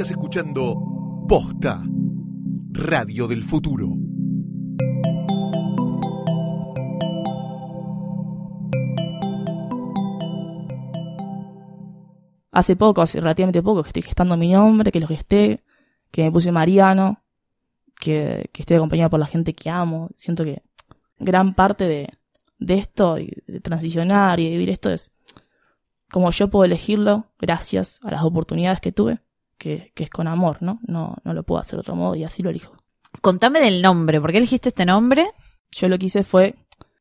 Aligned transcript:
Estás 0.00 0.12
escuchando 0.12 1.26
Posta, 1.28 1.84
Radio 2.70 3.28
del 3.28 3.42
Futuro. 3.42 3.98
Hace 12.50 12.76
poco, 12.76 13.02
hace 13.02 13.20
relativamente 13.20 13.60
poco, 13.62 13.82
que 13.82 13.90
estoy 13.90 14.00
gestando 14.00 14.38
mi 14.38 14.50
nombre, 14.50 14.90
que 14.90 15.00
lo 15.00 15.06
gesté, 15.06 15.64
que 16.10 16.22
me 16.22 16.32
puse 16.32 16.50
Mariano, 16.50 17.22
que, 18.00 18.48
estoy 18.54 18.76
acompañado 18.76 19.10
por 19.10 19.20
la 19.20 19.26
gente 19.26 19.52
que 19.52 19.68
amo. 19.68 20.08
Siento 20.16 20.44
que 20.44 20.62
gran 21.18 21.52
parte 21.52 21.86
de, 21.86 22.08
de 22.58 22.78
esto, 22.78 23.16
de 23.16 23.60
transicionar 23.60 24.40
y 24.40 24.44
de 24.44 24.50
vivir 24.52 24.70
esto 24.70 24.88
es 24.88 25.10
como 26.10 26.30
yo 26.30 26.48
puedo 26.48 26.64
elegirlo 26.64 27.26
gracias 27.38 28.00
a 28.02 28.10
las 28.10 28.22
oportunidades 28.24 28.80
que 28.80 28.92
tuve, 28.92 29.20
que, 29.60 29.92
que 29.94 30.04
es 30.04 30.10
con 30.10 30.26
amor, 30.26 30.62
¿no? 30.62 30.80
¿no? 30.88 31.16
No 31.22 31.34
lo 31.34 31.42
puedo 31.44 31.60
hacer 31.60 31.74
de 31.76 31.80
otro 31.80 31.94
modo 31.94 32.16
y 32.16 32.24
así 32.24 32.42
lo 32.42 32.50
elijo. 32.50 32.72
Contame 33.20 33.60
del 33.60 33.82
nombre, 33.82 34.20
¿por 34.20 34.32
qué 34.32 34.38
elegiste 34.38 34.70
este 34.70 34.86
nombre? 34.86 35.26
Yo 35.70 35.88
lo 35.88 35.98
que 35.98 36.06
hice 36.06 36.24
fue 36.24 36.54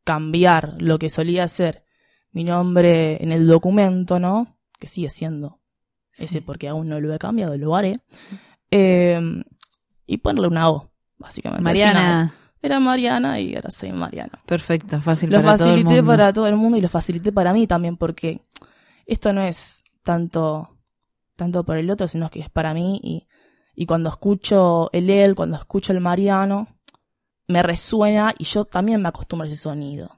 cambiar 0.04 0.76
lo 0.80 1.00
que 1.00 1.10
solía 1.10 1.48
ser 1.48 1.84
mi 2.32 2.44
nombre 2.44 3.18
en 3.24 3.32
el 3.32 3.48
documento, 3.48 4.20
¿no? 4.20 4.58
Que 4.78 4.88
sigue 4.88 5.10
siendo 5.10 5.60
ese 6.18 6.42
porque 6.42 6.68
aún 6.68 6.90
no 6.90 7.00
lo 7.00 7.14
he 7.14 7.18
cambiado, 7.20 7.58
lo 7.58 7.76
haré. 7.76 7.94
Eh, 8.72 9.20
y 10.06 10.18
ponerle 10.18 10.48
una 10.48 10.70
O, 10.70 10.90
básicamente. 11.18 11.64
Mariana. 11.64 12.34
Era 12.62 12.80
Mariana 12.82 13.40
y 13.40 13.56
ahora 13.56 13.70
soy 13.70 13.94
Mariana. 13.94 14.42
Perfecto, 14.46 15.02
fácil 15.02 15.30
Lo 15.30 15.38
para 15.42 15.56
todo 15.56 15.68
el 15.68 15.76
facilité 15.76 15.96
mundo. 16.02 16.12
para 16.12 16.34
todo 16.34 16.48
el 16.48 16.56
mundo 16.58 16.78
y 16.78 16.82
lo 16.82 16.90
facilité 16.90 17.32
para 17.32 17.54
mí 17.54 17.68
también 17.68 17.96
porque 17.96 18.42
esto 19.06 19.32
no 19.32 19.44
es 19.44 19.82
tanto, 20.04 20.78
tanto 21.40 21.64
por 21.64 21.78
el 21.78 21.90
otro, 21.90 22.08
sino 22.08 22.30
que 22.30 22.40
es 22.42 22.50
para 22.52 22.76
mí 22.76 23.00
y, 23.04 23.26
y 23.74 23.88
cuando 23.88 24.10
escucho 24.10 24.92
el 24.94 25.10
él, 25.10 25.34
cuando 25.36 25.58
escucho 25.58 25.92
el 25.92 26.02
Mariano, 26.02 26.68
me 27.48 27.64
resuena 27.64 28.36
y 28.38 28.44
yo 28.44 28.66
también 28.66 29.02
me 29.02 29.10
acostumbro 29.10 29.46
a 29.46 29.48
ese 29.48 29.58
sonido. 29.58 30.18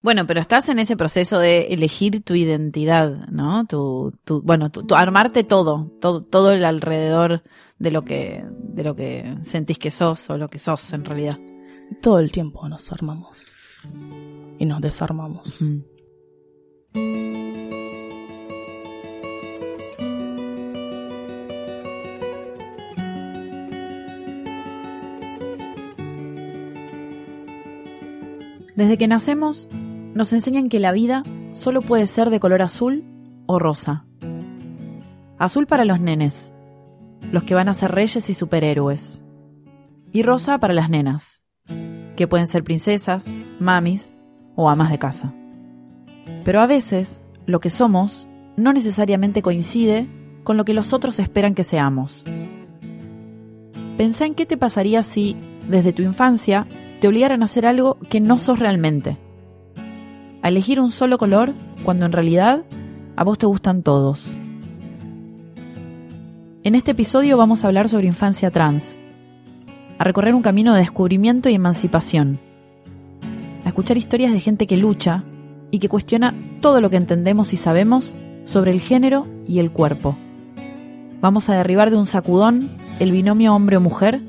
Bueno, 0.00 0.28
pero 0.28 0.40
estás 0.40 0.68
en 0.68 0.78
ese 0.78 0.96
proceso 0.96 1.40
de 1.40 1.62
elegir 1.70 2.22
tu 2.22 2.34
identidad, 2.36 3.26
¿no? 3.30 3.66
Tu, 3.66 4.12
tu, 4.24 4.40
bueno, 4.42 4.70
tu, 4.70 4.84
tu- 4.86 4.94
armarte 4.94 5.42
todo, 5.42 5.90
todo, 6.00 6.20
todo 6.20 6.52
el 6.52 6.64
alrededor 6.64 7.42
de 7.80 7.90
lo 7.90 8.04
que, 8.04 8.44
de 8.48 8.84
lo 8.84 8.94
que 8.94 9.36
sentís 9.42 9.76
que 9.78 9.90
sos 9.90 10.30
o 10.30 10.38
lo 10.38 10.48
que 10.48 10.60
sos 10.60 10.92
en 10.92 11.04
realidad. 11.04 11.36
Todo 12.00 12.20
el 12.20 12.30
tiempo 12.30 12.68
nos 12.68 12.92
armamos 12.92 13.56
y 14.60 14.64
nos 14.66 14.80
desarmamos. 14.80 15.60
Mm. 15.60 15.80
Desde 28.78 28.96
que 28.96 29.08
nacemos, 29.08 29.68
nos 30.14 30.32
enseñan 30.32 30.68
que 30.68 30.78
la 30.78 30.92
vida 30.92 31.24
solo 31.52 31.82
puede 31.82 32.06
ser 32.06 32.30
de 32.30 32.38
color 32.38 32.62
azul 32.62 33.02
o 33.46 33.58
rosa. 33.58 34.06
Azul 35.36 35.66
para 35.66 35.84
los 35.84 36.00
nenes, 36.00 36.54
los 37.32 37.42
que 37.42 37.56
van 37.56 37.68
a 37.68 37.74
ser 37.74 37.90
reyes 37.90 38.30
y 38.30 38.34
superhéroes. 38.34 39.24
Y 40.12 40.22
rosa 40.22 40.58
para 40.58 40.74
las 40.74 40.90
nenas, 40.90 41.42
que 42.14 42.28
pueden 42.28 42.46
ser 42.46 42.62
princesas, 42.62 43.28
mamis 43.58 44.16
o 44.54 44.70
amas 44.70 44.92
de 44.92 44.98
casa. 45.00 45.34
Pero 46.44 46.60
a 46.60 46.68
veces, 46.68 47.20
lo 47.46 47.58
que 47.58 47.70
somos 47.70 48.28
no 48.56 48.72
necesariamente 48.72 49.42
coincide 49.42 50.06
con 50.44 50.56
lo 50.56 50.64
que 50.64 50.72
los 50.72 50.92
otros 50.92 51.18
esperan 51.18 51.56
que 51.56 51.64
seamos. 51.64 52.24
Pensá 53.96 54.24
en 54.24 54.36
qué 54.36 54.46
te 54.46 54.56
pasaría 54.56 55.02
si, 55.02 55.36
desde 55.68 55.92
tu 55.92 56.02
infancia, 56.02 56.68
te 57.00 57.08
obligaran 57.08 57.42
a 57.42 57.46
hacer 57.46 57.66
algo 57.66 57.98
que 58.08 58.20
no 58.20 58.38
sos 58.38 58.58
realmente. 58.58 59.16
A 60.42 60.48
elegir 60.48 60.80
un 60.80 60.90
solo 60.90 61.18
color 61.18 61.54
cuando 61.84 62.06
en 62.06 62.12
realidad 62.12 62.64
a 63.16 63.24
vos 63.24 63.38
te 63.38 63.46
gustan 63.46 63.82
todos. 63.82 64.30
En 66.64 66.74
este 66.74 66.90
episodio 66.90 67.36
vamos 67.36 67.64
a 67.64 67.68
hablar 67.68 67.88
sobre 67.88 68.06
infancia 68.06 68.50
trans, 68.50 68.96
a 69.98 70.04
recorrer 70.04 70.34
un 70.34 70.42
camino 70.42 70.74
de 70.74 70.80
descubrimiento 70.80 71.48
y 71.48 71.54
emancipación, 71.54 72.38
a 73.64 73.68
escuchar 73.68 73.96
historias 73.96 74.32
de 74.32 74.40
gente 74.40 74.66
que 74.66 74.76
lucha 74.76 75.24
y 75.70 75.78
que 75.78 75.88
cuestiona 75.88 76.34
todo 76.60 76.80
lo 76.80 76.90
que 76.90 76.96
entendemos 76.96 77.52
y 77.52 77.56
sabemos 77.56 78.14
sobre 78.44 78.70
el 78.70 78.80
género 78.80 79.26
y 79.46 79.60
el 79.60 79.70
cuerpo. 79.70 80.16
Vamos 81.20 81.48
a 81.48 81.54
derribar 81.54 81.90
de 81.90 81.96
un 81.96 82.06
sacudón 82.06 82.70
el 83.00 83.12
binomio 83.12 83.54
hombre 83.54 83.76
o 83.76 83.80
mujer 83.80 84.20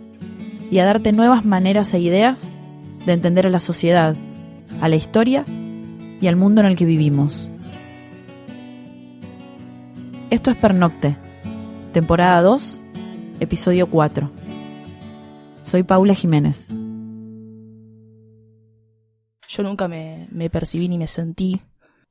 y 0.72 0.80
a 0.80 0.86
darte 0.86 1.12
nuevas 1.12 1.46
maneras 1.46 1.94
e 1.94 2.00
ideas 2.00 2.50
de 3.06 3.14
entender 3.14 3.48
a 3.48 3.50
la 3.50 3.60
sociedad, 3.60 4.16
a 4.82 4.90
la 4.90 4.96
historia 4.96 5.46
y 6.22 6.28
al 6.28 6.36
mundo 6.36 6.62
en 6.62 6.68
el 6.68 6.76
que 6.76 6.86
vivimos. 6.86 7.50
Esto 10.30 10.52
es 10.52 10.58
Pernocte, 10.58 11.16
temporada 11.94 12.42
2, 12.42 12.84
episodio 13.40 13.90
4. 13.90 14.32
Soy 15.64 15.84
Paula 15.84 16.14
Jiménez. 16.14 16.70
Yo 19.48 19.64
nunca 19.64 19.88
me, 19.88 20.28
me 20.32 20.50
percibí 20.50 20.88
ni 20.88 20.98
me 20.98 21.08
sentí 21.08 21.62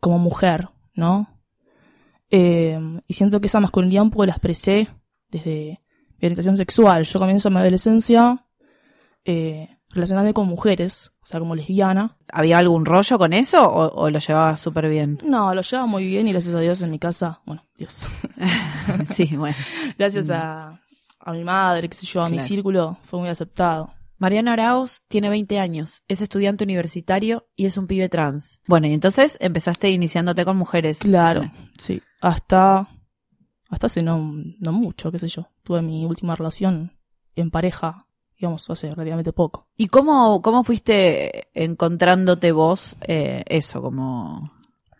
como 0.00 0.18
mujer, 0.18 0.68
¿no? 0.94 1.38
Eh, 2.30 2.78
y 3.06 3.14
siento 3.14 3.40
que 3.40 3.46
esa 3.46 3.60
masculinidad 3.60 4.02
un 4.02 4.10
poco 4.10 4.26
la 4.26 4.32
expresé 4.32 4.88
desde 5.30 5.80
mi 6.18 6.26
orientación 6.26 6.56
sexual. 6.56 7.04
Yo 7.04 7.18
comienzo 7.18 7.50
mi 7.50 7.58
adolescencia 7.58 8.44
eh, 9.24 9.77
relacionándome 9.90 10.34
con 10.34 10.46
mujeres, 10.46 11.12
o 11.22 11.26
sea, 11.26 11.40
como 11.40 11.54
lesbiana. 11.54 12.16
¿Había 12.30 12.58
algún 12.58 12.84
rollo 12.84 13.18
con 13.18 13.32
eso 13.32 13.68
o, 13.68 14.02
o 14.02 14.10
lo 14.10 14.18
llevabas 14.18 14.60
súper 14.60 14.88
bien? 14.88 15.18
No, 15.24 15.54
lo 15.54 15.62
llevaba 15.62 15.86
muy 15.86 16.06
bien 16.06 16.28
y 16.28 16.32
gracias 16.32 16.54
a 16.54 16.60
Dios 16.60 16.82
en 16.82 16.90
mi 16.90 16.98
casa, 16.98 17.40
bueno, 17.46 17.64
Dios, 17.76 18.06
sí, 19.14 19.36
bueno. 19.36 19.56
gracias 19.98 20.30
a, 20.30 20.80
a 21.20 21.32
mi 21.32 21.44
madre, 21.44 21.88
qué 21.88 21.96
sé 21.96 22.06
yo, 22.06 22.22
a 22.22 22.28
mi 22.28 22.40
círculo, 22.40 22.98
fue 23.04 23.18
muy 23.18 23.28
aceptado. 23.28 23.90
Mariano 24.18 24.50
Arauz 24.50 25.02
tiene 25.06 25.28
20 25.28 25.60
años, 25.60 26.02
es 26.08 26.20
estudiante 26.22 26.64
universitario 26.64 27.46
y 27.54 27.66
es 27.66 27.76
un 27.76 27.86
pibe 27.86 28.08
trans. 28.08 28.60
Bueno, 28.66 28.88
y 28.88 28.92
entonces 28.92 29.38
empezaste 29.40 29.90
iniciándote 29.90 30.44
con 30.44 30.56
mujeres. 30.56 30.98
Claro, 30.98 31.50
sí. 31.78 32.02
Hasta, 32.20 32.88
hasta 33.70 33.86
hace 33.86 34.02
no, 34.02 34.18
no 34.58 34.72
mucho, 34.72 35.12
qué 35.12 35.20
sé 35.20 35.28
yo. 35.28 35.46
Tuve 35.62 35.82
mi 35.82 36.04
última 36.04 36.34
relación 36.34 36.98
en 37.36 37.52
pareja, 37.52 38.07
digamos, 38.38 38.68
hace 38.70 38.90
relativamente 38.90 39.32
poco. 39.32 39.66
¿Y 39.76 39.88
cómo, 39.88 40.40
cómo 40.42 40.62
fuiste 40.62 41.48
encontrándote 41.54 42.52
vos 42.52 42.96
eh, 43.00 43.42
eso 43.46 43.82
como, 43.82 44.52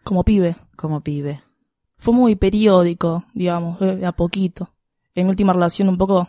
Como 0.02 0.24
pibe. 0.24 0.56
como 0.76 1.00
pibe? 1.00 1.42
Fue 1.96 2.12
muy 2.14 2.36
periódico, 2.36 3.24
digamos, 3.34 3.80
eh, 3.80 4.04
a 4.04 4.12
poquito. 4.12 4.70
En 5.14 5.26
mi 5.26 5.30
última 5.30 5.52
relación 5.52 5.88
un 5.88 5.98
poco 5.98 6.28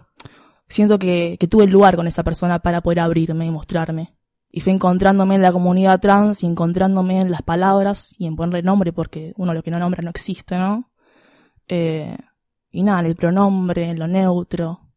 siento 0.67 0.99
que, 0.99 1.37
que 1.39 1.47
tuve 1.47 1.65
lugar 1.67 1.95
con 1.95 2.07
esa 2.07 2.23
persona 2.23 2.59
para 2.59 2.81
poder 2.81 2.99
abrirme 2.99 3.45
y 3.45 3.51
mostrarme. 3.51 4.15
Y 4.51 4.61
fui 4.61 4.73
encontrándome 4.73 5.35
en 5.35 5.43
la 5.43 5.51
comunidad 5.51 5.99
trans 5.99 6.43
y 6.43 6.47
encontrándome 6.47 7.21
en 7.21 7.29
las 7.29 7.43
palabras 7.43 8.15
y 8.17 8.25
en 8.25 8.35
ponerle 8.35 8.63
nombre 8.63 8.93
porque 8.93 9.33
uno 9.37 9.53
lo 9.53 9.61
que 9.61 9.69
no 9.71 9.77
nombra 9.77 10.01
no 10.01 10.09
existe, 10.09 10.57
¿no? 10.57 10.91
Eh, 11.67 12.17
y 12.71 12.83
nada, 12.83 13.01
en 13.01 13.05
el 13.07 13.15
pronombre, 13.15 13.89
en 13.89 13.99
lo 13.99 14.07
neutro, 14.07 14.88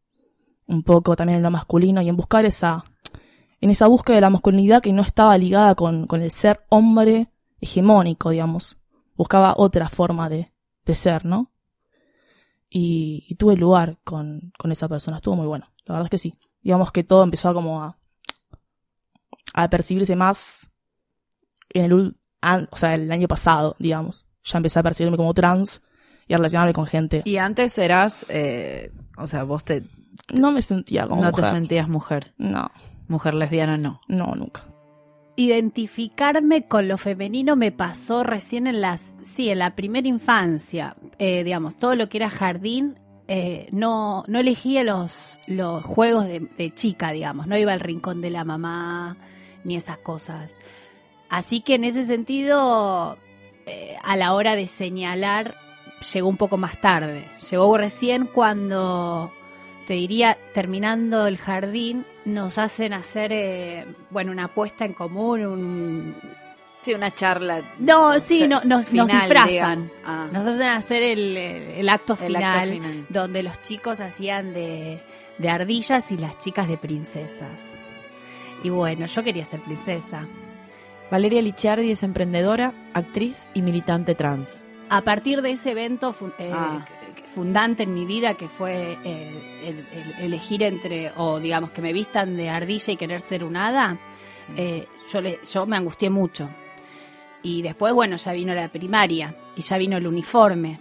un 0.67 0.83
poco 0.83 1.15
también 1.15 1.37
en 1.37 1.43
lo 1.43 1.51
masculino 1.51 2.01
y 2.01 2.09
en 2.09 2.15
buscar 2.15 2.45
esa, 2.45 2.83
en 3.61 3.69
esa 3.69 3.87
búsqueda 3.87 4.15
de 4.15 4.21
la 4.21 4.29
masculinidad 4.29 4.81
que 4.81 4.93
no 4.93 5.01
estaba 5.01 5.37
ligada 5.37 5.75
con, 5.75 6.07
con 6.07 6.21
el 6.21 6.31
ser 6.31 6.65
hombre 6.69 7.29
hegemónico, 7.61 8.29
digamos. 8.29 8.77
Buscaba 9.15 9.53
otra 9.57 9.89
forma 9.89 10.29
de, 10.29 10.51
de 10.85 10.95
ser, 10.95 11.25
¿no? 11.25 11.51
Y, 12.69 13.25
y 13.27 13.35
tuve 13.35 13.55
lugar 13.55 13.99
con, 14.03 14.51
con 14.57 14.71
esa 14.71 14.89
persona, 14.89 15.17
estuvo 15.17 15.35
muy 15.35 15.45
bueno, 15.45 15.67
la 15.85 15.93
verdad 15.93 16.07
es 16.07 16.11
que 16.11 16.17
sí. 16.17 16.35
Digamos 16.61 16.91
que 16.91 17.03
todo 17.03 17.23
empezó 17.23 17.49
a 17.49 17.53
como 17.53 17.83
a, 17.83 17.97
a 19.53 19.69
percibirse 19.69 20.15
más 20.15 20.67
en 21.69 21.85
el, 21.85 22.15
o 22.71 22.75
sea, 22.75 22.95
el 22.95 23.11
año 23.11 23.27
pasado, 23.27 23.75
digamos. 23.79 24.27
Ya 24.43 24.57
empecé 24.57 24.79
a 24.79 24.83
percibirme 24.83 25.17
como 25.17 25.33
trans 25.33 25.81
y 26.27 26.33
a 26.33 26.37
relacionarme 26.37 26.73
con 26.73 26.85
gente. 26.85 27.21
Y 27.25 27.37
antes 27.37 27.77
eras, 27.77 28.25
eh, 28.29 28.91
o 29.17 29.27
sea, 29.27 29.43
vos 29.43 29.63
te, 29.63 29.83
no 30.31 30.51
me 30.51 30.61
sentía 30.61 31.07
como 31.07 31.21
no 31.21 31.29
mujer. 31.31 31.45
te 31.45 31.51
sentías 31.51 31.89
mujer. 31.89 32.33
No, 32.37 32.69
Mujer 33.07 33.33
lesbiana 33.33 33.77
no. 33.77 33.99
no, 34.07 34.33
nunca. 34.35 34.65
Identificarme 35.35 36.67
con 36.67 36.87
lo 36.87 36.97
femenino 36.97 37.55
me 37.55 37.71
pasó 37.71 38.23
recién 38.23 38.67
en 38.67 38.81
las, 38.81 39.15
sí, 39.23 39.49
en 39.49 39.59
la 39.59 39.75
primera 39.75 40.07
infancia, 40.07 40.95
Eh, 41.19 41.43
digamos, 41.43 41.75
todo 41.77 41.95
lo 41.95 42.07
que 42.09 42.17
era 42.17 42.29
jardín, 42.29 42.95
eh, 43.27 43.67
no, 43.71 44.23
no 44.27 44.39
elegía 44.39 44.83
los, 44.83 45.39
los 45.47 45.83
juegos 45.83 46.25
de, 46.25 46.39
de 46.41 46.73
chica, 46.73 47.11
digamos, 47.11 47.47
no 47.47 47.57
iba 47.57 47.71
al 47.73 47.79
rincón 47.79 48.21
de 48.21 48.29
la 48.29 48.43
mamá 48.43 49.17
ni 49.63 49.75
esas 49.75 49.97
cosas. 49.97 50.59
Así 51.29 51.61
que 51.61 51.75
en 51.75 51.83
ese 51.83 52.03
sentido, 52.03 53.17
eh, 53.65 53.95
a 54.03 54.15
la 54.17 54.33
hora 54.33 54.55
de 54.55 54.67
señalar, 54.67 55.55
llegó 56.13 56.27
un 56.29 56.37
poco 56.37 56.57
más 56.57 56.79
tarde. 56.79 57.27
Llegó 57.49 57.77
recién 57.77 58.27
cuando 58.27 59.31
te 59.85 59.93
diría, 59.93 60.37
terminando 60.53 61.27
el 61.27 61.37
jardín, 61.37 62.05
nos 62.25 62.57
hacen 62.57 62.93
hacer, 62.93 63.31
eh, 63.33 63.85
bueno, 64.09 64.31
una 64.31 64.45
apuesta 64.45 64.85
en 64.85 64.93
común, 64.93 65.45
un... 65.45 66.15
Sí, 66.81 66.93
una 66.93 67.13
charla. 67.13 67.61
No, 67.79 68.19
sí, 68.19 68.45
no, 68.47 68.61
nos, 68.65 68.91
disfrazan. 68.91 69.85
Ah. 70.05 70.27
Nos 70.33 70.45
hacen 70.45 70.67
hacer 70.67 71.01
el, 71.01 71.37
el 71.37 71.87
acto, 71.87 72.13
El 72.13 72.27
final, 72.27 72.43
acto 72.59 72.73
final. 72.73 73.05
donde 73.07 73.41
los 73.43 73.61
chicos 73.61 74.01
hacían 74.01 74.53
de, 74.53 75.01
de 75.37 75.49
ardillas 75.49 76.11
y 76.11 76.17
las 76.17 76.37
chicas 76.39 76.67
de 76.67 76.77
princesas. 76.77 77.79
Y 78.63 78.69
bueno, 78.69 79.05
yo 79.05 79.23
quería 79.23 79.45
ser 79.45 79.61
princesa. 79.61 80.27
Valeria 81.09 81.41
Licciardi 81.41 81.91
es 81.91 82.03
emprendedora, 82.03 82.73
actriz 82.93 83.47
y 83.53 83.61
militante 83.61 84.13
trans. 84.15 84.61
A 84.89 85.01
partir 85.01 85.41
de 85.41 85.51
ese 85.51 85.71
evento 85.71 86.13
eh, 86.37 86.51
Ah. 86.53 86.85
Fundante 87.33 87.83
en 87.83 87.93
mi 87.93 88.05
vida, 88.05 88.35
que 88.35 88.47
fue 88.47 88.97
eh, 89.03 89.59
el, 89.63 89.85
el 89.91 90.25
elegir 90.25 90.63
entre, 90.63 91.11
o 91.17 91.39
digamos, 91.39 91.71
que 91.71 91.81
me 91.81 91.91
vistan 91.91 92.37
de 92.37 92.49
ardilla 92.49 92.93
y 92.93 92.97
querer 92.97 93.21
ser 93.21 93.43
un 93.43 93.55
hada, 93.57 93.99
eh, 94.55 94.87
yo, 95.11 95.21
le, 95.21 95.39
yo 95.51 95.65
me 95.65 95.77
angustié 95.77 96.09
mucho. 96.09 96.49
Y 97.41 97.61
después, 97.61 97.93
bueno, 97.93 98.15
ya 98.15 98.31
vino 98.33 98.53
la 98.53 98.69
primaria, 98.69 99.35
y 99.55 99.61
ya 99.61 99.77
vino 99.77 99.97
el 99.97 100.07
uniforme, 100.07 100.79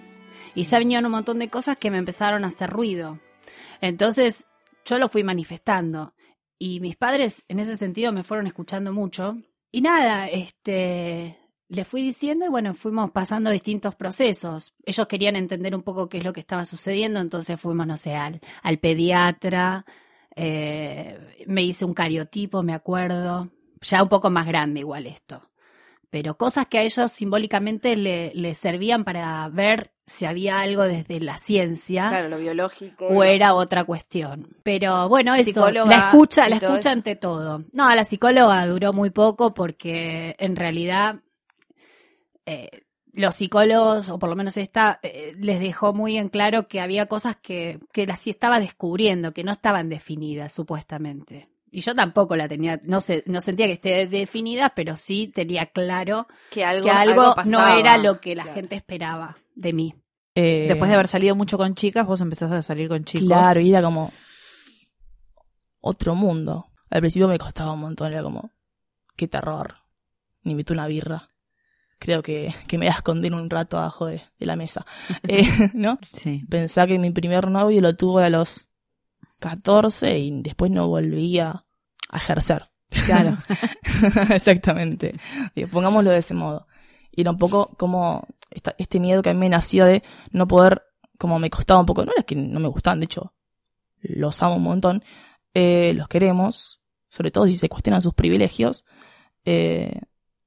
y 0.54 0.62
ya 0.64 0.78
vinieron 0.78 1.06
un 1.06 1.12
montón 1.12 1.38
de 1.38 1.49
cosas 1.49 1.76
que 1.76 1.90
me 1.90 1.99
empezaron 1.99 2.44
a 2.44 2.49
hacer 2.49 2.70
ruido. 2.70 3.19
Entonces, 3.81 4.46
yo 4.84 4.98
lo 4.98 5.08
fui 5.08 5.25
manifestando. 5.25 6.14
Y 6.58 6.81
mis 6.81 6.96
padres, 6.96 7.44
en 7.48 7.58
ese 7.58 7.76
sentido, 7.76 8.12
me 8.12 8.22
fueron 8.22 8.46
escuchando 8.46 8.93
mucho. 8.93 9.37
Y 9.72 9.81
nada, 9.81 10.28
este, 10.28 11.37
le 11.72 11.84
fui 11.86 12.02
diciendo 12.02 12.44
y 12.44 12.48
bueno, 12.48 12.74
fuimos 12.74 13.10
pasando 13.12 13.50
distintos 13.50 13.94
procesos. 13.94 14.74
Ellos 14.84 15.06
querían 15.06 15.36
entender 15.36 15.74
un 15.74 15.82
poco 15.82 16.08
qué 16.08 16.19
es 16.19 16.24
lo 16.24 16.32
que 16.34 16.40
estaba 16.40 16.66
sucediendo, 16.66 17.19
entonces 17.19 17.58
fuimos, 17.60 17.86
no 17.86 17.96
sé, 17.96 18.14
al, 18.14 18.40
al 18.62 18.78
pediatra, 18.78 19.86
eh, 20.36 21.19
me 21.46 21.62
hice 21.62 21.84
un 21.84 21.94
cariotipo, 21.94 22.62
me 22.62 22.74
acuerdo, 22.74 23.48
ya 23.80 24.02
un 24.02 24.08
poco 24.08 24.28
más 24.30 24.46
grande 24.46 24.80
igual 24.80 25.06
esto. 25.06 25.42
Pero 26.10 26.36
cosas 26.36 26.66
que 26.66 26.76
a 26.76 26.82
ellos 26.82 27.10
simbólicamente 27.10 27.96
le, 27.96 28.54
servían 28.54 29.02
para 29.04 29.48
ver 29.48 29.92
si 30.04 30.26
había 30.26 30.60
algo 30.60 30.82
desde 30.82 31.20
la 31.20 31.38
ciencia 31.38 32.08
Claro, 32.08 32.28
lo 32.28 32.36
biológico. 32.36 33.06
o 33.06 33.24
era 33.24 33.54
otra 33.54 33.84
cuestión. 33.84 34.48
Pero 34.62 35.08
bueno, 35.08 35.34
eso, 35.34 35.44
Psicóloga 35.44 35.88
la 35.88 35.96
escucha, 36.08 36.50
la 36.50 36.56
escucha 36.56 36.78
eso. 36.80 36.88
ante 36.90 37.16
todo. 37.16 37.64
No, 37.72 37.94
la 37.94 38.04
psicóloga 38.04 38.66
duró 38.66 38.92
muy 38.92 39.08
poco 39.08 39.54
porque 39.54 40.36
en 40.38 40.54
realidad 40.56 41.20
eh, 42.46 42.68
los 43.12 43.34
psicólogos, 43.34 44.08
o 44.10 44.18
por 44.18 44.30
lo 44.30 44.36
menos 44.36 44.56
esta, 44.56 44.98
eh, 45.02 45.34
les 45.38 45.60
dejó 45.60 45.92
muy 45.92 46.16
en 46.16 46.28
claro 46.28 46.66
que 46.68 46.80
había 46.80 47.06
cosas 47.06 47.36
que, 47.36 47.78
que 47.92 48.06
las 48.06 48.20
sí 48.20 48.30
estaba 48.30 48.58
descubriendo, 48.60 49.32
que 49.32 49.44
no 49.44 49.52
estaban 49.52 49.88
definidas, 49.88 50.52
supuestamente. 50.52 51.48
Y 51.70 51.80
yo 51.80 51.94
tampoco 51.94 52.36
la 52.36 52.48
tenía, 52.48 52.80
no 52.84 53.00
sé, 53.00 53.22
no 53.26 53.40
sentía 53.40 53.66
que 53.66 53.72
esté 53.72 54.06
definida, 54.06 54.70
pero 54.74 54.96
sí 54.96 55.28
tenía 55.28 55.66
claro 55.66 56.26
que 56.50 56.64
algo, 56.64 56.84
que 56.84 56.90
algo, 56.90 57.22
no 57.22 57.34
pasaba. 57.34 57.78
era 57.78 57.96
lo 57.98 58.20
que 58.20 58.34
la 58.34 58.42
Claro. 58.44 58.56
gente 58.56 58.76
esperaba 58.76 59.38
de 59.54 59.72
mí. 59.72 59.94
Eh, 60.34 60.66
Después 60.68 60.88
de 60.88 60.94
haber 60.94 61.08
salido 61.08 61.34
mucho 61.34 61.56
con 61.58 61.74
chicas, 61.74 62.06
vos 62.06 62.20
empezaste 62.22 62.56
a 62.56 62.62
salir 62.62 62.88
con 62.88 63.04
chicos. 63.04 63.26
Claro, 63.28 63.60
y 63.60 63.70
era 63.70 63.82
como 63.82 64.10
otro 65.80 66.14
mundo. 66.14 66.66
Al 66.90 67.00
principio 67.00 67.28
me 67.28 67.38
costaba 67.38 67.72
un 67.72 67.80
montón, 67.80 68.12
era 68.12 68.22
como, 68.22 68.50
qué 69.16 69.28
terror. 69.28 69.76
Me 70.42 70.52
invitó 70.52 70.72
una 70.74 70.86
birra. 70.86 71.28
Creo 72.02 72.20
que, 72.20 72.52
que 72.66 72.78
me 72.78 72.87
voy 72.87 72.93
a 72.93 72.96
esconder 72.96 73.32
un 73.32 73.49
rato 73.49 73.78
abajo 73.78 74.06
de, 74.06 74.22
de 74.40 74.46
la 74.46 74.56
mesa. 74.56 74.84
Eh, 75.28 75.44
¿No? 75.72 76.00
Sí. 76.02 76.43
Pensá 76.50 76.84
que 76.88 76.99
mi 76.99 77.10
primer 77.12 77.49
novio 77.49 77.81
lo 77.81 77.94
tuve 77.94 78.25
a 78.25 78.31
los 78.31 78.69
14 79.38 80.19
y 80.19 80.43
después 80.43 80.70
no 80.72 80.88
volvía 80.88 81.64
a 82.08 82.16
ejercer. 82.16 82.70
Claro. 83.06 83.37
Exactamente. 84.34 85.14
Pongámoslo 85.70 86.10
de 86.10 86.19
ese 86.19 86.34
modo. 86.34 86.66
Y 87.12 87.20
era 87.20 87.31
un 87.31 87.38
poco 87.38 87.70
como 87.78 88.26
esta- 88.50 88.75
este 88.78 88.98
miedo 88.98 89.22
que 89.22 89.31
a 89.31 89.34
mí 89.34 89.38
me 89.40 89.48
nacía 89.48 89.84
de 89.84 90.02
no 90.32 90.48
poder, 90.48 90.82
como 91.19 91.38
me 91.38 91.50
costaba 91.50 91.78
un 91.81 91.87
poco, 91.87 92.05
no 92.05 92.12
era 92.12 92.25
que 92.25 92.34
no 92.34 92.58
me 92.58 92.69
gustaban, 92.69 92.98
de 93.00 93.05
hecho, 93.05 93.32
los 94.00 94.43
amo 94.43 94.56
un 94.56 94.62
montón, 94.64 95.05
eh, 95.55 95.93
los 95.94 96.08
queremos, 96.08 96.82
sobre 97.08 97.31
todo 97.31 97.46
si 97.46 97.56
se 97.56 97.69
cuestionan 97.69 98.02
sus 98.02 98.14
privilegios, 98.14 98.84
eh, 99.44 100.00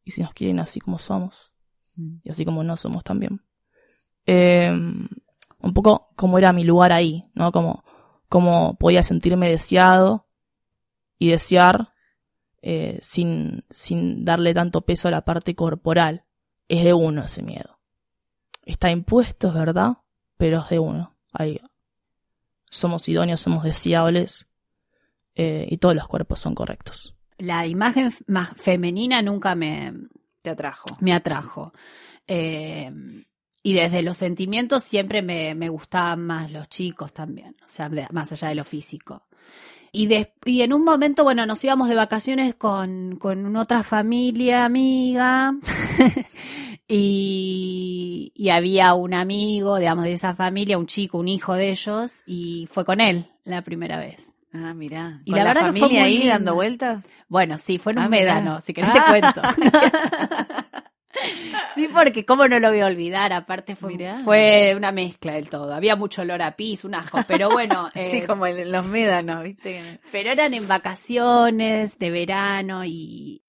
y 0.06 0.12
si 0.12 0.22
nos 0.22 0.34
quieren 0.34 0.60
así 0.60 0.80
como 0.80 1.00
somos, 1.00 1.52
y 2.24 2.30
así 2.30 2.46
como 2.46 2.64
no 2.64 2.78
somos 2.78 3.04
también. 3.04 3.42
Eh, 4.26 4.72
un 4.72 5.74
poco 5.74 6.10
como 6.16 6.38
era 6.38 6.54
mi 6.54 6.64
lugar 6.64 6.92
ahí, 6.92 7.26
¿no? 7.34 7.52
Como, 7.52 7.84
como 8.30 8.78
podía 8.78 9.04
sentirme 9.04 9.50
deseado 9.50 10.28
y 11.18 11.30
desear 11.30 11.94
eh, 12.62 13.00
sin, 13.02 13.66
sin 13.70 14.26
darle 14.26 14.54
tanto 14.54 14.82
peso 14.82 15.08
a 15.08 15.12
la 15.12 15.26
parte 15.26 15.56
corporal. 15.56 16.26
Es 16.68 16.84
de 16.84 16.94
uno 16.94 17.24
ese 17.24 17.44
miedo. 17.44 17.80
Está 18.66 18.90
impuesto, 18.90 19.50
es 19.50 19.54
verdad, 19.54 19.98
pero 20.38 20.62
es 20.62 20.70
de 20.70 20.80
uno. 20.80 21.16
Ahí 21.32 21.62
somos 22.70 23.08
idóneos, 23.08 23.42
somos 23.42 23.64
deseables 23.64 24.48
eh, 25.36 25.68
y 25.70 25.78
todos 25.78 25.96
los 25.96 26.08
cuerpos 26.08 26.40
son 26.40 26.56
correctos. 26.56 27.15
La 27.38 27.68
imagen 27.68 28.12
más 28.28 28.54
femenina 28.56 29.22
nunca 29.22 29.56
me, 29.56 29.94
Te 30.42 30.50
atrajo. 30.52 30.86
me 31.02 31.14
atrajo. 31.14 31.74
Eh, 32.28 32.92
y 33.62 33.74
desde 33.74 34.02
los 34.04 34.18
sentimientos 34.18 34.84
siempre 34.84 35.22
me, 35.22 35.56
me 35.56 35.70
gustaban 35.70 36.22
más 36.22 36.52
los 36.52 36.70
chicos 36.70 37.14
también, 37.14 37.56
o 37.66 37.70
sea, 37.70 37.90
de- 37.90 38.08
más 38.12 38.32
allá 38.32 38.50
de 38.50 38.56
lo 38.56 38.64
físico. 38.64 39.26
Y, 39.92 40.10
y 40.46 40.62
en 40.62 40.74
un 40.74 40.84
momento, 40.84 41.24
bueno, 41.24 41.46
nos 41.46 41.64
íbamos 41.64 41.88
de 41.90 41.96
vacaciones 41.96 42.56
con, 42.56 43.16
con 43.18 43.56
otra 43.56 43.82
familia 43.82 44.66
amiga 44.66 45.56
y, 46.88 48.32
y 48.36 48.50
había 48.50 48.94
un 48.94 49.14
amigo, 49.14 49.78
digamos, 49.78 50.04
de 50.06 50.14
esa 50.14 50.36
familia, 50.36 50.78
un 50.78 50.88
chico, 50.88 51.18
un 51.18 51.28
hijo 51.28 51.54
de 51.54 51.70
ellos, 51.72 52.12
y 52.26 52.68
fue 52.72 52.86
con 52.86 53.02
él 53.02 53.26
la 53.44 53.62
primera 53.64 53.98
vez. 53.98 54.35
Ah, 54.58 54.74
mirá. 54.74 55.22
Y 55.26 55.32
¿Con 55.32 55.40
la 55.40 55.44
la, 55.46 55.54
verdad 55.54 55.74
que 55.74 55.80
fue 55.80 55.88
familia 55.90 56.04
muy 56.06 56.22
ahí 56.22 56.28
dando 56.28 56.54
vueltas? 56.56 57.08
Bueno, 57.28 57.58
sí, 57.58 57.78
fue 57.78 57.92
en 57.92 58.00
un 58.00 58.06
Ah, 58.06 58.10
mirá. 58.10 58.36
médano, 58.36 58.62
si 58.62 58.74
querés 58.74 58.94
te 58.94 59.00
Ah. 59.00 59.06
cuento. 59.10 59.42
sí, 61.76 61.88
porque 61.94 62.26
cómo 62.26 62.48
no 62.48 62.60
lo 62.60 62.70
voy 62.70 62.80
a 62.82 62.86
olvidar, 62.86 63.34
aparte 63.34 63.76
fue, 63.76 63.92
Mirá. 63.94 64.18
fue 64.24 64.74
una 64.78 64.92
mezcla 64.92 65.34
del 65.34 65.50
todo. 65.50 65.74
Había 65.74 65.96
mucho 65.96 66.22
olor 66.22 66.42
a 66.42 66.56
pis, 66.56 66.84
un 66.84 66.96
asco, 66.96 67.20
pero 67.28 67.50
bueno, 67.50 67.90
eh, 67.96 68.12
sí, 68.12 68.22
como 68.26 68.46
en 68.48 68.72
los 68.72 68.86
médanos, 68.88 69.44
¿viste? 69.44 70.00
pero 70.12 70.32
eran 70.32 70.54
en 70.54 70.68
vacaciones 70.68 71.98
de 72.00 72.10
verano 72.12 72.84
y 72.86 73.44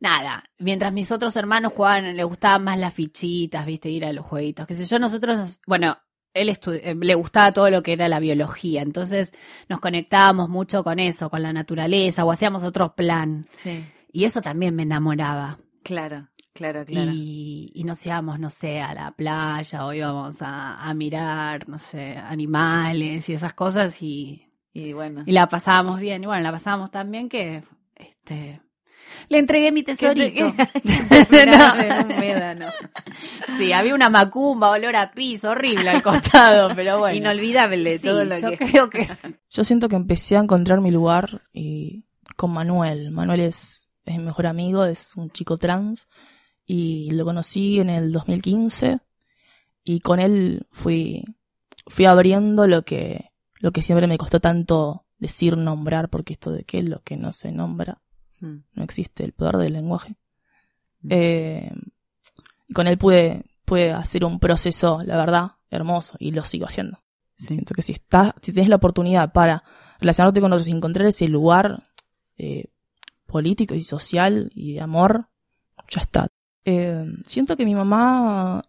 nada, 0.00 0.44
mientras 0.58 0.92
mis 0.92 1.10
otros 1.12 1.36
hermanos 1.36 1.72
jugaban, 1.74 2.16
le 2.16 2.24
gustaban 2.24 2.64
más 2.64 2.78
las 2.78 2.92
fichitas, 2.94 3.64
viste, 3.66 3.88
ir 3.88 4.04
a 4.04 4.12
los 4.12 4.26
jueguitos, 4.26 4.66
qué 4.66 4.74
sé 4.74 4.84
yo, 4.84 4.98
nosotros, 4.98 5.36
nos- 5.36 5.60
bueno, 5.66 5.96
él 6.34 6.48
eh, 6.50 6.94
le 7.00 7.14
gustaba 7.14 7.52
todo 7.52 7.70
lo 7.70 7.82
que 7.82 7.92
era 7.94 8.08
la 8.08 8.20
biología, 8.20 8.82
entonces 8.82 9.32
nos 9.68 9.80
conectábamos 9.80 10.48
mucho 10.48 10.84
con 10.84 10.98
eso, 10.98 11.30
con 11.30 11.42
la 11.42 11.52
naturaleza, 11.52 12.24
o 12.24 12.32
hacíamos 12.32 12.64
otro 12.64 12.94
plan. 12.94 13.46
Sí, 13.52 13.92
Y 14.12 14.24
eso 14.24 14.40
también 14.42 14.74
me 14.74 14.82
enamoraba. 14.84 15.58
claro, 15.82 16.28
claro, 16.52 16.84
claro. 16.84 17.12
Y, 17.14 17.70
y 17.74 17.84
nos 17.84 18.04
íbamos, 18.06 18.38
no 18.38 18.50
sé, 18.50 18.80
a 18.80 18.94
la 18.94 19.12
playa 19.12 19.84
o 19.86 19.92
íbamos 19.92 20.42
a, 20.42 20.76
a 20.82 20.94
mirar, 20.94 21.68
no 21.68 21.78
sé, 21.78 22.16
animales 22.16 23.28
y 23.28 23.34
esas 23.34 23.54
cosas 23.54 24.02
y, 24.02 24.48
Y 24.72 24.92
bueno. 24.92 25.22
y 25.26 25.32
la 25.32 25.48
pasábamos 25.48 26.00
bien. 26.00 26.22
Y 26.22 26.26
bueno, 26.26 26.42
la 26.42 26.52
pasábamos 26.52 26.90
tan 26.90 27.10
bien 27.10 27.28
que 27.28 27.62
este, 27.96 28.60
le 29.28 29.38
entregué 29.38 29.72
mi 29.72 29.82
¿Qué 29.82 29.94
te- 29.94 30.06
tesorito. 30.06 30.54
en 31.30 31.92
un 32.04 32.08
médano. 32.20 32.66
Sí, 33.58 33.72
había 33.72 33.94
una 33.94 34.08
macumba, 34.08 34.70
olor 34.70 34.96
a 34.96 35.12
piso, 35.12 35.50
horrible 35.50 35.90
al 35.90 36.02
costado, 36.02 36.68
pero 36.74 36.98
bueno. 36.98 37.16
Inolvidable 37.16 37.98
Sí, 37.98 38.06
todo 38.06 38.24
lo 38.24 38.38
yo 38.38 38.50
que... 38.50 38.58
creo 38.58 38.90
que 38.90 39.04
sí. 39.06 39.34
Yo 39.50 39.64
siento 39.64 39.88
que 39.88 39.96
empecé 39.96 40.36
a 40.36 40.40
encontrar 40.40 40.80
mi 40.80 40.90
lugar 40.90 41.42
y 41.52 42.04
con 42.36 42.52
Manuel. 42.52 43.10
Manuel 43.10 43.40
es, 43.40 43.88
es 44.04 44.16
mi 44.16 44.24
mejor 44.24 44.46
amigo, 44.46 44.84
es 44.84 45.16
un 45.16 45.30
chico 45.30 45.56
trans 45.58 46.08
y 46.66 47.10
lo 47.10 47.24
conocí 47.24 47.80
en 47.80 47.90
el 47.90 48.12
2015 48.12 48.98
y 49.84 50.00
con 50.00 50.20
él 50.20 50.66
fui, 50.70 51.24
fui 51.86 52.04
abriendo 52.06 52.66
lo 52.66 52.84
que, 52.84 53.30
lo 53.58 53.72
que 53.72 53.82
siempre 53.82 54.06
me 54.06 54.18
costó 54.18 54.40
tanto 54.40 55.04
decir, 55.18 55.56
nombrar, 55.56 56.08
porque 56.08 56.32
esto 56.34 56.50
de 56.52 56.64
qué 56.64 56.78
es 56.80 56.88
lo 56.88 57.00
que 57.02 57.16
no 57.16 57.32
se 57.32 57.52
nombra, 57.52 58.01
Mm. 58.42 58.64
no 58.74 58.82
existe 58.82 59.24
el 59.24 59.32
poder 59.32 59.56
del 59.56 59.72
lenguaje. 59.74 60.16
Mm. 61.02 61.08
Eh, 61.10 61.72
y 62.68 62.72
con 62.74 62.88
él 62.88 62.98
pude, 62.98 63.44
pude 63.64 63.92
hacer 63.92 64.24
un 64.24 64.40
proceso, 64.40 65.00
la 65.04 65.16
verdad, 65.16 65.52
hermoso 65.70 66.16
y 66.18 66.32
lo 66.32 66.42
sigo 66.42 66.66
haciendo. 66.66 66.98
Sí. 67.36 67.46
Siento 67.54 67.72
que 67.74 67.82
si 67.82 67.92
estás, 67.92 68.32
si 68.42 68.52
tienes 68.52 68.68
la 68.68 68.76
oportunidad 68.76 69.32
para 69.32 69.62
relacionarte 70.00 70.40
con 70.40 70.52
otros 70.52 70.66
y 70.68 70.72
encontrar 70.72 71.06
ese 71.06 71.28
lugar 71.28 71.84
eh, 72.36 72.66
político 73.26 73.74
y 73.74 73.82
social 73.82 74.50
y 74.54 74.74
de 74.74 74.80
amor, 74.80 75.28
ya 75.88 76.00
está. 76.00 76.28
Eh, 76.64 77.04
siento 77.24 77.56
que 77.56 77.64
mi 77.64 77.74
mamá, 77.74 78.62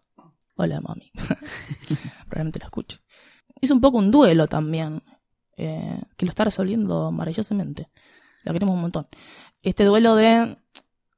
hola 0.56 0.80
mami, 0.80 1.10
probablemente 2.28 2.58
la 2.60 2.66
escucho, 2.66 2.98
hizo 3.60 3.74
un 3.74 3.80
poco 3.80 3.98
un 3.98 4.10
duelo 4.10 4.46
también. 4.46 5.02
eh, 5.56 6.00
que 6.16 6.26
lo 6.26 6.30
está 6.30 6.44
resolviendo 6.44 7.10
maravillosamente. 7.12 7.88
La 8.42 8.52
queremos 8.52 8.74
un 8.74 8.82
montón. 8.82 9.06
Este 9.64 9.84
duelo 9.84 10.14
de 10.14 10.58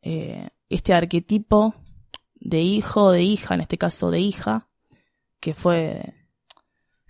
eh, 0.02 0.48
este 0.68 0.94
arquetipo 0.94 1.74
de 2.36 2.62
hijo, 2.62 3.10
de 3.10 3.22
hija, 3.22 3.54
en 3.54 3.60
este 3.60 3.76
caso 3.76 4.12
de 4.12 4.20
hija, 4.20 4.68
que 5.40 5.52
fue 5.52 6.14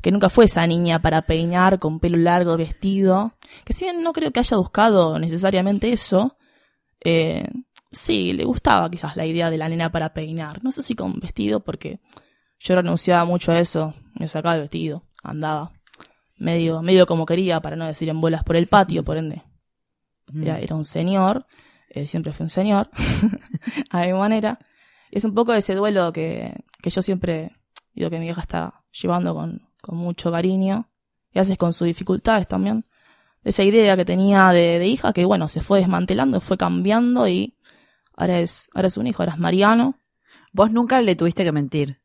que 0.00 0.10
nunca 0.12 0.30
fue 0.30 0.46
esa 0.46 0.66
niña 0.66 1.02
para 1.02 1.22
peinar 1.22 1.78
con 1.78 2.00
pelo 2.00 2.16
largo, 2.16 2.56
vestido, 2.56 3.32
que 3.64 3.72
si 3.72 3.86
no 3.92 4.12
creo 4.12 4.30
que 4.30 4.40
haya 4.40 4.56
buscado 4.56 5.18
necesariamente 5.18 5.92
eso, 5.92 6.38
eh, 7.00 7.44
sí, 7.90 8.32
le 8.32 8.44
gustaba 8.44 8.88
quizás 8.90 9.16
la 9.16 9.26
idea 9.26 9.50
de 9.50 9.58
la 9.58 9.68
nena 9.68 9.92
para 9.92 10.14
peinar, 10.14 10.64
no 10.64 10.72
sé 10.72 10.82
si 10.82 10.94
con 10.94 11.18
vestido, 11.20 11.60
porque 11.60 12.00
yo 12.60 12.76
renunciaba 12.76 13.24
mucho 13.26 13.52
a 13.52 13.58
eso, 13.58 13.94
me 14.14 14.28
sacaba 14.28 14.54
el 14.54 14.62
vestido, 14.62 15.02
andaba 15.22 15.72
medio, 16.38 16.80
medio 16.82 17.06
como 17.06 17.26
quería, 17.26 17.60
para 17.60 17.76
no 17.76 17.84
decir 17.84 18.08
en 18.08 18.20
bolas 18.20 18.42
por 18.42 18.56
el 18.56 18.68
patio, 18.68 19.02
por 19.04 19.18
ende. 19.18 19.42
Era, 20.34 20.58
era 20.58 20.74
un 20.74 20.84
señor, 20.84 21.46
eh, 21.88 22.06
siempre 22.06 22.32
fue 22.32 22.44
un 22.44 22.50
señor, 22.50 22.90
a 23.90 24.00
mi 24.02 24.12
manera. 24.12 24.58
Es 25.10 25.24
un 25.24 25.34
poco 25.34 25.52
ese 25.52 25.74
duelo 25.74 26.12
que, 26.12 26.52
que 26.82 26.90
yo 26.90 27.02
siempre 27.02 27.56
digo 27.94 28.10
que 28.10 28.18
mi 28.18 28.28
hija 28.28 28.40
está 28.40 28.84
llevando 28.92 29.34
con, 29.34 29.68
con 29.80 29.96
mucho 29.96 30.30
cariño, 30.30 30.88
y 31.32 31.38
a 31.38 31.42
veces 31.42 31.58
con 31.58 31.72
sus 31.72 31.86
dificultades 31.86 32.48
también. 32.48 32.84
Esa 33.44 33.62
idea 33.62 33.96
que 33.96 34.04
tenía 34.04 34.50
de, 34.50 34.78
de, 34.78 34.86
hija, 34.86 35.12
que 35.12 35.24
bueno, 35.24 35.48
se 35.48 35.60
fue 35.60 35.78
desmantelando, 35.78 36.40
fue 36.40 36.56
cambiando 36.56 37.28
y 37.28 37.56
ahora 38.16 38.40
es, 38.40 38.68
ahora 38.74 38.88
es 38.88 38.96
un 38.96 39.06
hijo, 39.06 39.22
ahora 39.22 39.34
es 39.34 39.38
Mariano. 39.38 40.00
Vos 40.52 40.72
nunca 40.72 41.00
le 41.00 41.14
tuviste 41.14 41.44
que 41.44 41.52
mentir. 41.52 42.00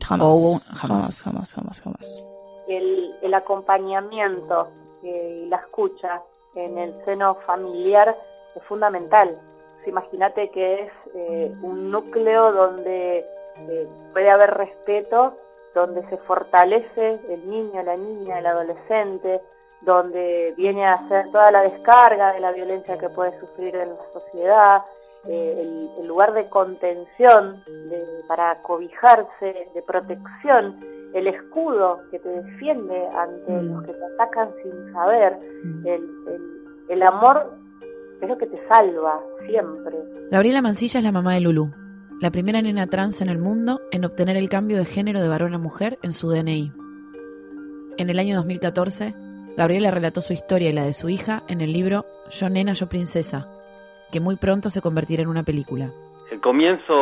Jamás, 0.00 0.66
jamás, 0.68 1.22
jamás, 1.22 1.80
jamás. 1.80 2.26
el, 2.68 3.10
el 3.22 3.34
acompañamiento 3.34 4.66
eh, 5.04 5.44
y 5.44 5.48
la 5.48 5.58
escucha 5.58 6.22
en 6.54 6.78
el 6.78 6.94
seno 7.04 7.34
familiar 7.46 8.16
es 8.54 8.62
fundamental. 8.64 9.36
Pues 9.76 9.88
Imagínate 9.88 10.50
que 10.50 10.82
es 10.84 10.92
eh, 11.14 11.52
un 11.62 11.90
núcleo 11.90 12.52
donde 12.52 13.18
eh, 13.56 13.88
puede 14.12 14.30
haber 14.30 14.50
respeto, 14.54 15.34
donde 15.74 16.02
se 16.08 16.16
fortalece 16.18 17.20
el 17.28 17.48
niño, 17.48 17.82
la 17.82 17.96
niña, 17.96 18.38
el 18.38 18.46
adolescente, 18.46 19.40
donde 19.82 20.52
viene 20.56 20.84
a 20.86 20.94
hacer 20.94 21.30
toda 21.30 21.50
la 21.50 21.62
descarga 21.62 22.32
de 22.32 22.40
la 22.40 22.52
violencia 22.52 22.98
que 22.98 23.08
puede 23.08 23.38
sufrir 23.40 23.74
en 23.76 23.90
la 23.90 24.04
sociedad, 24.12 24.82
eh, 25.26 25.90
el, 25.98 26.06
lugar 26.06 26.32
de 26.32 26.48
contención, 26.48 27.62
de- 27.66 28.22
para 28.26 28.60
cobijarse, 28.62 29.68
de 29.72 29.82
protección, 29.82 30.78
el 31.14 31.26
escudo 31.26 32.00
que 32.10 32.18
te 32.18 32.28
defiende 32.28 33.06
ante 33.16 33.52
Mm. 33.52 33.72
los 33.74 33.82
que 33.84 33.92
te 33.92 34.04
atacan 34.14 34.50
sin 34.62 34.92
saber, 34.92 35.36
el, 35.84 36.08
el, 36.28 36.40
el 36.88 37.02
amor 37.02 37.52
es 38.20 38.28
lo 38.28 38.36
que 38.38 38.46
te 38.46 38.60
salva 38.68 39.20
siempre. 39.46 39.96
Gabriela 40.30 40.62
Mancilla 40.62 40.98
es 40.98 41.04
la 41.04 41.12
mamá 41.12 41.34
de 41.34 41.40
Lulu, 41.40 41.70
la 42.20 42.30
primera 42.30 42.60
nena 42.62 42.86
trans 42.86 43.20
en 43.22 43.28
el 43.30 43.38
mundo 43.38 43.80
en 43.90 44.04
obtener 44.04 44.36
el 44.36 44.48
cambio 44.48 44.76
de 44.76 44.84
género 44.84 45.20
de 45.20 45.28
varón 45.28 45.54
a 45.54 45.58
mujer 45.58 45.98
en 46.02 46.12
su 46.12 46.28
DNI. 46.30 46.72
En 47.96 48.10
el 48.10 48.18
año 48.18 48.36
2014, 48.36 49.14
Gabriela 49.56 49.90
relató 49.90 50.22
su 50.22 50.32
historia 50.32 50.70
y 50.70 50.72
la 50.72 50.84
de 50.84 50.92
su 50.94 51.08
hija 51.08 51.42
en 51.48 51.60
el 51.60 51.72
libro 51.72 52.04
Yo 52.30 52.48
nena, 52.48 52.72
yo 52.74 52.88
princesa, 52.88 53.46
que 54.12 54.20
muy 54.20 54.36
pronto 54.36 54.70
se 54.70 54.80
convertirá 54.80 55.22
en 55.22 55.28
una 55.28 55.42
película. 55.42 55.90
El 56.30 56.40
comienzo 56.40 56.92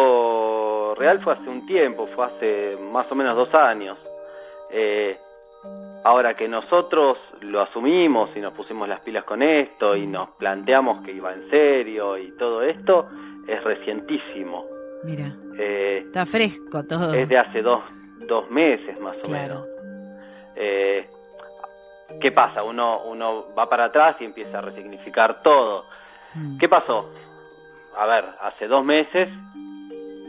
real 0.99 1.21
fue 1.23 1.33
hace 1.35 1.49
un 1.49 1.67
tiempo, 1.67 2.07
fue 2.15 2.27
hace 2.27 2.77
más 2.93 3.11
o 3.11 3.15
menos 3.15 3.37
dos 3.37 3.55
años. 3.55 3.97
Eh, 4.71 5.17
ahora 6.05 6.35
que 6.35 6.49
nosotros 6.49 7.19
lo 7.41 7.61
asumimos 7.61 8.31
y 8.37 8.41
nos 8.41 8.53
pusimos 8.55 8.89
las 8.89 9.01
pilas 9.01 9.25
con 9.25 9.43
esto 9.43 9.97
y 9.97 10.07
nos 10.07 10.31
planteamos 10.31 11.03
que 11.05 11.13
iba 11.13 11.33
en 11.33 11.49
serio 11.51 12.17
y 12.19 12.37
todo 12.37 12.63
esto, 12.63 13.09
es 13.47 13.63
recientísimo. 13.65 14.65
Mira, 15.05 15.33
Eh, 15.59 16.03
está 16.07 16.27
fresco 16.27 16.85
todo. 16.87 17.13
es 17.15 17.29
de 17.29 17.39
hace 17.39 17.63
dos, 17.63 17.81
dos 18.29 18.51
meses 18.51 18.99
más 19.01 19.17
o 19.25 19.29
menos. 19.31 19.67
Eh, 20.57 21.07
¿Qué 22.21 22.33
pasa? 22.33 22.63
Uno, 22.65 23.03
uno 23.05 23.45
va 23.57 23.69
para 23.69 23.87
atrás 23.87 24.17
y 24.21 24.25
empieza 24.25 24.59
a 24.59 24.61
resignificar 24.63 25.43
todo. 25.43 25.85
Mm. 26.35 26.59
¿Qué 26.59 26.69
pasó? 26.69 27.11
A 27.97 28.07
ver, 28.07 28.25
hace 28.41 28.67
dos 28.67 28.85
meses 28.85 29.29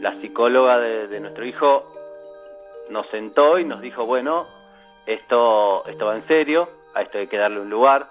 la 0.00 0.14
psicóloga 0.20 0.78
de, 0.78 1.08
de 1.08 1.20
nuestro 1.20 1.44
hijo 1.44 1.84
nos 2.90 3.06
sentó 3.08 3.58
y 3.58 3.64
nos 3.64 3.80
dijo, 3.80 4.06
bueno, 4.06 4.46
esto, 5.06 5.86
esto 5.86 6.06
va 6.06 6.16
en 6.16 6.26
serio, 6.26 6.68
a 6.94 7.02
esto 7.02 7.18
hay 7.18 7.26
que 7.26 7.36
darle 7.38 7.60
un 7.60 7.70
lugar, 7.70 8.06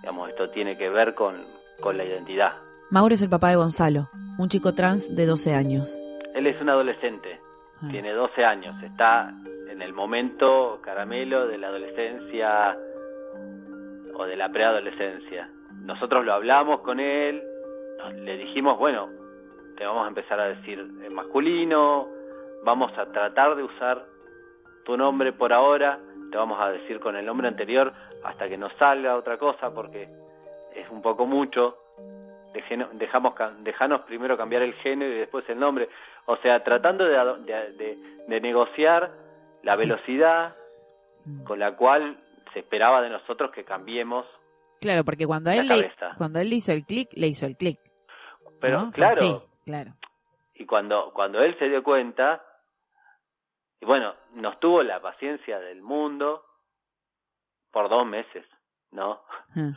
digamos, 0.00 0.28
esto 0.30 0.50
tiene 0.50 0.76
que 0.76 0.88
ver 0.88 1.14
con, 1.14 1.36
con 1.80 1.96
la 1.96 2.04
identidad. 2.04 2.52
Mauro 2.90 3.14
es 3.14 3.22
el 3.22 3.28
papá 3.28 3.50
de 3.50 3.56
Gonzalo, 3.56 4.08
un 4.38 4.48
chico 4.48 4.74
trans 4.74 5.14
de 5.14 5.26
12 5.26 5.54
años. 5.54 6.00
Él 6.34 6.46
es 6.46 6.60
un 6.60 6.68
adolescente, 6.70 7.38
Ah. 7.82 7.88
tiene 7.90 8.12
12 8.12 8.44
años, 8.44 8.82
está 8.82 9.32
en 9.70 9.80
el 9.80 9.94
momento 9.94 10.80
caramelo 10.82 11.46
de 11.46 11.56
la 11.56 11.68
adolescencia 11.68 12.76
o 14.14 14.24
de 14.26 14.36
la 14.36 14.50
preadolescencia. 14.50 15.48
Nosotros 15.82 16.26
lo 16.26 16.34
hablamos 16.34 16.80
con 16.80 17.00
él, 17.00 17.42
le 18.16 18.36
dijimos, 18.36 18.78
bueno, 18.78 19.08
te 19.80 19.86
vamos 19.86 20.04
a 20.04 20.08
empezar 20.08 20.38
a 20.38 20.48
decir 20.48 20.78
en 20.78 21.14
masculino, 21.14 22.06
vamos 22.64 22.92
a 22.98 23.06
tratar 23.10 23.56
de 23.56 23.62
usar 23.62 24.04
tu 24.84 24.94
nombre 24.94 25.32
por 25.32 25.54
ahora, 25.54 25.98
te 26.30 26.36
vamos 26.36 26.60
a 26.60 26.68
decir 26.70 27.00
con 27.00 27.16
el 27.16 27.24
nombre 27.24 27.48
anterior 27.48 27.90
hasta 28.22 28.46
que 28.46 28.58
nos 28.58 28.74
salga 28.74 29.16
otra 29.16 29.38
cosa 29.38 29.72
porque 29.74 30.06
es 30.76 30.90
un 30.90 31.00
poco 31.00 31.24
mucho. 31.24 31.78
Dejamos 32.92 33.34
dejanos 33.62 34.02
primero 34.02 34.36
cambiar 34.36 34.60
el 34.60 34.74
género 34.74 35.14
y 35.14 35.18
después 35.20 35.48
el 35.48 35.58
nombre. 35.58 35.88
O 36.26 36.36
sea, 36.36 36.62
tratando 36.62 37.04
de, 37.04 37.16
de, 37.46 37.72
de- 37.72 37.96
de 38.28 38.40
negociar 38.42 39.10
la 39.62 39.76
velocidad 39.76 40.54
con 41.46 41.58
la 41.58 41.74
cual 41.74 42.18
se 42.52 42.58
esperaba 42.58 43.00
de 43.00 43.08
nosotros 43.08 43.50
que 43.50 43.64
cambiemos. 43.64 44.26
Claro, 44.78 45.04
porque 45.04 45.26
cuando 45.26 45.50
él, 45.50 45.68
le, 45.68 45.74
cuando 46.18 46.38
él 46.38 46.50
le 46.50 46.56
hizo 46.56 46.72
el 46.72 46.84
clic, 46.84 47.08
le 47.14 47.28
hizo 47.28 47.46
el 47.46 47.56
clic. 47.56 47.80
Pero 48.60 48.78
claro, 48.92 49.16
claro. 49.70 49.92
y 50.54 50.66
cuando, 50.66 51.12
cuando 51.12 51.40
él 51.42 51.56
se 51.58 51.68
dio 51.68 51.82
cuenta, 51.82 52.44
y 53.80 53.86
bueno, 53.86 54.14
nos 54.34 54.58
tuvo 54.60 54.82
la 54.82 55.00
paciencia 55.00 55.58
del 55.58 55.80
mundo 55.82 56.44
por 57.70 57.88
dos 57.88 58.06
meses, 58.06 58.44
¿no? 58.90 59.22
Ah, 59.56 59.72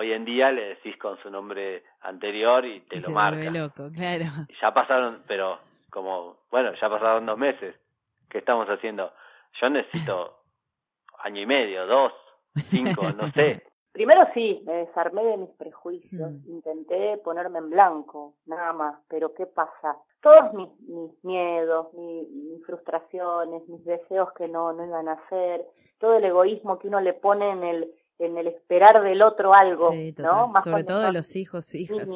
Hoy 0.00 0.12
en 0.12 0.24
día 0.24 0.52
le 0.52 0.68
decís 0.76 0.96
con 0.96 1.18
su 1.22 1.28
nombre 1.30 1.82
anterior 2.02 2.64
y 2.64 2.80
te 2.82 2.96
y 2.96 3.00
lo 3.00 3.06
se 3.06 3.12
marca. 3.12 3.50
loco, 3.50 3.90
claro. 3.92 4.26
Y 4.48 4.54
Ya 4.60 4.72
pasaron, 4.72 5.24
pero 5.26 5.58
como, 5.90 6.36
bueno, 6.52 6.72
ya 6.80 6.88
pasaron 6.88 7.26
dos 7.26 7.36
meses. 7.36 7.74
¿Qué 8.30 8.38
estamos 8.38 8.68
haciendo? 8.68 9.12
Yo 9.60 9.68
necesito 9.70 10.38
año 11.24 11.40
y 11.42 11.46
medio, 11.46 11.84
dos, 11.86 12.12
cinco, 12.70 13.10
no 13.10 13.28
sé. 13.32 13.66
Primero 13.98 14.28
sí, 14.32 14.62
me 14.64 14.74
desarmé 14.74 15.24
de 15.24 15.36
mis 15.38 15.50
prejuicios, 15.56 16.30
Mm. 16.30 16.50
intenté 16.52 17.16
ponerme 17.18 17.58
en 17.58 17.68
blanco, 17.70 18.34
nada 18.46 18.72
más, 18.72 18.96
pero 19.08 19.34
¿qué 19.34 19.44
pasa? 19.46 19.96
Todos 20.22 20.54
mis, 20.54 20.68
mis 20.82 21.24
miedos, 21.24 21.92
mi- 21.94 22.28
mis 22.28 22.64
frustraciones, 22.64 23.68
mis 23.68 23.84
deseos 23.84 24.32
que 24.34 24.46
no, 24.46 24.72
no 24.72 24.86
iban 24.86 25.08
a 25.08 25.14
hacer, 25.14 25.66
todo 25.98 26.14
el 26.14 26.24
egoísmo 26.24 26.78
que 26.78 26.86
uno 26.86 27.00
le 27.00 27.12
pone 27.12 27.50
en 27.50 27.64
el, 27.64 27.92
en 28.20 28.38
el 28.38 28.46
esperar 28.46 29.02
del 29.02 29.20
otro 29.20 29.52
algo, 29.52 29.90
Sí, 29.90 30.14
¿no? 30.18 30.46
Más 30.46 30.62
Sobre 30.62 30.84
todo 30.84 31.00
de 31.00 31.12
los 31.12 31.34
hijos, 31.34 31.74
hijas. 31.74 32.06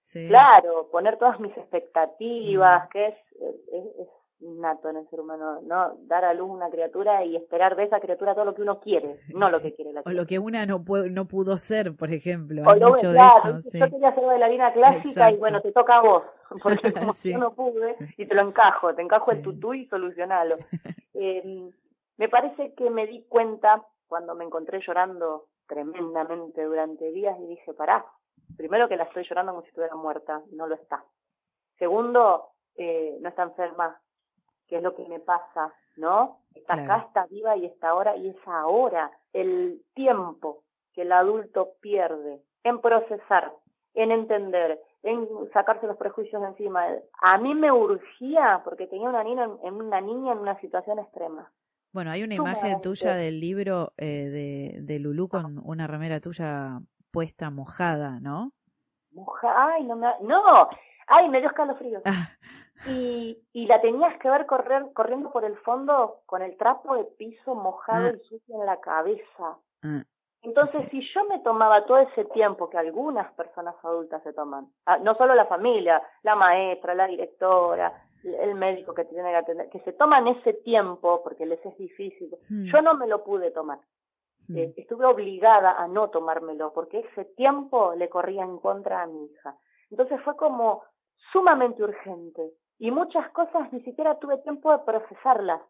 Sí. 0.00 0.28
Claro, 0.28 0.88
poner 0.90 1.16
todas 1.16 1.40
mis 1.40 1.56
expectativas, 1.56 2.84
Mm. 2.84 2.88
que 2.90 3.06
es, 3.06 3.14
es, 3.72 3.84
es 4.00 4.08
innato 4.40 4.88
en 4.88 4.96
el 4.96 5.08
ser 5.10 5.20
humano, 5.20 5.60
¿no? 5.62 5.96
Dar 6.06 6.24
a 6.24 6.32
luz 6.34 6.48
una 6.50 6.70
criatura 6.70 7.24
y 7.24 7.36
esperar 7.36 7.76
de 7.76 7.84
esa 7.84 8.00
criatura 8.00 8.34
todo 8.34 8.44
lo 8.46 8.54
que 8.54 8.62
uno 8.62 8.80
quiere, 8.80 9.20
no 9.34 9.50
lo 9.50 9.60
que 9.60 9.74
quiere 9.74 9.92
la 9.92 10.00
O 10.00 10.04
criatura. 10.04 10.22
lo 10.22 10.26
que 10.26 10.38
una 10.38 10.64
no, 10.66 10.82
puede, 10.84 11.10
no 11.10 11.26
pudo 11.26 11.58
ser, 11.58 11.94
por 11.94 12.10
ejemplo. 12.12 12.62
O 12.64 12.70
Hay 12.70 12.80
lo- 12.80 12.90
mucho 12.90 13.08
de 13.08 13.14
claro, 13.18 13.58
eso, 13.58 13.70
sí. 13.70 13.78
Yo 13.78 13.90
quería 13.90 14.14
ser 14.14 14.24
bailarina 14.24 14.72
clásica 14.72 15.08
Exacto. 15.08 15.34
y 15.36 15.38
bueno, 15.38 15.60
te 15.60 15.72
toca 15.72 15.96
a 15.98 16.00
vos, 16.02 16.22
porque 16.62 16.92
como 16.92 17.12
Sí. 17.12 17.32
yo 17.32 17.38
no 17.38 17.52
pude 17.54 17.96
y 18.16 18.26
te 18.26 18.34
lo 18.34 18.42
encajo, 18.42 18.94
te 18.94 19.02
encajo 19.02 19.30
el 19.32 19.42
tutú 19.42 19.74
y 19.74 19.86
solucionalo. 19.86 20.56
Eh, 21.12 21.70
me 22.16 22.28
parece 22.30 22.72
que 22.74 22.88
me 22.88 23.06
di 23.06 23.24
cuenta 23.28 23.84
cuando 24.06 24.34
me 24.34 24.44
encontré 24.44 24.80
llorando 24.80 25.48
tremendamente 25.66 26.62
durante 26.64 27.10
días 27.12 27.36
y 27.40 27.46
dije, 27.46 27.74
pará, 27.74 28.06
primero 28.56 28.88
que 28.88 28.96
la 28.96 29.04
estoy 29.04 29.24
llorando 29.28 29.52
como 29.52 29.62
si 29.62 29.68
estuviera 29.68 29.96
muerta, 29.96 30.40
no 30.52 30.66
lo 30.66 30.76
está. 30.76 31.04
Segundo, 31.78 32.50
eh, 32.76 33.18
no 33.20 33.28
está 33.28 33.42
enferma, 33.42 34.00
que 34.70 34.76
es 34.76 34.82
lo 34.82 34.94
que 34.94 35.06
me 35.06 35.20
pasa, 35.20 35.74
¿no? 35.96 36.38
Está 36.54 36.74
Claro. 36.74 36.92
acá, 36.94 37.06
está 37.08 37.26
viva 37.26 37.56
y 37.56 37.66
está 37.66 37.90
ahora, 37.90 38.16
y 38.16 38.28
es 38.30 38.36
ahora 38.46 39.10
el 39.34 39.82
tiempo 39.94 40.62
que 40.94 41.02
el 41.02 41.12
adulto 41.12 41.72
pierde 41.82 42.40
en 42.64 42.80
procesar, 42.80 43.52
en 43.94 44.10
entender, 44.12 44.80
en 45.02 45.28
sacarse 45.52 45.86
los 45.86 45.96
prejuicios 45.96 46.40
de 46.40 46.48
encima. 46.48 46.84
A 47.20 47.36
mí 47.38 47.54
me 47.54 47.70
urgía, 47.72 48.62
porque 48.64 48.86
tenía 48.86 49.08
una 49.08 49.24
niña, 49.24 49.48
en 49.62 49.74
una 49.74 50.00
niña 50.00 50.32
en 50.32 50.38
una 50.38 50.58
situación 50.60 50.98
extrema. 51.00 51.50
Bueno, 51.92 52.12
hay 52.12 52.22
una 52.22 52.36
imagen 52.36 52.80
tuya 52.80 53.14
del 53.14 53.40
libro 53.40 53.92
eh, 53.98 54.28
de, 54.30 54.82
de 54.82 54.98
Lulú 55.00 55.28
con 55.28 55.60
una 55.64 55.88
remera 55.88 56.20
tuya 56.20 56.78
puesta 57.10 57.50
mojada, 57.50 58.20
¿no? 58.20 58.52
Mojada, 59.12 59.74
ay, 59.74 59.84
no 59.84 59.96
me, 59.96 60.06
no, 60.22 60.68
ay, 61.08 61.28
me 61.28 61.40
dio 61.40 61.48
escalofrío. 61.48 62.00
Ah, 62.04 62.30
Y, 62.86 63.38
y 63.52 63.66
la 63.66 63.80
tenías 63.80 64.16
que 64.18 64.30
ver 64.30 64.46
correr, 64.46 64.86
corriendo 64.94 65.30
por 65.30 65.44
el 65.44 65.56
fondo 65.58 66.20
con 66.26 66.40
el 66.42 66.56
trapo 66.56 66.96
de 66.96 67.04
piso 67.04 67.54
mojado 67.54 68.06
Ah. 68.08 68.12
y 68.16 68.20
sucio 68.26 68.54
en 68.58 68.64
la 68.66 68.80
cabeza. 68.80 69.58
ah, 69.82 70.02
Entonces, 70.42 70.88
si 70.90 71.02
yo 71.12 71.24
me 71.26 71.40
tomaba 71.40 71.84
todo 71.84 71.98
ese 71.98 72.24
tiempo 72.26 72.70
que 72.70 72.78
algunas 72.78 73.30
personas 73.34 73.74
adultas 73.84 74.22
se 74.22 74.32
toman, 74.32 74.68
ah, 74.86 74.96
no 74.98 75.14
solo 75.16 75.34
la 75.34 75.44
familia, 75.46 76.02
la 76.22 76.34
maestra, 76.34 76.94
la 76.94 77.06
directora, 77.06 77.92
el 78.24 78.54
médico 78.54 78.94
que 78.94 79.04
tiene 79.04 79.28
que 79.30 79.36
atender, 79.36 79.68
que 79.68 79.80
se 79.80 79.92
toman 79.92 80.26
ese 80.28 80.54
tiempo 80.54 81.22
porque 81.22 81.44
les 81.44 81.64
es 81.66 81.76
difícil, 81.76 82.30
yo 82.48 82.80
no 82.82 82.94
me 82.94 83.06
lo 83.06 83.22
pude 83.24 83.50
tomar. 83.50 83.78
Eh, 84.54 84.72
estuve 84.78 85.04
obligada 85.06 85.72
a 85.80 85.86
no 85.86 86.08
tomármelo 86.10 86.72
porque 86.72 87.00
ese 87.00 87.24
tiempo 87.36 87.94
le 87.94 88.08
corría 88.08 88.42
en 88.42 88.58
contra 88.58 89.02
a 89.02 89.06
mi 89.06 89.26
hija. 89.26 89.54
Entonces 89.90 90.20
fue 90.22 90.36
como 90.36 90.82
sumamente 91.32 91.82
urgente 91.84 92.50
y 92.80 92.90
muchas 92.90 93.28
cosas 93.30 93.72
ni 93.72 93.80
siquiera 93.82 94.18
tuve 94.18 94.38
tiempo 94.38 94.72
de 94.72 94.78
procesarlas. 94.84 95.60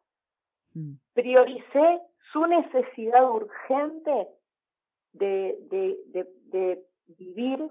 Prioricé 1.12 2.00
su 2.32 2.46
necesidad 2.46 3.28
urgente 3.30 4.28
de, 5.12 5.58
de, 5.68 5.98
de, 6.06 6.28
de 6.46 6.82
vivir 7.18 7.68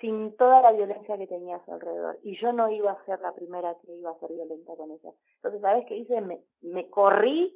sin 0.00 0.34
toda 0.36 0.62
la 0.62 0.72
violencia 0.72 1.16
que 1.18 1.26
tenía 1.26 1.56
a 1.56 1.64
su 1.64 1.72
alrededor. 1.72 2.18
Y 2.22 2.36
yo 2.38 2.52
no 2.52 2.70
iba 2.70 2.92
a 2.92 3.04
ser 3.04 3.20
la 3.20 3.34
primera 3.34 3.74
que 3.84 3.94
iba 3.94 4.10
a 4.10 4.18
ser 4.18 4.30
violenta 4.32 4.74
con 4.76 4.90
ella. 4.90 5.10
Entonces, 5.36 5.60
¿sabes 5.60 5.84
qué 5.86 5.96
hice? 5.96 6.20
Me, 6.22 6.40
me 6.62 6.88
corrí 6.90 7.54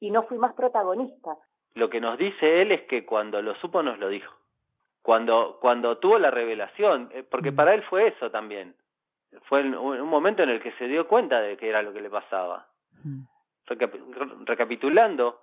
y 0.00 0.10
no 0.10 0.24
fui 0.24 0.38
más 0.38 0.54
protagonista. 0.54 1.36
Lo 1.74 1.88
que 1.90 2.00
nos 2.00 2.18
dice 2.18 2.62
él 2.62 2.72
es 2.72 2.82
que 2.82 3.06
cuando 3.06 3.40
lo 3.40 3.54
supo 3.56 3.82
nos 3.82 3.98
lo 3.98 4.08
dijo. 4.08 4.32
Cuando, 5.02 5.58
cuando 5.60 5.98
tuvo 5.98 6.18
la 6.18 6.30
revelación, 6.30 7.08
eh, 7.12 7.22
porque 7.28 7.50
Mm. 7.52 7.56
para 7.56 7.74
él 7.74 7.82
fue 7.84 8.08
eso 8.08 8.30
también. 8.30 8.74
Fue 9.48 9.60
en 9.60 9.74
un, 9.74 10.08
momento 10.08 10.42
en 10.42 10.50
el 10.50 10.60
que 10.62 10.72
se 10.72 10.86
dio 10.86 11.06
cuenta 11.08 11.40
de 11.40 11.56
que 11.56 11.68
era 11.68 11.82
lo 11.82 11.92
que 11.92 12.00
le 12.00 12.10
pasaba. 12.10 12.66
hmm. 13.04 13.22
Recapi- 13.66 14.12
re- 14.14 14.44
recapitulando, 14.44 15.38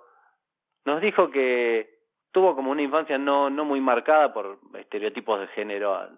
nos 0.86 1.02
dijo 1.02 1.30
que 1.32 1.90
tuvo 2.32 2.56
como 2.56 2.72
una 2.72 2.82
infancia 2.82 3.18
no, 3.18 3.50
no 3.50 3.66
muy 3.66 3.80
marcada 3.82 4.34
por 4.34 4.60
estereotipos 4.78 5.40
de 5.40 5.48
género. 5.48 6.10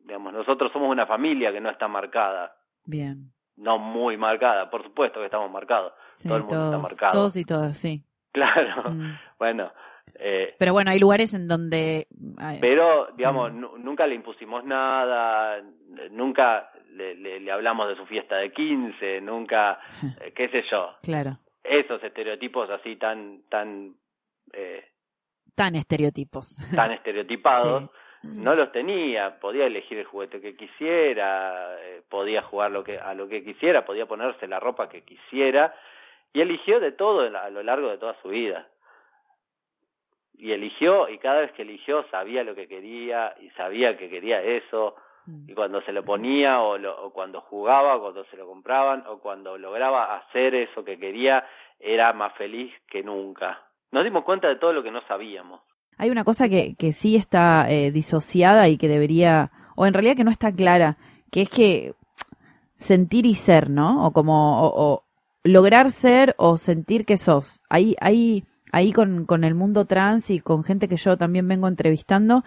Digamos, 0.00 0.32
nosotros 0.32 0.70
somos 0.72 0.90
una 0.90 1.06
familia 1.06 1.50
que 1.52 1.60
no 1.60 1.70
está 1.70 1.88
marcada, 1.88 2.54
Bien. 2.84 3.32
no 3.56 3.78
muy 3.78 4.16
marcada, 4.16 4.70
por 4.70 4.82
supuesto 4.84 5.18
que 5.18 5.26
estamos 5.26 5.50
marcados. 5.50 5.92
Sí, 6.12 6.28
Todo 6.28 6.36
el 6.38 6.44
mundo 6.44 6.64
está 6.66 6.78
marcado. 6.78 7.12
todos 7.12 7.36
y 7.36 7.44
todas, 7.44 7.76
sí. 7.76 8.04
Claro, 8.32 8.90
Hmm. 8.90 9.14
bueno, 9.38 9.72
eh, 10.20 10.54
Pero 10.58 10.72
bueno, 10.72 10.90
hay 10.92 11.00
lugares 11.00 11.34
en 11.34 11.48
donde... 11.48 12.06
ay, 12.38 12.58
pero 12.60 13.08
digamos, 13.16 13.50
Mm. 13.52 13.60
nu- 13.60 13.78
nunca 13.78 14.06
le 14.06 14.14
impusimos 14.14 14.62
nada, 14.64 15.60
nunca 16.10 16.70
le, 16.96 17.14
le, 17.14 17.40
le 17.40 17.52
hablamos 17.52 17.88
de 17.88 17.96
su 17.96 18.06
fiesta 18.06 18.36
de 18.36 18.52
15, 18.52 19.20
nunca, 19.20 19.78
eh, 20.20 20.32
qué 20.34 20.48
sé 20.48 20.64
yo, 20.70 20.96
Claro, 21.02 21.38
esos 21.62 22.02
estereotipos 22.02 22.68
así 22.70 22.96
tan, 22.96 23.42
tan, 23.48 23.94
eh, 24.52 24.84
tan 25.54 25.74
estereotipos. 25.76 26.56
tan 26.74 26.92
estereotipados, 26.98 27.90
Sí. 28.22 28.42
no 28.42 28.56
los 28.56 28.72
tenía, 28.72 29.38
podía 29.38 29.66
elegir 29.66 29.98
el 29.98 30.04
juguete 30.06 30.40
que 30.40 30.56
quisiera, 30.56 31.76
eh, 31.80 32.02
podía 32.08 32.42
jugar 32.42 32.72
lo 32.72 32.82
que, 32.82 32.98
a 32.98 33.14
lo 33.14 33.28
que 33.28 33.44
quisiera, 33.44 33.84
podía 33.84 34.06
ponerse 34.06 34.48
la 34.48 34.58
ropa 34.58 34.88
que 34.88 35.02
quisiera, 35.04 35.72
y 36.32 36.40
eligió 36.40 36.80
de 36.80 36.90
todo 36.92 37.20
a 37.38 37.50
lo 37.50 37.62
largo 37.62 37.88
de 37.88 37.98
toda 37.98 38.16
su 38.22 38.28
vida. 38.30 38.66
Y 40.38 40.50
eligió, 40.52 41.08
y 41.08 41.18
cada 41.18 41.40
vez 41.42 41.52
que 41.52 41.62
eligió 41.62 42.04
sabía 42.10 42.42
lo 42.42 42.54
que 42.54 42.66
quería, 42.66 43.34
y 43.40 43.48
sabía 43.50 43.96
que 43.96 44.10
quería 44.10 44.42
eso. 44.42 44.96
Y 45.46 45.54
cuando 45.54 45.80
se 45.82 45.92
lo 45.92 46.04
ponía, 46.04 46.60
o, 46.60 46.78
lo- 46.78 47.06
o 47.06 47.10
cuando 47.12 47.40
jugaba, 47.40 47.96
o 47.96 48.00
cuando 48.00 48.24
se 48.26 48.36
lo 48.36 48.46
compraban, 48.46 49.04
o 49.08 49.18
cuando 49.18 49.58
lograba 49.58 50.16
hacer 50.16 50.54
eso 50.54 50.84
que 50.84 50.98
quería, 50.98 51.44
era 51.80 52.12
más 52.12 52.32
feliz 52.34 52.72
que 52.90 53.02
nunca. 53.02 53.60
Nos 53.92 54.04
dimos 54.04 54.24
cuenta 54.24 54.48
de 54.48 54.56
todo 54.56 54.72
lo 54.72 54.82
que 54.82 54.90
no 54.90 55.00
sabíamos. 55.08 55.60
Hay 55.98 56.10
una 56.10 56.24
cosa 56.24 56.48
que, 56.48 56.74
que 56.76 56.92
sí 56.92 57.16
está 57.16 57.70
eh, 57.70 57.90
disociada 57.90 58.68
y 58.68 58.76
que 58.78 58.88
debería, 58.88 59.50
o 59.76 59.86
en 59.86 59.94
realidad 59.94 60.16
que 60.16 60.24
no 60.24 60.30
está 60.30 60.52
clara, 60.52 60.96
que 61.32 61.42
es 61.42 61.48
que 61.50 61.94
sentir 62.76 63.26
y 63.26 63.34
ser, 63.34 63.70
¿no? 63.70 64.06
O 64.06 64.12
como, 64.12 64.60
o, 64.62 64.72
o 64.94 65.02
lograr 65.44 65.90
ser 65.90 66.34
o 66.38 66.56
sentir 66.56 67.04
que 67.06 67.16
sos. 67.16 67.60
Ahí, 67.70 67.96
ahí, 68.00 68.44
ahí 68.72 68.92
con, 68.92 69.24
con 69.26 69.44
el 69.44 69.54
mundo 69.54 69.86
trans 69.86 70.30
y 70.30 70.40
con 70.40 70.64
gente 70.64 70.88
que 70.88 70.96
yo 70.96 71.16
también 71.16 71.48
vengo 71.48 71.68
entrevistando, 71.68 72.42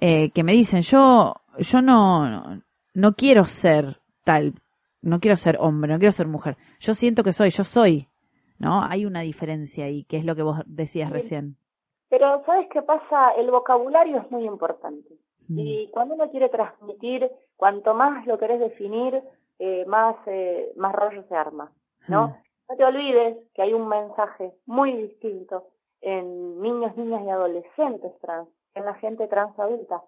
eh, 0.00 0.30
que 0.30 0.42
me 0.42 0.52
dicen, 0.52 0.82
yo, 0.82 1.34
yo 1.58 1.82
no, 1.82 2.28
no, 2.28 2.62
no 2.94 3.12
quiero 3.14 3.44
ser 3.44 4.00
tal, 4.24 4.54
no 5.02 5.20
quiero 5.20 5.36
ser 5.36 5.56
hombre, 5.60 5.92
no 5.92 5.98
quiero 5.98 6.12
ser 6.12 6.26
mujer. 6.26 6.56
Yo 6.80 6.94
siento 6.94 7.22
que 7.22 7.32
soy, 7.32 7.50
yo 7.50 7.64
soy, 7.64 8.08
¿no? 8.58 8.82
Hay 8.82 9.04
una 9.06 9.20
diferencia 9.20 9.84
ahí, 9.86 10.04
que 10.04 10.16
es 10.16 10.24
lo 10.24 10.34
que 10.34 10.42
vos 10.42 10.58
decías 10.66 11.08
Sí. 11.08 11.14
recién. 11.14 11.56
Pero 12.08 12.42
¿sabes 12.46 12.68
qué 12.72 12.82
pasa? 12.82 13.32
El 13.32 13.50
vocabulario 13.50 14.18
es 14.18 14.30
muy 14.30 14.44
importante. 14.46 15.08
Mm. 15.48 15.58
Y 15.58 15.90
cuando 15.90 16.14
uno 16.14 16.30
quiere 16.30 16.48
transmitir, 16.48 17.30
cuanto 17.56 17.92
más 17.94 18.26
lo 18.26 18.38
querés 18.38 18.60
definir, 18.60 19.20
eh, 19.58 19.84
más, 19.86 20.16
eh, 20.26 20.72
más 20.76 20.94
rollo 20.94 21.22
se 21.28 21.34
arma, 21.36 21.72
¿no? 22.08 22.28
Mm. 22.28 22.34
No 22.70 22.76
te 22.76 22.84
olvides 22.84 23.36
que 23.54 23.62
hay 23.62 23.72
un 23.74 23.88
mensaje 23.88 24.52
muy 24.66 24.92
distinto 24.96 25.64
en 26.00 26.60
niños, 26.62 26.96
niñas 26.96 27.22
y 27.24 27.30
adolescentes 27.30 28.12
trans, 28.20 28.48
en 28.74 28.84
la 28.84 28.94
gente 28.94 29.26
trans 29.28 29.58
adulta, 29.58 30.02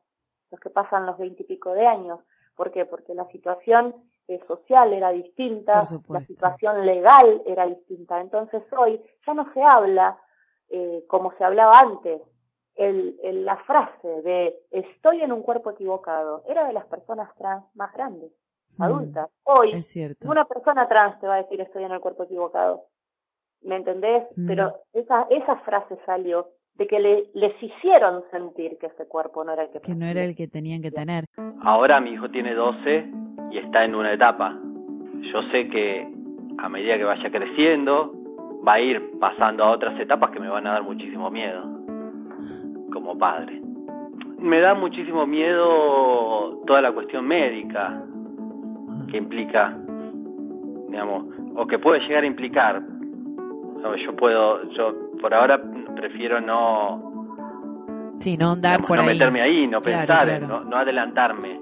los 0.50 0.61
que 0.61 0.70
pasan 0.70 1.06
los 1.06 1.18
veintipico 1.18 1.72
de 1.72 1.87
años. 1.87 2.20
¿Por 2.54 2.70
qué? 2.70 2.85
Porque 2.85 3.14
la 3.14 3.26
situación 3.30 3.94
eh, 4.28 4.40
social 4.48 4.92
era 4.92 5.11
distinta, 5.11 5.82
la 6.09 6.20
situación 6.26 6.87
legal 6.87 7.42
era 7.46 7.66
distinta. 7.66 8.20
Entonces 8.20 8.62
hoy 8.76 9.00
ya 9.26 9.35
no 9.35 9.52
se 9.52 9.62
habla 9.62 10.18
eh, 10.70 11.04
como 11.09 11.32
se 11.37 11.44
hablaba 11.44 11.78
antes. 11.78 12.20
El, 12.74 13.18
el- 13.22 13.44
la 13.44 13.56
frase 13.59 14.22
de 14.22 14.59
estoy 14.70 15.22
en 15.22 15.32
un 15.32 15.42
cuerpo 15.42 15.70
equivocado 15.70 16.42
era 16.48 16.66
de 16.66 16.72
las 16.72 16.85
personas 16.87 17.35
trans 17.37 17.64
más 17.74 17.92
grandes, 17.94 18.30
adultas. 18.78 19.30
Hoy 19.44 19.72
Es 19.72 19.87
cierto. 19.88 20.28
una 20.28 20.44
persona 20.44 20.87
trans 20.88 21.18
te 21.20 21.26
va 21.26 21.35
a 21.35 21.42
decir 21.42 21.61
estoy 21.61 21.85
en 21.85 21.92
el 21.92 22.00
cuerpo 22.00 22.24
equivocado. 22.24 22.85
¿Me 23.62 23.76
entendés? 23.76 24.24
Mm. 24.37 24.46
Pero 24.46 24.74
esa, 24.92 25.26
esa 25.30 25.56
frase 25.61 25.98
salió 26.04 26.50
de 26.78 26.86
que 26.86 27.00
le, 27.00 27.24
les 27.34 27.62
hicieron 27.62 28.22
sentir 28.30 28.76
que 28.78 28.86
ese 28.86 29.06
cuerpo 29.06 29.44
no 29.44 29.52
era 29.52 29.62
el 29.64 29.70
que 29.70 29.80
Que 29.80 29.94
no 29.94 30.06
era 30.06 30.22
el 30.24 30.36
que 30.36 30.46
tenían 30.46 30.82
que 30.82 30.90
tener. 30.90 31.24
Ahora 31.62 32.00
mi 32.00 32.10
hijo 32.10 32.28
tiene 32.30 32.54
12 32.54 33.06
y 33.50 33.58
está 33.58 33.84
en 33.84 33.94
una 33.94 34.12
etapa. 34.12 34.56
Yo 35.32 35.42
sé 35.50 35.68
que 35.68 36.06
a 36.58 36.68
medida 36.68 36.96
que 36.96 37.04
vaya 37.04 37.30
creciendo, 37.30 38.12
va 38.66 38.74
a 38.74 38.80
ir 38.80 39.18
pasando 39.20 39.64
a 39.64 39.70
otras 39.70 39.98
etapas 40.00 40.30
que 40.30 40.40
me 40.40 40.48
van 40.48 40.66
a 40.66 40.72
dar 40.72 40.82
muchísimo 40.82 41.30
miedo 41.30 41.62
como 42.92 43.18
padre. 43.18 43.60
Me 44.38 44.60
da 44.60 44.74
muchísimo 44.74 45.26
miedo 45.26 46.62
toda 46.66 46.80
la 46.80 46.92
cuestión 46.92 47.26
médica 47.26 48.02
que 49.10 49.18
implica, 49.18 49.76
digamos, 50.88 51.24
o 51.56 51.66
que 51.66 51.78
puede 51.78 52.00
llegar 52.00 52.24
a 52.24 52.26
implicar. 52.26 52.82
Yo 54.04 54.16
puedo, 54.16 54.68
yo 54.72 55.06
por 55.20 55.35
ahora 55.35 55.61
prefiero 55.94 56.40
no, 56.40 57.12
Sí, 58.18 58.37
no 58.37 58.52
andar 58.52 58.72
digamos, 58.72 58.88
por 58.88 58.96
no 58.98 59.02
ahí. 59.02 59.09
meterme 59.09 59.42
ahí, 59.42 59.66
no 59.66 59.81
Claro, 59.81 59.98
pensar, 60.07 60.26
claro. 60.40 60.46
No, 60.46 60.64
no 60.64 60.76
adelantarme 60.76 61.61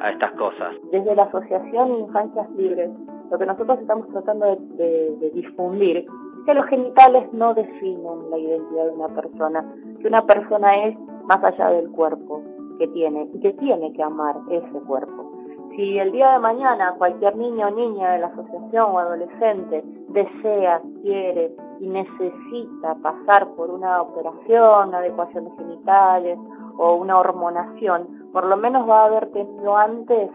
a 0.00 0.10
estas 0.10 0.32
cosas. 0.32 0.74
desde 0.92 1.14
la 1.14 1.22
Asociación 1.24 1.98
Infancias 2.00 2.50
Libres, 2.56 2.90
lo 3.30 3.38
que 3.38 3.46
nosotros 3.46 3.78
estamos 3.80 4.08
tratando 4.08 4.46
de, 4.46 4.56
de- 4.76 5.16
de 5.20 5.30
difundir 5.30 5.96
es 5.98 6.06
que 6.44 6.54
los 6.54 6.66
genitales 6.66 7.32
no 7.32 7.54
definen 7.54 8.30
la 8.30 8.38
identidad 8.38 8.84
de 8.84 8.90
una 8.92 9.08
persona, 9.08 9.64
que 10.00 10.06
una 10.08 10.22
persona 10.26 10.84
es 10.86 10.96
más 11.24 11.42
allá 11.42 11.70
del 11.70 11.90
cuerpo 11.90 12.42
que 12.78 12.86
tiene 12.88 13.28
y 13.34 13.40
que 13.40 13.52
tiene 13.54 13.92
que 13.94 14.02
amar 14.02 14.36
ese 14.50 14.78
cuerpo. 14.86 15.32
Si 15.74 15.98
el 15.98 16.12
día 16.12 16.32
de 16.32 16.38
mañana 16.38 16.94
cualquier 16.98 17.36
niño 17.36 17.66
o 17.66 17.70
niña 17.70 18.12
de 18.12 18.18
la 18.20 18.26
asociación 18.28 18.86
o 18.92 18.98
adolescente 18.98 19.82
desea, 20.08 20.80
quiere 21.02 21.50
y 21.80 21.86
necesita 21.88 22.94
pasar 23.02 23.48
por 23.54 23.70
una 23.70 24.02
operación, 24.02 24.88
una 24.88 24.98
adecuación 24.98 25.44
de 25.44 25.50
genitales 25.56 26.38
o 26.78 26.94
una 26.94 27.18
hormonación, 27.18 28.28
por 28.32 28.46
lo 28.46 28.56
menos 28.56 28.88
va 28.88 29.02
a 29.02 29.06
haber 29.06 29.30
tenido 29.32 29.76
antes 29.76 30.30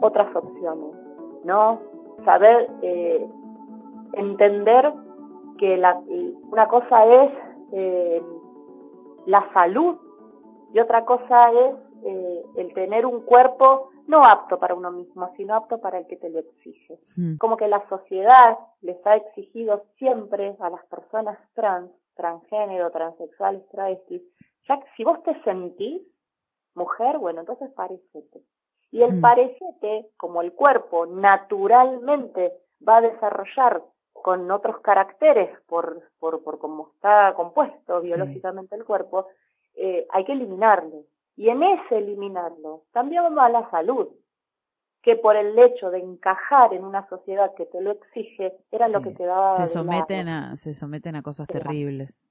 otras 0.00 0.34
opciones, 0.34 0.94
¿no? 1.44 1.78
Saber 2.24 2.68
eh, 2.82 3.26
entender 4.14 4.92
que 5.58 5.76
la, 5.76 6.00
una 6.50 6.66
cosa 6.68 7.06
es 7.06 7.32
eh, 7.72 8.22
la 9.26 9.48
salud 9.52 9.96
y 10.72 10.80
otra 10.80 11.04
cosa 11.04 11.50
es 11.52 11.74
eh, 12.04 12.44
el 12.56 12.74
tener 12.74 13.06
un 13.06 13.20
cuerpo 13.20 13.90
no 14.06 14.22
apto 14.22 14.58
para 14.58 14.74
uno 14.74 14.90
mismo, 14.90 15.32
sino 15.36 15.54
apto 15.54 15.80
para 15.80 15.98
el 15.98 16.06
que 16.06 16.16
te 16.16 16.28
lo 16.30 16.38
exige. 16.40 16.98
Mm. 17.16 17.36
Como 17.36 17.56
que 17.56 17.68
la 17.68 17.86
sociedad 17.88 18.58
les 18.80 19.04
ha 19.06 19.16
exigido 19.16 19.84
siempre 19.98 20.56
a 20.60 20.70
las 20.70 20.84
personas 20.86 21.38
trans, 21.54 21.90
transgénero, 22.14 22.90
transexuales, 22.90 23.66
travestis, 23.70 24.22
ya 24.68 24.78
que 24.80 24.86
si 24.96 25.04
vos 25.04 25.22
te 25.22 25.40
sentís 25.42 26.02
mujer, 26.74 27.18
bueno, 27.18 27.40
entonces 27.40 27.70
parecete. 27.72 28.42
Y 28.92 29.02
el 29.02 29.16
Hmm. 29.16 29.20
parecete, 29.20 30.08
como 30.16 30.42
el 30.42 30.52
cuerpo 30.52 31.06
naturalmente 31.06 32.52
va 32.86 32.98
a 32.98 33.00
desarrollar 33.00 33.82
con 34.12 34.50
otros 34.50 34.80
caracteres 34.80 35.50
por, 35.66 36.02
por, 36.18 36.42
por 36.42 36.58
cómo 36.58 36.90
está 36.94 37.34
compuesto 37.34 38.00
Sí. 38.00 38.06
biológicamente 38.08 38.74
el 38.76 38.84
cuerpo, 38.84 39.26
eh, 39.74 40.06
hay 40.10 40.24
que 40.24 40.32
eliminarlo. 40.32 41.02
Y 41.36 41.48
en 41.50 41.62
ese 41.62 41.98
eliminarlo 41.98 42.82
también 42.92 43.22
va 43.36 43.48
la 43.48 43.68
salud, 43.70 44.08
que 45.02 45.16
por 45.16 45.36
el 45.36 45.58
hecho 45.58 45.90
de 45.90 45.98
encajar 45.98 46.72
en 46.72 46.84
una 46.84 47.06
sociedad 47.08 47.54
que 47.54 47.66
te 47.66 47.80
lo 47.80 47.92
exige, 47.92 48.54
era 48.70 48.88
lo 48.88 49.02
que 49.02 49.14
quedaba 49.14 49.52
se 49.52 49.66
someten 49.66 50.28
a 50.28 50.56
se 50.56 50.74
someten 50.74 51.14
a 51.16 51.22
cosas 51.22 51.46
terribles. 51.46 52.24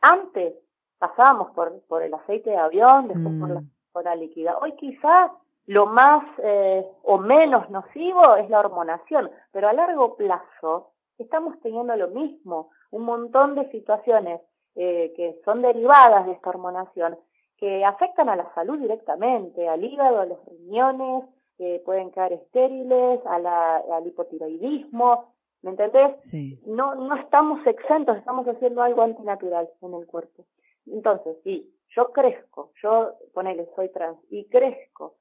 Antes 0.00 0.54
pasábamos 0.98 1.50
por, 1.52 1.80
por 1.86 2.02
el 2.02 2.12
aceite 2.14 2.50
de 2.50 2.56
avión, 2.56 3.08
después 3.08 3.34
por 3.38 3.50
la 3.50 3.60
Mm. 3.60 3.70
por 3.92 4.04
la 4.04 4.14
líquida. 4.16 4.56
Hoy 4.58 4.72
quizá 4.76 5.32
lo 5.66 5.86
más 5.86 6.24
eh, 6.42 6.86
o 7.02 7.18
menos 7.18 7.68
nocivo 7.70 8.36
es 8.36 8.48
la 8.48 8.60
hormonación, 8.60 9.30
pero 9.52 9.68
a 9.68 9.72
largo 9.72 10.16
plazo 10.16 10.92
estamos 11.18 11.58
teniendo 11.60 11.94
lo 11.96 12.08
mismo, 12.08 12.70
un 12.90 13.02
montón 13.02 13.54
de 13.54 13.70
situaciones 13.70 14.40
eh, 14.76 15.12
que 15.16 15.40
son 15.44 15.62
derivadas 15.62 16.26
de 16.26 16.32
esta 16.32 16.50
hormonación 16.50 17.18
que 17.58 17.84
afectan 17.84 18.28
a 18.28 18.36
la 18.36 18.52
salud 18.54 18.78
directamente, 18.78 19.68
al 19.68 19.84
hígado, 19.84 20.20
a 20.20 20.26
los 20.26 20.44
riñones, 20.46 21.24
eh, 21.58 21.82
pueden 21.84 22.10
quedar 22.12 22.32
estériles, 22.32 23.20
a 23.26 23.38
la, 23.38 23.76
al 23.76 24.06
hipotiroidismo, 24.06 25.34
¿me 25.62 25.70
entendés? 25.70 26.24
Sí. 26.24 26.60
no, 26.66 26.94
no 26.94 27.16
estamos 27.16 27.66
exentos, 27.66 28.16
estamos 28.16 28.46
haciendo 28.46 28.82
algo 28.82 29.02
antinatural 29.02 29.68
en 29.82 29.94
el 29.94 30.06
cuerpo. 30.06 30.44
Entonces, 30.86 31.36
si 31.42 31.68
yo 31.96 32.12
crezco, 32.12 32.70
yo 32.82 33.14
ponele, 33.34 33.68
soy 33.74 33.88
trans 33.90 34.18
y 34.30 34.44
crezco 34.48 35.16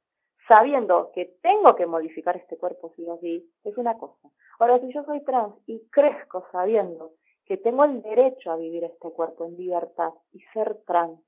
sabiendo 0.48 1.12
que 1.14 1.26
tengo 1.42 1.76
que 1.76 1.86
modificar 1.86 2.38
este 2.38 2.58
cuerpo 2.58 2.92
sí 2.96 3.06
o 3.08 3.18
sí, 3.18 3.50
es 3.64 3.78
una 3.78 3.98
cosa. 3.98 4.30
Ahora, 4.60 4.80
si 4.80 4.94
yo 4.94 5.04
soy 5.04 5.24
trans 5.24 5.56
y 5.66 5.82
crezco 5.90 6.46
sabiendo 6.52 7.14
que 7.46 7.58
tengo 7.58 7.84
el 7.84 8.02
derecho 8.02 8.52
a 8.52 8.58
vivir 8.58 8.84
este 8.84 9.10
cuerpo 9.12 9.46
en 9.46 9.58
libertad 9.58 10.12
y 10.34 10.40
ser 10.54 10.78
trans, 10.86 11.20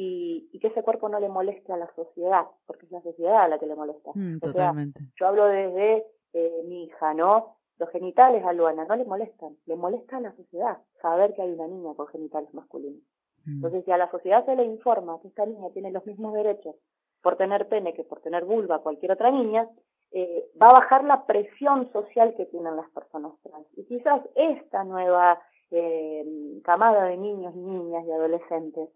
y, 0.00 0.48
y 0.52 0.60
que 0.60 0.68
ese 0.68 0.84
cuerpo 0.84 1.08
no 1.08 1.18
le 1.18 1.28
moleste 1.28 1.72
a 1.72 1.76
la 1.76 1.92
sociedad, 1.96 2.46
porque 2.66 2.86
es 2.86 2.92
la 2.92 3.02
sociedad 3.02 3.42
a 3.42 3.48
la 3.48 3.58
que 3.58 3.66
le 3.66 3.74
molesta. 3.74 4.12
Mm, 4.14 4.36
O 4.36 4.38
sea, 4.44 4.52
totalmente. 4.52 5.00
yo 5.18 5.26
hablo 5.26 5.46
desde 5.46 6.06
eh, 6.34 6.62
mi 6.68 6.84
hija, 6.84 7.14
¿no? 7.14 7.56
Los 7.80 7.90
genitales 7.90 8.44
a 8.44 8.52
Luana 8.52 8.84
no 8.84 8.94
le 8.94 9.04
molestan, 9.04 9.56
le 9.66 9.74
molesta 9.74 10.18
a 10.18 10.20
la 10.20 10.36
sociedad 10.36 10.78
saber 11.02 11.34
que 11.34 11.42
hay 11.42 11.50
una 11.50 11.66
niña 11.66 11.94
con 11.96 12.06
genitales 12.06 12.54
masculinos. 12.54 13.02
Mm. 13.44 13.56
Entonces, 13.56 13.84
si 13.84 13.90
a 13.90 13.96
la 13.96 14.08
sociedad 14.12 14.46
se 14.46 14.54
le 14.54 14.66
informa 14.66 15.18
que 15.20 15.28
esta 15.28 15.44
niña 15.44 15.68
tiene 15.72 15.90
los 15.90 16.06
mismos 16.06 16.32
derechos 16.32 16.76
por 17.20 17.36
tener 17.36 17.68
pene 17.68 17.92
que 17.92 18.04
por 18.04 18.20
tener 18.20 18.44
vulva 18.44 18.78
cualquier 18.82 19.10
otra 19.10 19.32
niña, 19.32 19.68
eh, 20.12 20.48
va 20.62 20.68
a 20.68 20.78
bajar 20.80 21.02
la 21.02 21.26
presión 21.26 21.90
social 21.90 22.34
que 22.36 22.46
tienen 22.46 22.76
las 22.76 22.88
personas 22.90 23.32
trans. 23.42 23.66
Y 23.76 23.84
quizás 23.84 24.20
esta 24.36 24.84
nueva 24.84 25.40
eh, 25.72 26.24
camada 26.62 27.04
de 27.06 27.16
niños 27.16 27.52
y 27.56 27.58
niñas 27.58 28.04
y 28.06 28.12
adolescentes 28.12 28.90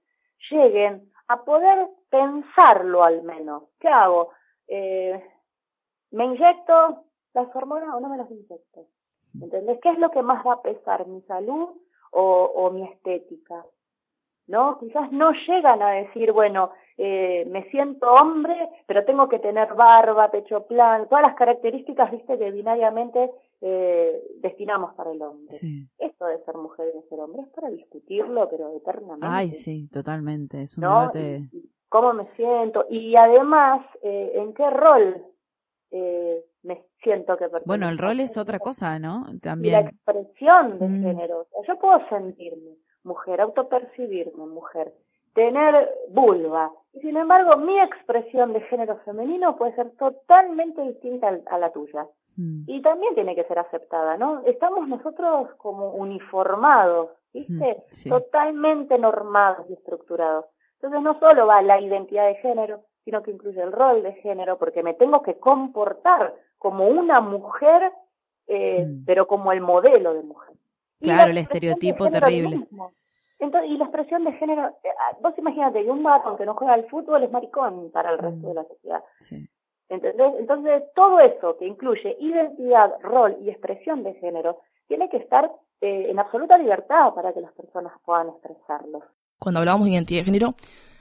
lleguen 0.50 1.10
a 1.28 1.44
poder 1.44 1.88
pensarlo 2.10 3.04
al 3.04 3.22
menos. 3.22 3.64
¿Qué 3.80 3.88
hago? 3.88 4.32
Eh, 4.68 5.22
¿Me 6.10 6.24
inyecto 6.24 7.04
las 7.34 7.54
hormonas 7.56 7.94
o 7.94 8.00
no 8.00 8.08
me 8.08 8.18
las 8.18 8.30
inyecto? 8.30 8.86
¿Entendés? 9.40 9.78
¿Qué 9.82 9.90
es 9.90 9.98
lo 9.98 10.10
que 10.10 10.22
más 10.22 10.46
va 10.46 10.54
a 10.54 10.62
pesar? 10.62 11.06
¿Mi 11.06 11.22
salud 11.22 11.70
o, 12.10 12.70
mi 12.70 12.84
estética? 12.84 13.64
¿No? 14.46 14.78
Quizás 14.78 15.10
no 15.12 15.32
llegan 15.46 15.82
a 15.82 15.92
decir, 15.92 16.32
bueno, 16.32 16.72
eh, 16.98 17.46
me 17.48 17.64
siento 17.70 18.12
hombre, 18.12 18.68
pero 18.86 19.04
tengo 19.04 19.28
que 19.28 19.38
tener 19.38 19.72
barba, 19.74 20.30
pecho 20.30 20.66
plano, 20.66 21.06
todas 21.06 21.26
las 21.26 21.36
características, 21.36 22.10
viste, 22.10 22.38
que 22.38 22.50
binariamente 22.50 23.30
eh, 23.64 24.20
destinamos 24.40 24.92
para 24.94 25.12
el 25.12 25.22
hombre. 25.22 25.54
Sí. 25.54 25.88
Esto 25.98 26.26
de 26.26 26.38
ser 26.44 26.56
mujer 26.56 26.88
y 26.92 26.96
de 26.98 27.08
ser 27.08 27.20
hombre 27.20 27.42
es 27.42 27.48
para 27.50 27.70
discutirlo, 27.70 28.48
pero 28.50 28.76
eternamente. 28.76 29.26
Ay, 29.28 29.52
sí, 29.52 29.88
totalmente. 29.92 30.62
Es 30.62 30.76
un 30.76 30.82
¿no? 30.82 31.00
debate. 31.12 31.48
¿Cómo 31.88 32.12
me 32.12 32.26
siento? 32.36 32.86
Y 32.90 33.14
además, 33.16 33.84
eh, 34.02 34.32
¿en 34.34 34.52
qué 34.54 34.68
rol 34.70 35.24
eh, 35.90 36.44
me 36.62 36.82
siento 37.02 37.34
que 37.36 37.44
pertenezco? 37.44 37.66
Bueno, 37.68 37.88
el 37.88 37.98
rol 37.98 38.20
es 38.20 38.36
otra 38.38 38.58
cosa, 38.58 38.98
¿no? 38.98 39.26
Y 39.28 39.34
la 39.34 39.40
También. 39.40 39.86
expresión 39.88 40.78
de 40.78 40.88
Mm. 40.88 41.02
género. 41.02 41.46
Yo 41.68 41.78
puedo 41.78 42.00
sentirme 42.08 42.76
mujer, 43.04 43.40
autopercibirme 43.42 44.46
mujer, 44.46 44.92
tener 45.34 45.88
vulva. 46.10 46.70
Y 46.94 47.00
sin 47.00 47.16
embargo, 47.16 47.56
mi 47.58 47.78
expresión 47.78 48.52
de 48.54 48.60
género 48.62 48.96
femenino 49.04 49.56
puede 49.56 49.74
ser 49.74 49.90
totalmente 49.98 50.80
distinta 50.82 51.38
a 51.46 51.58
la 51.58 51.70
tuya. 51.72 52.06
Mm. 52.36 52.64
Y 52.66 52.82
también 52.82 53.14
tiene 53.14 53.34
que 53.34 53.44
ser 53.44 53.58
aceptada, 53.58 54.16
¿no? 54.16 54.42
Estamos 54.46 54.88
nosotros 54.88 55.50
como 55.56 55.90
uniformados, 55.94 57.10
¿viste? 57.32 57.52
Mm, 57.90 57.94
sí. 57.94 58.08
Totalmente 58.08 58.98
normados 58.98 59.66
y 59.68 59.74
estructurados. 59.74 60.46
Entonces 60.74 61.02
no 61.02 61.18
solo 61.20 61.46
va 61.46 61.62
la 61.62 61.80
identidad 61.80 62.26
de 62.26 62.36
género, 62.36 62.82
sino 63.04 63.22
que 63.22 63.30
incluye 63.32 63.60
el 63.60 63.72
rol 63.72 64.02
de 64.02 64.12
género, 64.14 64.58
porque 64.58 64.82
me 64.82 64.94
tengo 64.94 65.22
que 65.22 65.38
comportar 65.38 66.34
como 66.58 66.86
una 66.88 67.20
mujer, 67.20 67.92
eh, 68.46 68.84
Mm. 68.86 69.04
pero 69.04 69.26
como 69.26 69.52
el 69.52 69.60
modelo 69.60 70.14
de 70.14 70.22
mujer. 70.22 70.56
Y 71.00 71.06
Claro, 71.06 71.24
la 71.26 71.30
el 71.30 71.38
estereotipo 71.38 72.08
terrible. 72.10 72.66
Entonces, 73.38 73.70
y 73.70 73.76
la 73.76 73.86
expresión 73.86 74.22
de 74.24 74.32
género, 74.34 74.68
eh, 74.68 74.88
ah, 75.00 75.16
vos 75.20 75.36
imagínate 75.36 75.82
que 75.82 75.90
un 75.90 76.02
varón 76.04 76.36
que 76.36 76.46
no 76.46 76.54
juega 76.54 76.74
al 76.74 76.88
fútbol 76.88 77.24
es 77.24 77.30
maricón 77.32 77.90
para 77.90 78.10
el 78.12 78.18
resto 78.18 78.46
de 78.46 78.54
la 78.54 78.64
sociedad. 78.64 79.02
Sí. 79.20 79.48
Entonces, 79.92 80.84
todo 80.94 81.20
eso 81.20 81.56
que 81.58 81.66
incluye 81.66 82.16
identidad, 82.18 82.92
rol 83.02 83.36
y 83.42 83.50
expresión 83.50 84.02
de 84.02 84.14
género 84.14 84.60
tiene 84.88 85.10
que 85.10 85.18
estar 85.18 85.50
eh, 85.82 86.06
en 86.08 86.18
absoluta 86.18 86.56
libertad 86.56 87.12
para 87.14 87.32
que 87.32 87.40
las 87.40 87.52
personas 87.52 87.92
puedan 88.04 88.28
expresarlo. 88.30 89.02
Cuando 89.38 89.60
hablamos 89.60 89.84
de 89.84 89.92
identidad 89.92 90.20
de 90.20 90.24
género, 90.24 90.54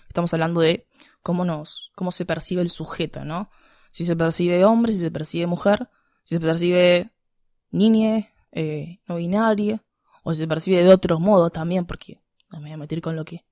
estamos 0.08 0.34
hablando 0.34 0.60
de 0.60 0.88
cómo 1.24 1.46
nos, 1.46 1.92
cómo 1.96 2.12
se 2.12 2.26
percibe 2.26 2.62
el 2.62 2.70
sujeto, 2.70 3.24
¿no? 3.24 3.50
Si 3.92 4.04
se 4.04 4.16
percibe 4.16 4.66
hombre, 4.66 4.92
si 4.92 5.00
se 5.00 5.12
percibe 5.12 5.48
mujer, 5.48 5.88
si 6.24 6.36
se 6.36 6.42
percibe 6.42 7.12
niña, 7.72 8.28
eh, 8.52 9.00
no 9.08 9.16
binaria, 9.16 9.84
o 10.24 10.34
si 10.34 10.42
se 10.42 10.48
percibe 10.48 10.84
de 10.84 10.94
otros 10.94 11.20
modos 11.20 11.52
también, 11.52 11.86
porque 11.86 12.20
no 12.50 12.60
me 12.60 12.66
voy 12.66 12.74
a 12.74 12.78
meter 12.78 13.02
con 13.02 13.16
lo 13.16 13.24
que, 13.24 13.46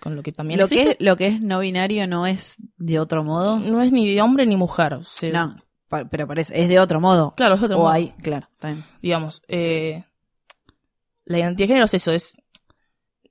con 0.00 0.16
lo 0.16 0.22
que 0.22 0.32
también 0.32 0.60
Lo 0.60 0.68
que, 0.68 0.82
es, 0.82 0.96
lo 1.00 1.16
que 1.16 1.26
es 1.28 1.40
no 1.40 1.58
binario 1.60 2.06
no 2.06 2.26
es 2.26 2.56
de 2.76 2.98
otro 3.00 3.24
modo. 3.24 3.58
No 3.58 3.82
es 3.82 3.92
ni 3.92 4.12
de 4.12 4.20
hombre 4.22 4.46
ni 4.46 4.56
mujer. 4.56 4.98
No, 5.32 5.56
pa- 5.88 6.04
pero 6.08 6.26
parece, 6.26 6.60
es 6.60 6.68
de 6.68 6.78
otro 6.80 7.00
modo. 7.00 7.32
Claro, 7.36 7.54
es 7.54 7.60
de 7.60 7.66
otro 7.66 7.78
o 7.78 7.82
modo. 7.82 7.90
hay, 7.92 8.10
claro, 8.22 8.48
bien. 8.62 8.84
digamos, 9.02 9.42
eh, 9.48 10.04
la 11.24 11.38
identidad 11.38 11.64
de 11.64 11.68
género 11.68 11.84
es 11.86 11.94
eso, 11.94 12.12
es 12.12 12.36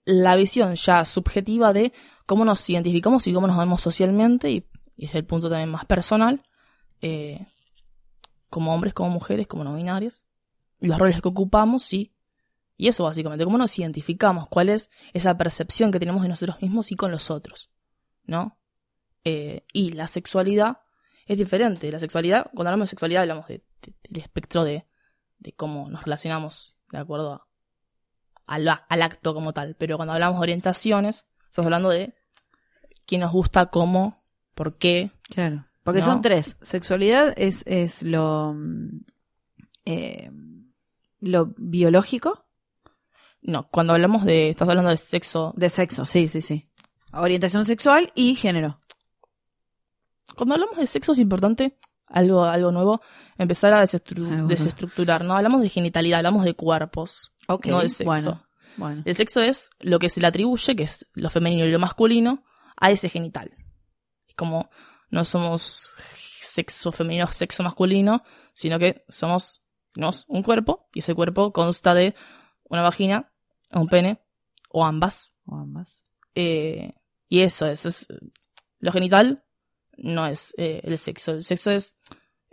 la 0.06 0.36
visión 0.36 0.76
ya 0.76 1.04
subjetiva 1.06 1.74
de 1.74 1.92
cómo 2.26 2.46
nos 2.46 2.70
identificamos 2.70 3.26
y 3.28 3.34
cómo 3.34 3.48
nos 3.48 3.58
vemos 3.58 3.82
socialmente 3.82 4.52
y, 4.52 4.66
y 4.96 5.06
desde 5.08 5.20
el 5.20 5.26
punto 5.26 5.50
también 5.50 5.70
más 5.70 5.86
personal, 5.86 6.42
eh, 7.02 7.48
como 8.50 8.74
hombres, 8.74 8.94
como 8.94 9.10
mujeres, 9.10 9.48
como 9.48 9.64
no 9.64 9.76
binarias, 9.76 10.26
los 10.80 10.98
roles 10.98 11.22
que 11.22 11.28
ocupamos 11.28 11.92
y, 11.94 12.14
y 12.78 12.88
eso 12.88 13.04
básicamente, 13.04 13.44
cómo 13.44 13.58
nos 13.58 13.78
identificamos, 13.80 14.48
cuál 14.48 14.70
es 14.70 14.90
esa 15.14 15.36
percepción 15.38 15.92
que 15.92 16.00
tenemos 16.00 16.22
de 16.22 16.30
nosotros 16.30 16.62
mismos 16.62 16.92
y 16.92 16.96
con 16.96 17.12
los 17.12 17.30
otros, 17.32 17.70
¿no? 18.26 18.58
Eh, 19.24 19.66
y 19.74 19.92
la 19.92 20.08
sexualidad 20.08 20.78
es 21.26 21.38
diferente, 21.38 21.92
la 21.92 22.00
sexualidad, 22.00 22.46
cuando 22.54 22.70
hablamos 22.70 22.86
de 22.86 22.92
sexualidad 22.92 23.24
hablamos 23.24 23.48
de- 23.48 23.64
de- 23.82 23.94
del 24.10 24.24
espectro 24.24 24.64
de, 24.64 24.86
de 25.40 25.54
cómo 25.54 25.90
nos 25.90 26.04
relacionamos 26.04 26.76
de 26.92 26.98
acuerdo 27.00 27.34
a- 27.34 27.48
al, 28.46 28.68
al 28.68 29.02
acto 29.02 29.34
como 29.34 29.52
tal. 29.54 29.76
Pero 29.76 29.98
cuando 29.98 30.14
hablamos 30.14 30.38
de 30.40 30.44
orientaciones, 30.44 31.26
estamos 31.46 31.66
hablando 31.66 31.90
de 31.90 32.14
quién 33.06 33.22
nos 33.22 33.32
gusta, 33.34 33.66
cómo, 33.66 34.24
por 34.56 34.78
qué. 34.78 35.12
Claro. 35.30 35.66
Porque 35.84 36.00
No. 36.00 36.06
son 36.06 36.22
tres. 36.22 36.56
Sexualidad 36.62 37.34
es, 37.38 37.64
es 37.68 38.04
lo, 38.04 38.54
mm, 38.54 39.02
eh, 39.86 40.32
lo 41.20 41.54
biológico 41.58 42.46
No, 43.48 43.68
cuando 43.70 43.94
hablamos 43.94 44.24
de, 44.26 44.50
estás 44.50 44.70
hablando 44.70 44.92
de 44.92 44.98
sexo, 44.98 45.54
de 45.56 45.70
sexo, 45.72 46.06
sí, 46.06 46.28
sí, 46.28 46.42
sí. 46.42 46.70
Orientación 47.14 47.66
sexual 47.66 48.12
y 48.14 48.36
género. 48.36 48.78
cuando 50.36 50.54
hablamos 50.56 50.78
de 50.78 50.86
sexo 50.86 51.14
es 51.14 51.20
importante 51.20 51.78
algo, 52.08 52.44
algo 52.44 52.72
nuevo, 52.72 53.02
empezar 53.38 53.74
a 53.74 53.82
desestru- 53.82 54.18
Algo 54.18 54.30
nuevo. 54.32 54.48
desestructurar, 54.50 55.24
¿no? 55.24 55.36
Hablamos 55.36 55.62
de 55.62 55.70
genitalidad, 55.70 56.20
hablamos 56.20 56.44
de 56.44 56.54
cuerpos, 56.54 57.34
Ok, 57.48 57.68
no 57.68 57.80
de 57.82 57.90
sexo. 57.90 58.06
bueno, 58.06 58.44
bueno. 58.78 59.02
El 59.06 59.16
sexo 59.16 59.42
es 59.42 59.70
lo 59.80 59.98
que 60.00 60.10
se 60.10 60.20
le 60.22 60.28
atribuye, 60.28 60.76
que 60.76 60.84
es 60.84 61.08
lo 61.14 61.30
femenino 61.30 61.66
y 61.66 61.72
lo 61.72 61.80
masculino, 61.80 62.44
a 62.80 62.92
ese 62.92 63.10
genital. 63.10 63.52
Es 64.28 64.36
como 64.36 64.70
no 65.10 65.24
somos 65.24 65.94
sexo 66.42 66.92
femenino, 66.92 67.28
sexo 67.28 67.64
masculino, 67.64 68.24
sino 68.54 68.78
que 68.78 69.06
somos, 69.10 69.64
tenemos 69.94 70.26
un 70.28 70.44
cuerpo 70.44 70.90
y 70.94 71.00
ese 71.00 71.16
cuerpo 71.16 71.52
consta 71.54 71.94
de 71.94 72.14
una 72.66 72.84
vagina, 72.84 73.32
un 73.72 73.88
pene 73.88 74.20
o 74.70 74.86
ambas. 74.86 75.34
O 75.46 75.56
ambas. 75.56 76.04
Eh, 76.36 76.94
y 77.30 77.42
eso 77.42 77.68
es, 77.68 77.86
es- 77.86 78.08
lo 78.80 78.92
genital 78.92 79.44
no 79.98 80.28
es 80.28 80.54
eh, 80.58 80.82
el 80.84 80.98
sexo, 81.00 81.32
el 81.32 81.44
sexo 81.44 81.72
es 81.72 81.98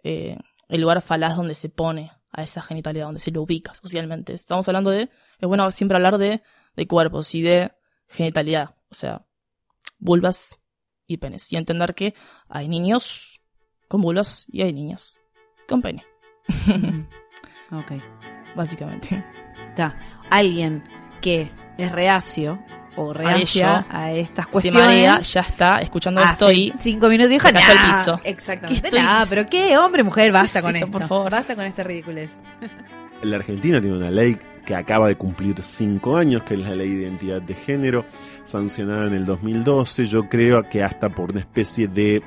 eh, 0.02 0.36
el 0.68 0.80
lugar 0.80 1.02
falaz 1.02 1.36
donde 1.36 1.54
se 1.54 1.68
pone 1.68 2.10
a 2.30 2.42
esa 2.42 2.62
genitalidad, 2.62 3.04
donde 3.06 3.20
se 3.20 3.30
lo 3.30 3.42
ubica 3.42 3.74
socialmente. 3.74 4.32
Estamos 4.32 4.66
hablando 4.68 4.90
de, 4.90 5.02
es 5.38 5.48
bueno 5.48 5.70
siempre 5.70 5.96
hablar 5.96 6.16
de, 6.18 6.42
de 6.76 6.86
cuerpos 6.88 7.34
y 7.34 7.42
de 7.42 7.72
genitalidad, 8.08 8.74
o 8.90 8.94
sea, 8.94 9.26
vulvas 9.98 10.58
y 11.06 11.18
penes. 11.18 11.52
Y 11.52 11.56
entender 11.56 11.94
que 11.94 12.14
hay 12.48 12.68
niños 12.68 13.40
con 13.88 14.00
vulvas 14.00 14.46
y 14.48 14.62
hay 14.62 14.72
niñas 14.72 15.18
con 15.68 15.82
pene, 15.82 16.04
ok. 17.70 17.92
básicamente. 18.56 19.22
Está. 19.68 19.98
Alguien 20.30 20.82
que 21.24 21.50
es 21.78 21.90
reacio 21.90 22.58
o 22.96 23.12
reacia 23.12 23.84
a, 23.90 24.12
estas 24.12 24.46
cuestiones. 24.46 25.32
ya 25.32 25.40
está 25.40 25.80
escuchando 25.80 26.20
esto 26.22 26.46
hace 26.46 26.54
y 26.54 26.72
cinco 26.78 27.08
minutos 27.08 27.30
dijo, 27.30 27.48
al 27.48 27.54
"Nah". 27.54 27.60
piso. 27.98 28.20
Exactamente. 28.22 28.80
¿Qué 28.82 28.86
estoy- 28.88 29.00
Nah, 29.02 29.24
pero 29.28 29.46
qué 29.46 29.76
hombre, 29.78 30.04
mujer, 30.04 30.30
basta 30.30 30.62
con 30.62 30.76
esto, 30.76 30.86
esto. 30.86 30.98
por 30.98 31.08
favor. 31.08 31.30
Basta 31.32 31.56
con 31.56 31.64
este 31.64 31.82
ridiculez. 31.82 32.30
La 33.22 33.36
Argentina 33.36 33.80
tiene 33.80 33.96
una 33.96 34.10
ley 34.10 34.36
que 34.64 34.74
acaba 34.76 35.08
de 35.08 35.16
cumplir 35.16 35.62
cinco 35.62 36.16
años, 36.16 36.42
que 36.44 36.54
es 36.54 36.60
la 36.60 36.74
ley 36.74 36.90
de 36.90 37.02
identidad 37.02 37.42
de 37.42 37.54
género, 37.54 38.04
sancionada 38.44 39.06
en 39.08 39.14
el 39.14 39.24
2012. 39.26 40.06
Yo 40.06 40.28
creo 40.28 40.68
que 40.68 40.82
hasta 40.82 41.08
por 41.08 41.32
una 41.32 41.40
especie 41.40 41.88
de 41.88 42.22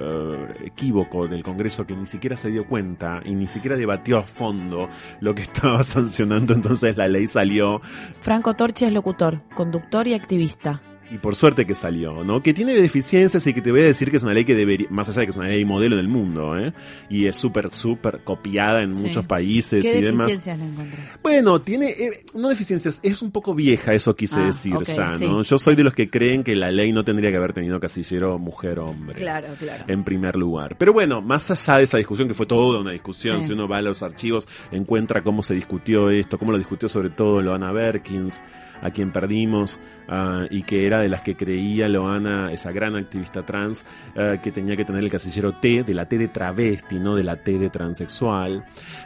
eh, 0.00 0.54
equívoco 0.64 1.28
del 1.28 1.42
Congreso 1.42 1.86
que 1.86 1.96
ni 1.96 2.06
siquiera 2.06 2.36
se 2.36 2.50
dio 2.50 2.66
cuenta 2.66 3.20
y 3.24 3.34
ni 3.34 3.48
siquiera 3.48 3.76
debatió 3.76 4.18
a 4.18 4.22
fondo 4.22 4.88
lo 5.20 5.34
que 5.34 5.42
estaba 5.42 5.82
sancionando, 5.82 6.54
entonces 6.54 6.96
la 6.96 7.08
ley 7.08 7.26
salió 7.26 7.80
Franco 8.20 8.54
Torchi 8.54 8.84
es 8.84 8.92
locutor, 8.92 9.42
conductor 9.54 10.06
y 10.06 10.14
activista. 10.14 10.80
Y 11.10 11.18
por 11.18 11.36
suerte 11.36 11.66
que 11.66 11.74
salió, 11.74 12.24
¿no? 12.24 12.42
Que 12.42 12.54
tiene 12.54 12.72
deficiencias 12.72 13.46
y 13.46 13.54
que 13.54 13.60
te 13.62 13.70
voy 13.70 13.80
a 13.80 13.84
decir 13.84 14.10
que 14.10 14.16
es 14.16 14.22
una 14.22 14.32
ley 14.34 14.44
que 14.44 14.54
debería, 14.54 14.86
más 14.90 15.08
allá 15.08 15.20
de 15.20 15.26
que 15.26 15.30
es 15.30 15.36
una 15.36 15.48
ley 15.48 15.64
modelo 15.64 15.96
del 15.96 16.08
mundo, 16.08 16.58
¿eh? 16.58 16.72
Y 17.10 17.26
es 17.26 17.36
súper, 17.36 17.70
súper 17.70 18.22
copiada 18.24 18.82
en 18.82 18.94
Sí. 18.94 19.02
muchos 19.02 19.24
países 19.26 19.82
¿Qué 19.88 19.98
y 19.98 20.02
demás. 20.02 20.46
encontré? 20.46 20.98
Bueno, 21.22 21.60
tiene, 21.60 21.90
eh, 21.90 22.10
no 22.34 22.48
deficiencias, 22.48 23.00
es 23.02 23.22
un 23.22 23.30
poco 23.30 23.54
vieja, 23.54 23.92
eso 23.94 24.14
quise 24.16 24.40
Ah, 24.40 24.46
decir 24.46 24.74
ya, 24.84 25.18
sí. 25.18 25.26
¿no? 25.26 25.42
Yo 25.42 25.58
soy 25.58 25.74
de 25.74 25.84
los 25.84 25.92
que 25.94 26.08
creen 26.10 26.42
que 26.42 26.54
la 26.56 26.70
ley 26.72 26.92
no 26.92 27.04
tendría 27.04 27.30
que 27.30 27.36
haber 27.36 27.52
tenido 27.52 27.78
casillero 27.80 28.38
mujer-hombre. 28.38 29.14
Claro, 29.14 29.48
claro. 29.58 29.84
En 29.88 30.04
primer 30.04 30.36
lugar. 30.36 30.76
Pero 30.78 30.92
bueno, 30.92 31.20
más 31.22 31.50
allá 31.50 31.78
de 31.78 31.84
esa 31.84 31.98
discusión, 31.98 32.28
que 32.28 32.34
fue 32.34 32.46
toda 32.46 32.80
una 32.80 32.92
discusión, 32.92 33.42
Sí. 33.42 33.48
si 33.48 33.52
uno 33.52 33.68
va 33.68 33.78
a 33.78 33.82
los 33.82 34.02
archivos, 34.02 34.48
encuentra 34.72 35.22
cómo 35.22 35.42
se 35.42 35.54
discutió 35.54 36.10
esto, 36.10 36.38
cómo 36.38 36.52
lo 36.52 36.58
discutió 36.58 36.88
sobre 36.88 37.10
todo 37.10 37.42
Loana 37.42 37.72
Berkins, 37.72 38.42
a 38.84 38.90
quien 38.90 39.10
perdimos, 39.10 39.80
ah, 40.08 40.44
y 40.50 40.62
que 40.62 40.86
era 40.86 41.00
de 41.00 41.08
las 41.08 41.22
que 41.22 41.36
creía 41.36 41.88
Loana, 41.88 42.52
esa 42.52 42.70
gran 42.70 42.94
activista 42.94 43.44
trans, 43.44 43.84
ah, 44.14 44.36
que 44.42 44.52
tenía 44.52 44.76
que 44.76 44.84
tener 44.84 45.02
el 45.02 45.10
casillero 45.10 45.58
T, 45.58 45.82
de 45.82 45.94
la 45.94 46.06
T 46.06 46.18
de 46.18 46.28
travesti, 46.28 47.00
no 47.00 47.16
de 47.16 47.24
la 47.24 47.36
T 47.36 47.58
de 47.58 47.70
transexual, 47.70 48.64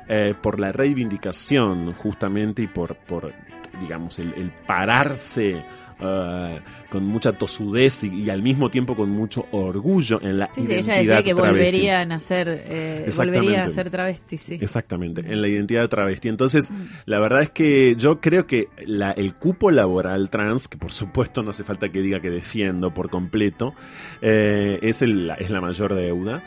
eh, 0.08 0.34
por 0.42 0.58
la 0.58 0.72
reivindicación 0.72 1.94
justamente 1.94 2.62
y 2.62 2.66
por, 2.66 2.96
por 2.96 3.32
digamos, 3.80 4.18
el, 4.18 4.34
el 4.34 4.50
pararse 4.66 5.64
ah, 6.00 6.58
con 6.90 7.04
mucha 7.04 7.32
tosudez 7.32 8.04
y, 8.04 8.22
y 8.24 8.30
al 8.30 8.42
mismo 8.42 8.70
tiempo 8.70 8.96
con 8.96 9.10
mucho 9.10 9.46
orgullo 9.50 10.20
en 10.22 10.38
la 10.38 10.46
Sí, 10.54 10.62
sí, 10.62 10.66
identidad 10.72 10.96
ella 10.96 11.14
decía 11.16 11.22
que 11.22 11.34
travesti. 11.34 11.52
volverían 11.58 12.12
a 12.12 12.20
ser, 12.20 12.62
eh, 12.64 13.10
volvería 13.16 13.62
a 13.64 13.70
ser 13.70 13.90
travesti, 13.90 14.38
sí. 14.38 14.58
Exactamente, 14.60 15.20
en 15.30 15.42
la 15.42 15.48
identidad 15.48 15.88
travesti. 15.88 16.28
Entonces, 16.28 16.72
la 17.04 17.20
verdad 17.20 17.42
es 17.42 17.50
que 17.50 17.94
yo 17.98 18.20
creo 18.20 18.46
que 18.46 18.68
la- 18.86 19.12
el 19.12 19.34
cupo 19.34 19.70
laboral 19.70 20.30
trans, 20.30 20.68
que 20.68 20.78
por 20.78 20.92
supuesto 20.92 21.42
no 21.42 21.50
hace 21.50 21.64
falta 21.64 21.88
que 21.90 22.00
diga 22.00 22.20
que 22.20 22.30
defiendo 22.30 22.94
por 22.94 23.10
completo, 23.10 23.74
eh, 24.22 24.78
es, 24.82 25.02
el- 25.02 25.32
es 25.38 25.50
la 25.50 25.60
mayor 25.60 25.94
deuda. 25.94 26.42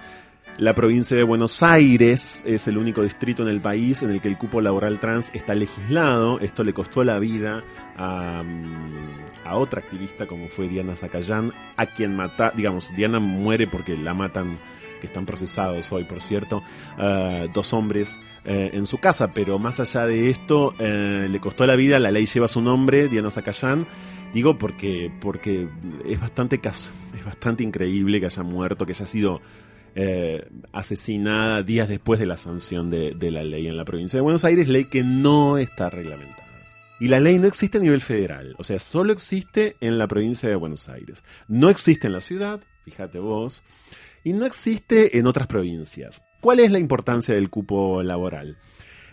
La 0.57 0.75
provincia 0.75 1.15
de 1.15 1.23
Buenos 1.23 1.63
Aires 1.63 2.43
es 2.45 2.67
el 2.67 2.77
único 2.77 3.01
distrito 3.03 3.41
en 3.41 3.49
el 3.49 3.61
país 3.61 4.03
en 4.03 4.11
el 4.11 4.21
que 4.21 4.27
el 4.27 4.37
cupo 4.37 4.59
laboral 4.61 4.99
trans 4.99 5.31
está 5.33 5.55
legislado. 5.55 6.39
Esto 6.39 6.63
le 6.63 6.73
costó 6.73 7.03
la 7.03 7.17
vida 7.19 7.63
a, 7.97 8.43
mm, 8.43 9.30
a 9.45 9.57
otra 9.57 9.81
activista 9.81 10.27
como 10.27 10.47
fue 10.47 10.67
Diana 10.67 10.95
Zacayán, 10.95 11.53
a 11.77 11.85
quien 11.85 12.15
mata, 12.15 12.51
digamos, 12.55 12.93
Diana 12.95 13.19
muere 13.19 13.67
porque 13.67 13.97
la 13.97 14.13
matan, 14.13 14.59
que 15.01 15.07
están 15.07 15.25
procesados 15.25 15.91
hoy, 15.91 16.05
por 16.05 16.21
cierto, 16.21 16.63
eh, 16.97 17.49
dos 17.53 17.73
hombres 17.73 18.19
eh, 18.45 18.69
en 18.73 18.85
su 18.85 18.99
casa, 18.99 19.33
pero 19.33 19.59
más 19.59 19.79
allá 19.81 20.05
de 20.05 20.29
esto, 20.29 20.73
eh, 20.79 21.27
le 21.29 21.39
costó 21.39 21.65
la 21.65 21.75
vida, 21.75 21.99
la 21.99 22.11
ley 22.11 22.25
lleva 22.27 22.47
su 22.47 22.61
nombre, 22.61 23.09
Diana 23.09 23.31
Zacayán, 23.31 23.87
digo 24.33 24.57
porque, 24.57 25.11
porque 25.19 25.67
es 26.05 26.21
bastante 26.21 26.59
caso, 26.59 26.91
es 27.17 27.25
bastante 27.25 27.63
increíble 27.63 28.19
que 28.21 28.27
haya 28.27 28.43
muerto, 28.43 28.85
que 28.85 28.93
haya 28.93 29.05
sido 29.05 29.41
asesinada 30.71 31.63
días 31.63 31.89
después 31.89 32.17
de 32.17 32.25
la 32.25 32.37
sanción 32.37 32.89
de 32.89 33.29
la 33.29 33.43
ley 33.43 33.67
en 33.67 33.75
la 33.75 33.83
provincia 33.83 34.15
de 34.15 34.21
Buenos 34.21 34.45
Aires, 34.45 34.69
ley 34.69 34.85
que 34.85 35.03
no 35.03 35.57
está 35.57 35.89
reglamentada. 35.89 36.50
Y 37.01 37.07
la 37.07 37.19
ley 37.19 37.39
no 37.39 37.47
existe 37.47 37.79
a 37.79 37.81
nivel 37.81 37.99
federal, 37.99 38.53
o 38.59 38.63
sea, 38.63 38.77
solo 38.77 39.11
existe 39.11 39.75
en 39.81 39.97
la 39.97 40.07
provincia 40.07 40.47
de 40.47 40.55
Buenos 40.55 40.87
Aires. 40.87 41.23
No 41.47 41.71
existe 41.71 42.05
en 42.05 42.13
la 42.13 42.21
ciudad, 42.21 42.61
fíjate 42.85 43.17
vos, 43.17 43.63
y 44.23 44.33
no 44.33 44.45
existe 44.45 45.17
en 45.17 45.25
otras 45.25 45.47
provincias. 45.47 46.23
¿Cuál 46.41 46.59
es 46.59 46.69
la 46.69 46.77
importancia 46.77 47.33
del 47.33 47.49
cupo 47.49 48.03
laboral? 48.03 48.59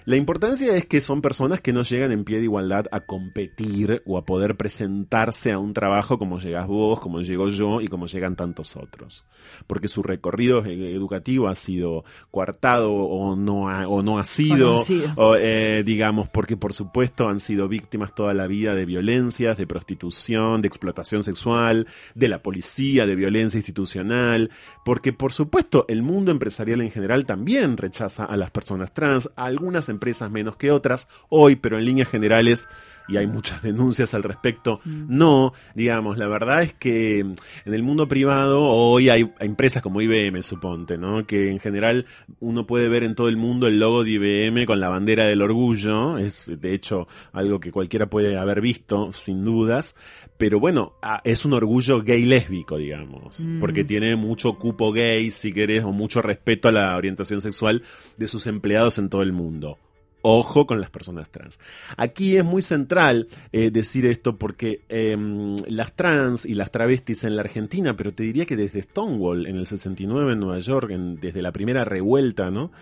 La 0.08 0.16
importancia 0.16 0.74
es 0.74 0.86
que 0.86 1.02
son 1.02 1.20
personas 1.20 1.60
que 1.60 1.74
no 1.74 1.82
llegan 1.82 2.12
en 2.12 2.24
pie 2.24 2.38
de 2.38 2.44
igualdad 2.44 2.86
a 2.92 3.00
competir 3.00 4.02
o 4.06 4.16
a 4.16 4.24
poder 4.24 4.56
presentarse 4.56 5.52
a 5.52 5.58
un 5.58 5.74
trabajo 5.74 6.18
como 6.18 6.40
llegás 6.40 6.66
vos, 6.66 6.98
como 6.98 7.20
llego 7.20 7.50
yo 7.50 7.82
y 7.82 7.88
como 7.88 8.06
llegan 8.06 8.34
tantos 8.34 8.74
otros. 8.76 9.26
Porque 9.66 9.86
su 9.86 10.02
recorrido 10.02 10.64
e- 10.64 10.94
educativo 10.94 11.46
ha 11.46 11.54
sido 11.54 12.06
coartado 12.30 12.90
o 12.90 13.36
no 13.36 13.68
ha, 13.68 13.86
o 13.86 14.02
no 14.02 14.18
ha 14.18 14.24
sido, 14.24 14.70
O 14.70 14.74
no 14.76 14.80
ha 14.80 14.84
sido. 14.86 15.12
o, 15.16 15.36
eh, 15.36 15.82
digamos, 15.84 16.26
porque 16.30 16.56
por 16.56 16.72
supuesto 16.72 17.28
han 17.28 17.38
sido 17.38 17.68
víctimas 17.68 18.14
toda 18.14 18.32
la 18.32 18.46
vida 18.46 18.74
de 18.74 18.86
violencias, 18.86 19.58
de 19.58 19.66
prostitución, 19.66 20.62
de 20.62 20.68
explotación 20.68 21.22
sexual, 21.22 21.86
de 22.14 22.28
la 22.28 22.42
policía, 22.42 23.04
de 23.04 23.14
violencia 23.14 23.58
institucional, 23.58 24.52
porque 24.86 25.12
por 25.12 25.34
supuesto 25.34 25.84
el 25.86 26.02
mundo 26.02 26.30
empresarial 26.30 26.80
en 26.80 26.90
general 26.90 27.26
también 27.26 27.76
rechaza 27.76 28.24
a 28.24 28.38
las 28.38 28.50
personas 28.50 28.94
trans, 28.94 29.30
a 29.36 29.44
algunas 29.44 29.90
empresas 29.90 29.97
menos 30.30 30.56
que 30.56 30.70
otras, 30.70 31.08
hoy, 31.28 31.56
pero 31.56 31.78
en 31.78 31.84
líneas 31.84 32.08
generales, 32.08 32.68
y 33.08 33.16
hay 33.16 33.26
muchas 33.26 33.62
denuncias 33.62 34.12
al 34.12 34.22
respecto, 34.22 34.80
no, 34.84 35.54
digamos, 35.74 36.18
la 36.18 36.28
verdad 36.28 36.62
es 36.62 36.74
que 36.74 37.20
en 37.20 37.36
el 37.64 37.82
mundo 37.82 38.06
privado 38.06 38.60
hoy 38.60 39.08
hay 39.08 39.32
empresas 39.40 39.82
como 39.82 40.02
IBM, 40.02 40.42
suponte, 40.42 40.98
¿no? 40.98 41.26
Que 41.26 41.50
en 41.50 41.58
general 41.58 42.04
uno 42.38 42.66
puede 42.66 42.88
ver 42.90 43.04
en 43.04 43.14
todo 43.14 43.30
el 43.30 43.38
mundo 43.38 43.66
el 43.66 43.80
logo 43.80 44.04
de 44.04 44.10
IBM 44.10 44.66
con 44.66 44.78
la 44.78 44.90
bandera 44.90 45.24
del 45.24 45.40
orgullo, 45.40 46.18
es 46.18 46.50
de 46.60 46.74
hecho 46.74 47.08
algo 47.32 47.60
que 47.60 47.72
cualquiera 47.72 48.10
puede 48.10 48.36
haber 48.36 48.60
visto, 48.60 49.10
sin 49.14 49.42
dudas, 49.42 49.96
pero 50.36 50.60
bueno, 50.60 50.92
es 51.24 51.46
un 51.46 51.54
orgullo 51.54 52.02
gay 52.02 52.26
lésbico, 52.26 52.76
digamos, 52.76 53.48
porque 53.58 53.84
tiene 53.84 54.16
mucho 54.16 54.58
cupo 54.58 54.92
gay, 54.92 55.30
si 55.30 55.54
querés, 55.54 55.82
o 55.82 55.92
mucho 55.92 56.20
respeto 56.20 56.68
a 56.68 56.72
la 56.72 56.94
orientación 56.94 57.40
sexual 57.40 57.82
de 58.18 58.28
sus 58.28 58.46
empleados 58.46 58.98
en 58.98 59.08
todo 59.08 59.22
el 59.22 59.32
mundo. 59.32 59.78
Ojo 60.22 60.66
con 60.66 60.80
las 60.80 60.90
personas 60.90 61.30
trans. 61.30 61.60
Aquí 61.96 62.36
es 62.36 62.44
muy 62.44 62.62
central 62.62 63.28
eh, 63.52 63.70
decir 63.70 64.04
esto 64.04 64.36
porque 64.36 64.82
em, 64.88 65.56
las 65.68 65.94
trans 65.94 66.44
y 66.44 66.54
las 66.54 66.72
travestis 66.72 67.24
en 67.24 67.36
la 67.36 67.42
Argentina, 67.42 67.96
pero 67.96 68.12
te 68.12 68.24
diría 68.24 68.44
que 68.44 68.56
desde 68.56 68.82
Stonewall 68.82 69.46
en 69.46 69.56
el 69.56 69.66
69 69.66 70.32
en 70.32 70.40
Nueva 70.40 70.58
York, 70.58 70.90
desde 70.90 71.40
la 71.40 71.52
primera 71.52 71.84
revuelta, 71.84 72.50
¿no? 72.50 72.72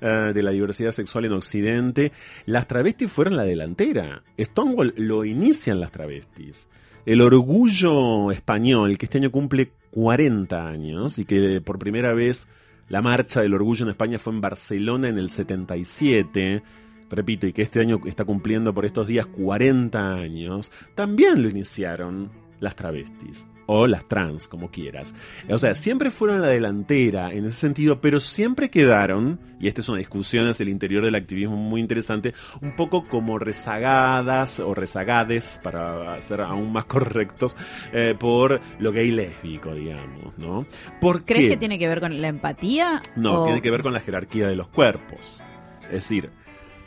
Eh, 0.00 0.32
de 0.34 0.42
la 0.42 0.50
diversidad 0.50 0.92
sexual 0.92 1.24
en 1.24 1.32
Occidente, 1.32 2.12
las 2.44 2.66
travestis 2.66 3.10
fueron 3.10 3.36
la 3.36 3.44
delantera. 3.44 4.22
Stonewall 4.38 4.94
lo 4.96 5.24
inician 5.24 5.80
las 5.80 5.92
travestis. 5.92 6.68
El 7.06 7.20
orgullo 7.20 8.30
español, 8.30 8.98
que 8.98 9.06
este 9.06 9.18
año 9.18 9.30
cumple 9.30 9.70
40 9.92 10.68
años 10.68 11.18
y 11.18 11.24
que 11.24 11.60
por 11.60 11.78
primera 11.78 12.12
vez 12.12 12.48
la 12.88 13.00
marcha 13.00 13.40
del 13.40 13.54
orgullo 13.54 13.84
en 13.84 13.90
España 13.90 14.18
fue 14.18 14.32
en 14.32 14.40
Barcelona 14.40 15.08
en 15.08 15.18
el 15.18 15.30
77, 15.30 16.62
repito, 17.10 17.46
y 17.46 17.52
que 17.52 17.62
este 17.62 17.80
año 17.80 18.00
está 18.06 18.24
cumpliendo 18.24 18.72
por 18.74 18.84
estos 18.84 19.06
días 19.06 19.26
40 19.26 20.14
años, 20.14 20.72
también 20.94 21.42
lo 21.42 21.48
iniciaron 21.48 22.30
las 22.60 22.74
travestis. 22.74 23.46
o 23.68 23.88
las 23.88 24.06
trans, 24.06 24.46
como 24.46 24.70
quieras. 24.70 25.12
O 25.50 25.58
sea, 25.58 25.74
siempre 25.74 26.12
fueron 26.12 26.40
la 26.40 26.46
delantera 26.46 27.32
en 27.32 27.46
ese 27.46 27.56
sentido, 27.56 28.00
pero 28.00 28.20
siempre 28.20 28.70
quedaron, 28.70 29.40
y 29.58 29.66
esta 29.66 29.80
es 29.80 29.88
una 29.88 29.98
discusión 29.98 30.46
hacia 30.46 30.62
el 30.62 30.68
interior 30.68 31.04
del 31.04 31.16
activismo 31.16 31.56
muy 31.56 31.80
interesante, 31.80 32.32
un 32.62 32.76
poco 32.76 33.08
como 33.08 33.40
rezagadas 33.40 34.60
o 34.60 34.72
rezagades, 34.72 35.60
para 35.64 36.20
ser 36.22 36.42
aún 36.42 36.72
más 36.72 36.84
correctos, 36.84 37.56
eh, 37.92 38.14
por 38.16 38.60
lo 38.78 38.92
gay 38.92 39.10
lésbico, 39.10 39.74
digamos, 39.74 40.38
¿no? 40.38 40.64
¿Por 41.00 41.24
¿Crees 41.24 41.42
qué? 41.42 41.48
que 41.50 41.56
tiene 41.56 41.78
que 41.80 41.88
ver 41.88 42.00
con 42.00 42.20
la 42.22 42.28
empatía? 42.28 43.02
No, 43.16 43.42
o- 43.42 43.44
tiene 43.46 43.62
que 43.62 43.70
ver 43.72 43.82
con 43.82 43.92
la 43.92 43.98
jerarquía 44.00 44.46
de 44.46 44.54
los 44.54 44.68
cuerpos. 44.68 45.42
Es 45.86 45.90
decir, 46.08 46.30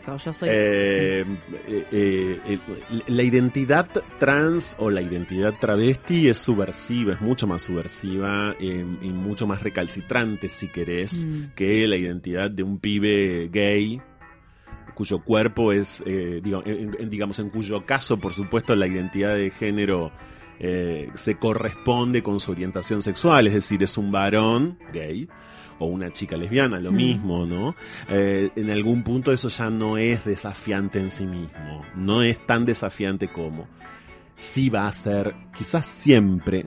Como 0.05 0.17
yo 0.17 0.33
soy. 0.33 0.49
eh, 0.51 1.25
eh, 1.67 2.39
eh, 2.47 2.57
la 3.07 3.23
identidad 3.23 3.87
trans 4.17 4.75
o 4.79 4.89
la 4.89 5.01
identidad 5.01 5.53
travesti 5.59 6.27
es 6.29 6.37
subversiva, 6.37 7.13
es 7.13 7.21
mucho 7.21 7.45
más 7.47 7.61
subversiva 7.63 8.55
eh, 8.59 8.85
y 9.01 9.09
mucho 9.09 9.45
más 9.45 9.61
recalcitrante, 9.61 10.49
si 10.49 10.67
querés, 10.69 11.25
Mm. 11.25 11.43
que 11.55 11.85
la 11.87 11.95
identidad 11.97 12.49
de 12.49 12.63
un 12.63 12.79
pibe 12.79 13.49
gay 13.51 14.01
cuyo 14.95 15.23
cuerpo 15.23 15.71
es, 15.71 16.03
eh, 16.05 16.41
digo- 16.43 16.61
en- 16.65 16.95
en- 16.99 17.09
digamos, 17.09 17.39
en 17.39 17.49
cuyo 17.49 17.85
caso, 17.85 18.19
por 18.19 18.33
supuesto, 18.33 18.75
la 18.75 18.87
identidad 18.87 19.35
de 19.35 19.49
género 19.51 20.11
eh, 20.61 21.09
se 21.15 21.35
corresponde 21.37 22.21
con 22.21 22.41
su 22.41 22.51
orientación 22.51 23.01
sexual, 23.01 23.47
es 23.47 23.53
decir, 23.53 23.81
es 23.81 23.97
un 23.97 24.11
varón 24.11 24.77
gay 24.91 25.29
o 25.79 25.85
una 25.87 26.11
chica 26.11 26.37
lesbiana, 26.37 26.79
lo 26.79 26.91
mismo, 26.91 27.45
¿no? 27.45 27.75
Eh, 28.09 28.49
en 28.55 28.69
algún 28.69 29.03
punto 29.03 29.31
eso 29.31 29.49
ya 29.49 29.69
no 29.69 29.97
es 29.97 30.25
desafiante 30.25 30.99
en 30.99 31.09
sí 31.11 31.25
mismo, 31.25 31.83
no 31.95 32.21
es 32.21 32.45
tan 32.45 32.65
desafiante 32.65 33.27
como 33.29 33.67
sí 34.35 34.69
va 34.69 34.87
a 34.87 34.93
ser, 34.93 35.33
quizás 35.57 35.85
siempre, 35.85 36.65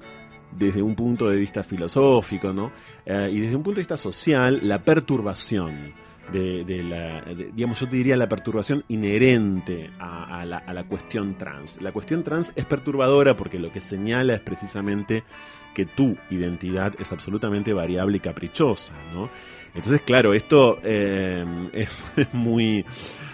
desde 0.58 0.82
un 0.82 0.94
punto 0.94 1.28
de 1.30 1.36
vista 1.38 1.62
filosófico, 1.62 2.52
¿no? 2.52 2.72
Eh, 3.06 3.30
y 3.32 3.40
desde 3.40 3.56
un 3.56 3.62
punto 3.62 3.76
de 3.76 3.82
vista 3.82 3.96
social, 3.96 4.60
la 4.62 4.84
perturbación 4.84 5.94
de, 6.30 6.64
de 6.64 6.82
la, 6.84 7.22
de- 7.22 7.50
digamos, 7.54 7.80
yo 7.80 7.88
te 7.88 7.96
diría 7.96 8.16
la 8.18 8.28
perturbación 8.28 8.84
inherente 8.88 9.90
a, 9.98 10.40
a 10.40 10.44
la, 10.44 10.58
a 10.58 10.72
la 10.74 10.84
cuestión 10.84 11.36
trans. 11.38 11.80
La 11.80 11.92
cuestión 11.92 12.22
trans 12.22 12.52
es 12.56 12.64
perturbadora 12.66 13.36
porque 13.36 13.58
lo 13.58 13.72
que 13.72 13.80
señala 13.80 14.34
es 14.34 14.40
precisamente 14.40 15.24
que 15.74 15.86
tu 15.86 16.16
identidad 16.30 16.94
es 16.98 17.12
absolutamente 17.12 17.72
variable 17.72 18.16
y 18.16 18.20
caprichosa, 18.20 18.94
¿no? 19.12 19.28
Entonces, 19.74 20.02
claro, 20.02 20.34
esto 20.34 20.78
eh, 20.84 21.46
es, 21.72 22.12
es 22.16 22.34
muy, 22.34 22.84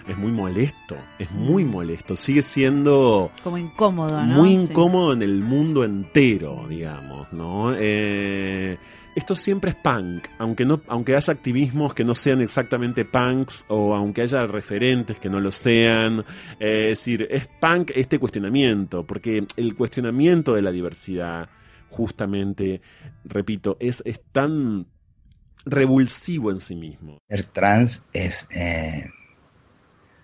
es 0.07 0.17
muy 0.17 0.31
molesto, 0.31 0.95
es 1.17 1.29
muy 1.31 1.65
molesto. 1.65 2.15
Sigue 2.15 2.41
siendo 2.41 3.29
Como 3.43 3.57
incómodo, 3.57 4.21
¿no? 4.25 4.35
muy 4.35 4.57
Sí. 4.57 4.63
incómodo 4.71 5.11
en 5.13 5.21
el 5.21 5.41
mundo 5.43 5.83
entero, 5.83 6.65
digamos, 6.69 7.31
¿no? 7.33 7.73
Eh, 7.77 8.77
esto 9.15 9.35
siempre 9.35 9.71
es 9.71 9.75
punk, 9.75 10.27
aunque 10.37 10.63
no, 10.63 10.79
aunque 10.87 11.13
haya 11.17 11.33
activismos 11.33 11.93
que 11.93 12.05
no 12.05 12.15
sean 12.15 12.39
exactamente 12.39 13.03
punks 13.03 13.65
o 13.67 13.93
aunque 13.93 14.21
haya 14.21 14.47
referentes 14.47 15.17
que 15.19 15.29
no 15.29 15.41
lo 15.41 15.51
sean, 15.51 16.19
eh, 16.57 16.83
es 16.91 16.99
decir, 16.99 17.27
es 17.29 17.47
punk 17.59 17.91
este 17.95 18.17
cuestionamiento, 18.17 19.05
porque 19.05 19.45
el 19.57 19.75
cuestionamiento 19.75 20.53
de 20.53 20.61
la 20.61 20.71
diversidad, 20.71 21.49
justamente, 21.89 22.81
repito, 23.23 23.77
es, 23.79 24.01
es 24.05 24.21
tan 24.31 24.87
revulsivo 25.65 26.51
en 26.51 26.61
sí 26.61 26.75
mismo. 26.75 27.17
Ser 27.27 27.43
trans 27.45 28.01
es 28.13 28.47
eh, 28.55 29.09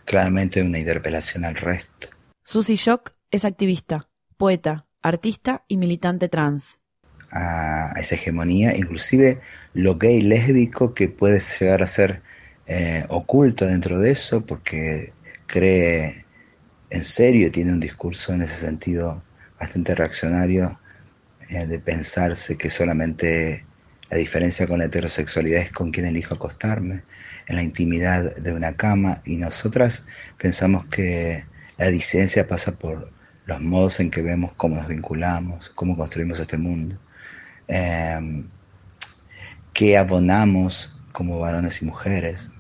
claramente 0.06 0.62
una 0.62 0.80
interpelación 0.80 1.46
al 1.46 1.56
resto. 1.56 2.08
Susie 2.44 2.76
Shock 2.78 3.12
es 3.32 3.44
activista, 3.44 4.10
poeta, 4.38 4.86
artista 5.02 5.66
y 5.68 5.78
militante 5.78 6.30
trans. 6.30 6.80
a, 7.32 7.98
a 7.98 8.00
esa 8.00 8.16
hegemonía, 8.16 8.76
inclusive 8.76 9.42
lo 9.74 9.98
gay 9.98 10.22
lésbico 10.22 10.94
que 10.94 11.10
puede 11.10 11.40
llegar 11.60 11.84
a 11.84 11.88
ser 11.88 12.22
eh, 12.68 13.06
oculto 13.10 13.66
dentro 13.66 14.00
de 14.00 14.12
eso, 14.12 14.46
porque 14.46 15.14
cree 15.48 16.26
en 16.90 17.04
serio, 17.04 17.52
tiene 17.52 17.74
un 17.74 17.80
discurso 17.80 18.34
en 18.34 18.44
ese 18.44 18.56
sentido 18.56 19.24
bastante 19.60 19.96
reaccionario 19.96 20.80
eh, 21.50 21.66
de 21.68 21.80
pensarse 21.80 22.58
que 22.58 22.70
solamente 22.70 23.66
la 24.10 24.18
diferencia 24.18 24.68
con 24.68 24.80
la 24.80 24.86
heterosexualidad 24.86 25.62
es 25.62 25.72
con 25.72 25.92
quien 25.92 26.06
elijo 26.06 26.36
acostarme, 26.36 27.04
en 27.48 27.56
la 27.56 27.64
intimidad 27.64 28.36
de 28.36 28.54
una 28.54 28.76
cama, 28.76 29.22
y 29.26 29.38
nosotras 29.38 30.06
pensamos 30.38 30.86
que 30.88 31.46
la 31.78 31.88
disidencia 31.88 32.48
pasa 32.48 32.74
por 32.74 33.12
los 33.46 33.62
modos 33.62 34.00
en 34.00 34.10
que 34.10 34.22
vemos 34.22 34.54
cómo 34.58 34.76
nos 34.76 34.88
vinculamos, 34.88 35.70
cómo 35.70 35.96
construimos 35.96 36.40
este 36.40 36.58
mundo, 36.58 36.98
eh, 37.68 38.44
qué 39.74 39.98
abonamos 39.98 41.00
como 41.12 41.40
varones 41.40 41.82
y 41.82 41.86
mujeres, 41.86 42.52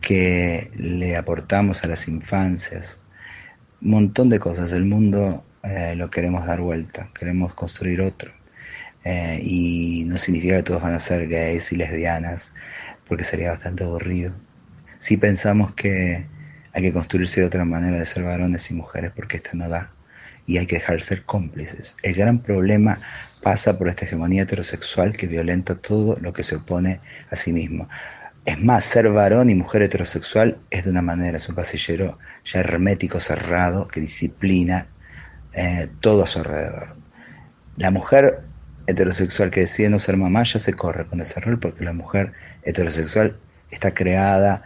qué 0.00 0.70
le 0.76 1.16
aportamos 1.16 1.84
a 1.84 1.88
las 1.88 2.08
infancias, 2.08 2.98
un 3.82 3.90
montón 3.90 4.28
de 4.28 4.38
cosas. 4.38 4.72
El 4.72 4.84
mundo 4.84 5.44
eh, 5.66 5.96
lo 5.96 6.10
queremos 6.10 6.46
dar 6.46 6.60
vuelta, 6.60 7.10
queremos 7.18 7.52
construir 7.54 8.00
otro. 8.00 8.32
Eh, 9.04 9.40
y 9.42 10.04
no 10.06 10.16
significa 10.16 10.56
que 10.56 10.62
todos 10.62 10.82
van 10.82 10.94
a 10.94 11.00
ser 11.00 11.28
gays 11.28 11.72
y 11.72 11.76
lesbianas, 11.76 12.52
porque 13.08 13.24
sería 13.24 13.50
bastante 13.50 13.84
aburrido. 13.84 14.34
Si 14.98 15.16
pensamos 15.16 15.74
que 15.74 16.26
hay 16.72 16.82
que 16.82 16.92
construirse 16.92 17.40
de 17.40 17.46
otra 17.46 17.64
manera 17.64 17.98
de 17.98 18.06
ser 18.06 18.22
varones 18.22 18.70
y 18.70 18.74
mujeres, 18.74 19.12
porque 19.14 19.38
esta 19.38 19.50
no 19.54 19.68
da, 19.68 19.92
y 20.46 20.58
hay 20.58 20.66
que 20.66 20.76
dejar 20.76 20.96
de 20.96 21.02
ser 21.02 21.24
cómplices. 21.24 21.96
El 22.02 22.14
gran 22.14 22.42
problema 22.42 23.00
pasa 23.42 23.76
por 23.76 23.88
esta 23.88 24.04
hegemonía 24.04 24.42
heterosexual 24.42 25.16
que 25.16 25.26
violenta 25.26 25.76
todo 25.76 26.16
lo 26.20 26.32
que 26.32 26.44
se 26.44 26.56
opone 26.56 27.00
a 27.30 27.36
sí 27.36 27.52
mismo. 27.52 27.88
Es 28.44 28.60
más, 28.60 28.84
ser 28.84 29.08
varón 29.10 29.50
y 29.50 29.56
mujer 29.56 29.82
heterosexual 29.82 30.58
es 30.70 30.84
de 30.84 30.90
una 30.90 31.02
manera, 31.02 31.38
es 31.38 31.48
un 31.48 31.56
casillero 31.56 32.18
ya 32.44 32.60
hermético, 32.60 33.18
cerrado, 33.18 33.88
que 33.88 34.00
disciplina 34.00 34.88
eh, 35.54 35.88
todo 36.00 36.24
a 36.24 36.26
su 36.26 36.38
alrededor. 36.38 36.96
La 37.76 37.90
mujer 37.90 38.42
heterosexual 38.86 39.50
que 39.50 39.60
decide 39.60 39.90
no 39.90 39.98
ser 39.98 40.16
mamá 40.16 40.44
ya 40.44 40.58
se 40.58 40.74
corre 40.74 41.06
con 41.06 41.20
ese 41.20 41.40
rol 41.40 41.58
porque 41.58 41.84
la 41.84 41.92
mujer 41.92 42.32
heterosexual 42.62 43.38
está 43.70 43.94
creada 43.94 44.62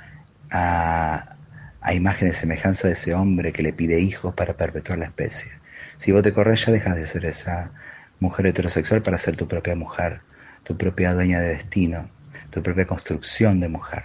a, 0.51 1.37
a 1.81 1.95
imagen 1.95 2.29
y 2.29 2.33
semejanza 2.33 2.89
de 2.89 2.95
ese 2.95 3.15
hombre 3.15 3.53
que 3.53 3.63
le 3.63 3.73
pide 3.73 4.01
hijos 4.01 4.35
para 4.35 4.57
perpetuar 4.57 4.99
la 4.99 5.07
especie. 5.07 5.51
Si 5.97 6.13
vos 6.13 6.23
te 6.23 6.33
corres 6.33 6.65
ya 6.65 6.73
dejas 6.73 6.97
de 6.97 7.07
ser 7.07 7.25
esa 7.25 7.73
mujer 8.21 8.47
heterosexual 8.47 9.03
para 9.03 9.19
ser 9.19 9.37
tu 9.37 9.49
propia 9.49 9.75
mujer, 9.75 10.21
tu 10.63 10.77
propia 10.77 11.15
dueña 11.15 11.41
de 11.41 11.49
destino, 11.49 12.11
tu 12.51 12.63
propia 12.63 12.87
construcción 12.87 13.61
de 13.61 13.69
mujer. 13.69 14.05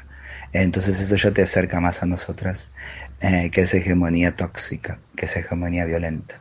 Entonces 0.54 1.00
eso 1.00 1.16
ya 1.16 1.34
te 1.34 1.42
acerca 1.42 1.80
más 1.82 2.02
a 2.02 2.06
nosotras 2.06 2.72
eh, 3.20 3.50
que 3.52 3.62
esa 3.62 3.78
hegemonía 3.78 4.36
tóxica, 4.36 5.00
que 5.16 5.26
esa 5.26 5.40
hegemonía 5.40 5.86
violenta. 5.86 6.40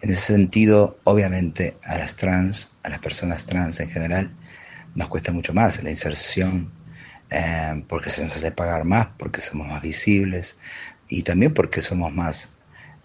En 0.00 0.10
ese 0.10 0.32
sentido, 0.32 0.98
obviamente, 1.04 1.76
a 1.84 1.98
las 1.98 2.16
trans, 2.16 2.76
a 2.82 2.88
las 2.88 3.00
personas 3.00 3.44
trans 3.44 3.80
en 3.80 3.90
general, 3.90 4.34
nos 4.94 5.08
cuesta 5.08 5.32
mucho 5.32 5.52
más 5.52 5.82
la 5.82 5.90
inserción, 5.90 6.72
eh, 7.30 7.84
porque 7.88 8.10
se 8.10 8.24
nos 8.24 8.34
hace 8.36 8.52
pagar 8.52 8.84
más, 8.84 9.08
porque 9.16 9.40
somos 9.40 9.68
más 9.68 9.82
visibles 9.82 10.56
y 11.08 11.22
también 11.22 11.54
porque 11.54 11.82
somos 11.82 12.12
más, 12.12 12.50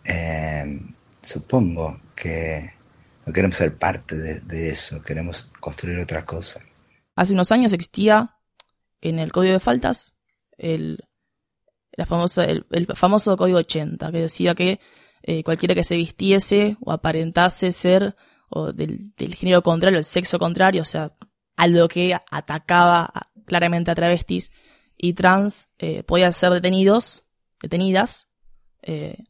eh, 0.03 0.79
supongo 1.21 1.99
que 2.15 2.73
no 3.25 3.33
queremos 3.33 3.57
ser 3.57 3.77
parte 3.77 4.15
de, 4.15 4.69
eso, 4.69 5.01
queremos 5.01 5.51
construir 5.59 5.99
otra 5.99 6.25
cosa. 6.25 6.61
Hace 7.15 7.33
unos 7.33 7.51
años 7.51 7.73
existía 7.73 8.35
en 9.01 9.19
el 9.19 9.31
código 9.31 9.53
de 9.53 9.59
faltas 9.59 10.13
el, 10.57 11.03
el 11.91 12.87
famoso 12.95 13.37
código 13.37 13.57
80, 13.59 14.11
que 14.11 14.17
decía 14.17 14.53
que 14.55 14.79
eh, 15.27 15.43
cualquiera 15.43 15.73
que 15.73 15.83
se 15.83 15.97
vistiese 15.97 16.77
o 16.81 16.91
aparentase 16.91 17.71
ser 17.71 18.15
del, 18.73 19.11
del 19.17 19.35
género 19.35 19.63
contrario, 19.63 19.97
el 19.97 20.05
sexo 20.05 20.39
contrario, 20.39 20.83
o 20.83 20.85
sea, 20.85 21.13
algo 21.55 21.87
que 21.87 22.15
atacaba 22.29 23.31
claramente 23.45 23.91
a 23.91 23.95
travestis 23.95 24.51
y 24.97 25.13
trans, 25.13 25.67
eh, 25.79 26.03
podían 26.03 26.31
ser 26.31 26.51
detenidos, 26.51 27.25
detenidas, 27.61 28.29
eh, 28.81 29.23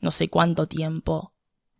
no 0.00 0.10
sé 0.10 0.28
cuánto 0.28 0.66
tiempo 0.66 1.32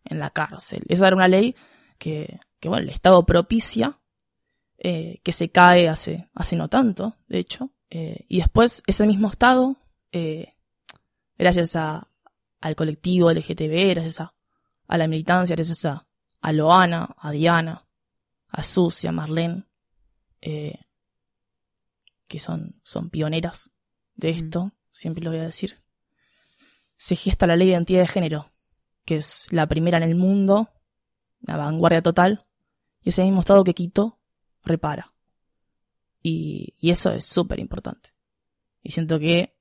en 0.05 0.19
la 0.19 0.31
cárcel. 0.31 0.85
Esa 0.89 1.09
era 1.09 1.17
una 1.17 1.29
ley 1.29 1.57
que, 1.99 2.41
que 2.61 2.69
bueno, 2.69 2.85
el 2.85 2.91
Estado 2.91 3.27
propicia, 3.27 3.99
eh, 4.79 5.21
que 5.25 5.33
se 5.33 5.51
cae 5.51 5.89
hace, 5.89 6.29
hace 6.33 6.57
no 6.57 6.69
tanto, 6.69 7.17
de 7.27 7.39
hecho, 7.41 7.73
y 7.91 8.37
después 8.37 8.83
ese 8.87 9.07
mismo 9.07 9.29
Estado, 9.29 9.77
gracias 11.39 11.75
a, 11.75 12.08
al 12.61 12.77
colectivo 12.77 13.31
LGTB, 13.31 13.91
gracias 13.91 14.21
a, 14.21 14.35
a 14.87 14.99
la 14.99 15.07
militancia, 15.07 15.55
gracias 15.55 15.85
a, 15.85 16.07
a 16.41 16.53
Loana, 16.53 17.15
a 17.19 17.31
Diana, 17.31 17.87
a 18.49 18.63
Susi, 18.63 19.07
a 19.07 19.13
Marlene, 19.13 19.65
eh, 20.41 20.79
que 22.27 22.41
son, 22.41 22.81
son 22.83 23.11
pioneras 23.11 23.73
de 24.15 24.31
esto, 24.31 24.73
siempre 24.91 25.23
lo 25.23 25.31
voy 25.31 25.41
a 25.41 25.45
decir, 25.45 25.83
se 26.97 27.17
gesta 27.17 27.47
la 27.47 27.57
ley 27.57 27.69
de 27.69 27.75
identidad 27.75 28.01
de 28.01 28.09
género, 28.09 28.51
que 29.05 29.17
es 29.17 29.47
la 29.51 29.67
primera 29.67 29.99
en 29.99 30.05
el 30.05 30.15
mundo, 30.15 30.69
la 31.41 31.57
vanguardia 31.57 32.03
total, 32.03 32.47
Y 33.03 33.11
ese 33.11 33.23
mismo 33.23 33.41
estado 33.41 33.65
que 33.65 33.75
quito, 33.75 34.19
repara. 34.65 35.15
Y, 36.21 36.75
y 36.79 36.91
eso 36.91 37.13
es 37.13 37.25
súper 37.25 37.61
importante. 37.61 38.13
Y 38.83 38.91
siento 38.91 39.19
que 39.19 39.58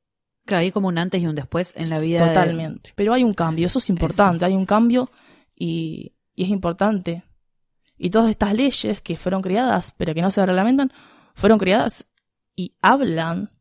Claro, 0.47 0.61
hay 0.61 0.71
como 0.71 0.87
un 0.87 0.97
antes 0.97 1.21
y 1.21 1.27
un 1.27 1.35
después 1.35 1.73
en 1.75 1.89
la 1.89 1.99
vida. 1.99 2.19
de- 2.23 2.27
Totalmente. 2.33 2.93
Pero 2.95 3.13
hay 3.13 3.23
un 3.23 3.33
cambio, 3.33 3.67
eso 3.67 3.77
es 3.79 3.89
importante, 3.89 4.45
hay 4.45 4.53
un 4.55 4.65
cambio 4.65 5.11
y, 5.55 6.13
y 6.35 6.43
es 6.43 6.49
importante. 6.49 7.23
Y 7.97 8.09
todas 8.09 8.29
estas 8.29 8.53
leyes 8.53 9.01
que 9.01 9.17
fueron 9.17 9.41
creadas, 9.41 9.93
pero 9.97 10.13
que 10.13 10.21
no 10.21 10.31
se 10.31 10.45
reglamentan, 10.45 10.91
fueron 11.35 11.59
creadas 11.59 12.07
y 12.55 12.73
hablan 12.81 13.51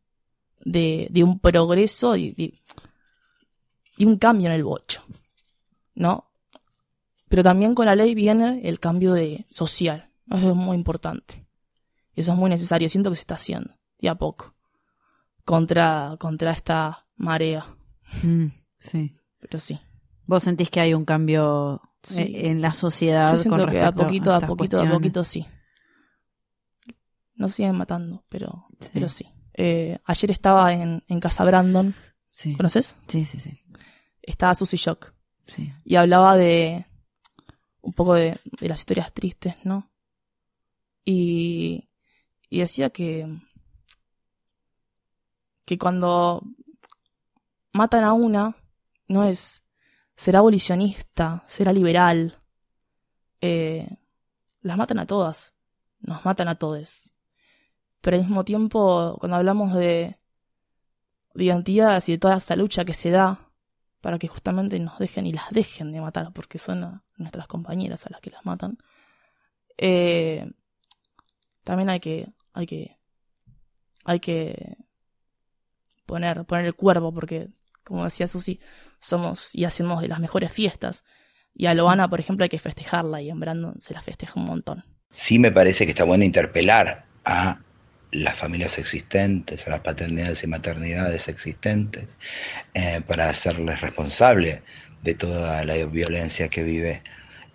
de, 0.64 1.09
de 1.11 1.22
un 1.24 1.39
progreso 1.39 2.16
y, 2.16 2.32
de- 2.32 2.61
y 3.99 4.05
un 4.05 4.16
cambio 4.18 4.47
en 4.49 4.53
el 4.55 4.64
bocho. 4.64 5.03
¿No? 5.95 6.30
Pero 7.28 7.43
también 7.43 7.74
con 7.74 7.87
la 7.87 7.97
ley 7.97 8.14
viene 8.14 8.61
el 8.68 8.78
cambio 8.78 9.12
de 9.14 9.47
social. 9.51 10.11
Eso 10.30 10.51
es 10.51 10.55
muy 10.57 10.76
importante. 10.76 11.47
Eso 12.14 12.32
es 12.32 12.39
muy 12.39 12.51
necesario. 12.51 12.89
Siento 12.89 13.11
que 13.11 13.16
se 13.16 13.20
está 13.22 13.34
haciendo, 13.37 13.70
de 13.99 14.09
a 14.09 14.14
poco. 14.14 14.55
Contra, 15.47 16.16
contra 16.18 16.51
esta 16.51 17.07
marea. 17.16 17.64
Mm, 18.22 18.49
sí. 18.78 19.16
Pero 19.40 19.59
sí. 19.61 19.80
¿Vos 20.26 20.42
sentís 20.42 20.68
que 20.68 20.80
hay 20.80 20.92
un 20.92 21.05
cambio 21.07 21.80
Sí. 22.03 22.20
eh, 22.22 22.49
en 22.51 22.61
la 22.61 22.74
sociedad? 22.74 23.30
Yo 23.30 23.36
siento 23.38 23.61
con 23.62 23.70
que 23.70 23.80
a 23.80 23.92
poquito, 23.92 24.34
a 24.34 24.40
poquito, 24.40 24.80
a 24.82 24.90
poquito 24.90 25.24
sí. 25.24 25.47
Nos 27.36 27.55
siguen 27.55 27.76
matando, 27.76 28.24
pero 28.28 28.66
Sí. 28.80 28.90
pero 28.92 29.09
sí. 29.09 29.26
Eh, 29.55 29.99
ayer 30.05 30.30
estaba 30.30 30.72
en, 30.74 31.03
en 31.09 31.20
Casa 31.20 31.44
Brandon, 31.44 31.94
Sí. 32.30 32.55
¿conoces? 32.57 32.94
sí, 33.09 33.24
sí, 33.24 33.40
sí, 33.40 33.53
Estaba 34.22 34.55
Susy 34.55 34.76
Shock 34.76 35.14
sí. 35.47 35.72
y 35.84 35.97
hablaba 35.97 36.36
de 36.36 36.86
un 37.80 37.92
poco 37.92 38.14
de, 38.14 38.38
de 38.61 38.68
las 38.68 38.80
historias 38.80 39.12
tristes, 39.14 39.55
¿no? 39.64 39.90
Y, 41.05 41.88
y 42.51 42.59
decía 42.59 42.90
que 42.90 43.26
que 45.67 45.77
cuando 45.77 46.43
matan 47.73 48.05
a 48.05 48.14
una 48.14 48.57
no 49.09 49.25
es 49.25 49.64
será 50.17 50.39
abolicionista, 50.39 51.45
será 51.47 51.73
liberal, 51.73 52.41
eh, 53.43 53.87
las 54.62 54.79
matan 54.79 54.99
a 55.01 55.07
todas, 55.07 55.53
nos 56.01 56.25
matan 56.25 56.49
a 56.49 56.55
todos. 56.55 57.11
Pero 58.01 58.17
al 58.17 58.23
mismo 58.23 58.45
tiempo, 58.45 59.17
cuando 59.21 59.37
hablamos 59.37 59.75
de, 59.75 60.17
de 61.35 61.45
identidades 61.45 62.09
y 62.09 62.12
de 62.12 62.19
toda 62.19 62.37
esta 62.37 62.57
lucha 62.57 62.85
que 62.85 62.95
se 62.95 63.11
da 63.11 63.51
para 64.01 64.19
que 64.19 64.29
justamente 64.29 64.79
nos 64.79 64.99
dejen 64.99 65.27
y 65.27 65.33
las 65.33 65.51
dejen 65.51 65.93
de 65.93 66.01
matar, 66.01 66.33
porque 66.33 66.59
son 66.59 67.03
nuestras 67.17 67.47
compañeras 67.47 68.07
a 68.07 68.11
las 68.11 68.21
que 68.21 68.31
las 68.31 68.45
matan, 68.47 68.79
eh, 69.77 70.51
también 71.64 71.91
hay 71.91 72.01
que, 72.01 72.33
hay 72.53 72.67
que, 72.67 72.97
hay 74.05 74.21
que 74.21 74.86
poner, 76.07 76.44
poner 76.44 76.66
el 76.66 76.74
cuerpo, 76.74 77.12
porque, 77.12 77.48
como 77.84 78.04
decía 78.04 78.26
Susi, 78.26 78.61
somos 79.00 79.54
y 79.54 79.64
hacemos 79.64 80.00
de 80.00 80.09
las 80.09 80.20
mejores 80.20 80.52
fiestas. 80.52 81.04
Y 81.54 81.66
a 81.66 81.74
Loana, 81.74 82.09
por 82.09 82.20
ejemplo, 82.20 82.44
hay 82.44 82.48
que 82.48 82.59
festejarla 82.59 83.20
y 83.20 83.30
en 83.30 83.40
Brandon 83.40 83.80
se 83.80 83.94
la 83.94 84.02
festeja 84.02 84.38
un 84.38 84.46
montón. 84.46 84.84
Sí 85.11 85.38
me 85.38 85.52
parece 85.52 85.84
que 85.84 85.90
está 85.90 86.04
bueno 86.04 86.24
interpelar 86.24 87.07
a 87.24 87.59
las 88.12 88.36
familias 88.38 88.78
existentes, 88.78 89.66
a 89.66 89.70
las 89.70 89.80
paternidades 89.80 90.42
y 90.44 90.46
maternidades 90.46 91.28
existentes, 91.28 92.16
eh, 92.74 93.00
para 93.07 93.28
hacerles 93.28 93.80
responsable 93.80 94.62
de 95.02 95.14
toda 95.14 95.64
la 95.64 95.74
violencia 95.86 96.48
que 96.48 96.62
vive 96.62 97.02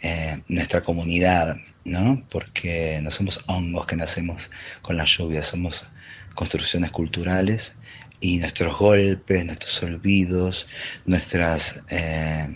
eh, 0.01 0.41
nuestra 0.47 0.81
comunidad, 0.81 1.57
¿no? 1.83 2.23
Porque 2.29 2.99
no 3.03 3.11
somos 3.11 3.43
hongos 3.47 3.85
que 3.85 3.95
nacemos 3.95 4.49
con 4.81 4.97
la 4.97 5.05
lluvia, 5.05 5.43
somos 5.43 5.85
construcciones 6.33 6.91
culturales 6.91 7.73
y 8.21 8.37
nuestros 8.37 8.77
golpes, 8.77 9.45
nuestros 9.45 9.83
olvidos, 9.83 10.67
nuestras, 11.05 11.81
eh, 11.89 12.55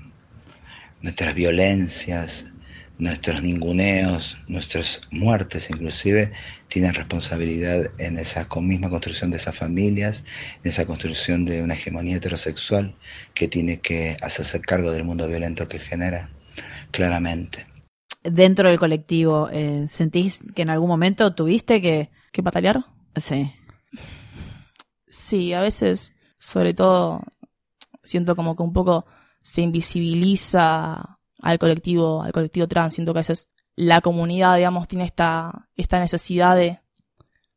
nuestras 1.02 1.36
violencias, 1.36 2.46
nuestros 2.98 3.42
ninguneos, 3.42 4.38
nuestras 4.48 5.02
muertes 5.12 5.70
inclusive, 5.70 6.32
tienen 6.70 6.94
responsabilidad 6.94 7.92
en 7.98 8.18
esa 8.18 8.48
misma 8.62 8.90
construcción 8.90 9.32
de 9.32 9.38
esas 9.38 9.58
familias, 9.58 10.24
en 10.64 10.70
esa 10.70 10.86
construcción 10.86 11.46
de 11.46 11.62
una 11.62 11.74
hegemonía 11.74 12.18
heterosexual 12.18 12.96
que 13.34 13.48
tiene 13.48 13.80
que 13.80 14.18
hacerse 14.22 14.62
cargo 14.62 14.92
del 14.92 15.04
mundo 15.04 15.28
violento 15.28 15.68
que 15.68 15.80
genera, 15.80 16.30
claramente. 16.92 17.66
Dentro 18.24 18.70
del 18.70 18.80
colectivo, 18.80 19.50
eh, 19.52 19.86
¿sentís 19.88 20.40
que 20.56 20.62
en 20.62 20.70
algún 20.70 20.88
momento 20.88 21.36
tuviste 21.36 21.82
que... 21.82 22.10
¿Qué 22.32 22.42
patalear? 22.42 22.86
Sí. 23.16 23.52
Sí, 25.16 25.54
a 25.54 25.62
veces, 25.62 26.14
sobre 26.38 26.74
todo, 26.74 27.22
siento 28.04 28.36
como 28.36 28.56
que 28.58 28.64
un 28.64 28.74
poco 28.74 29.06
se 29.42 29.62
invisibiliza 29.62 31.20
al 31.42 31.58
colectivo, 31.58 32.22
al 32.22 32.34
colectivo 32.34 32.68
trans. 32.68 32.96
Siento 32.96 33.14
que 33.14 33.20
a 33.20 33.22
veces 33.22 33.48
la 33.78 34.02
comunidad, 34.02 34.58
digamos, 34.58 34.90
tiene 34.90 35.06
esta, 35.06 35.70
esta 35.78 36.00
necesidad 36.02 36.58
de, 36.58 36.82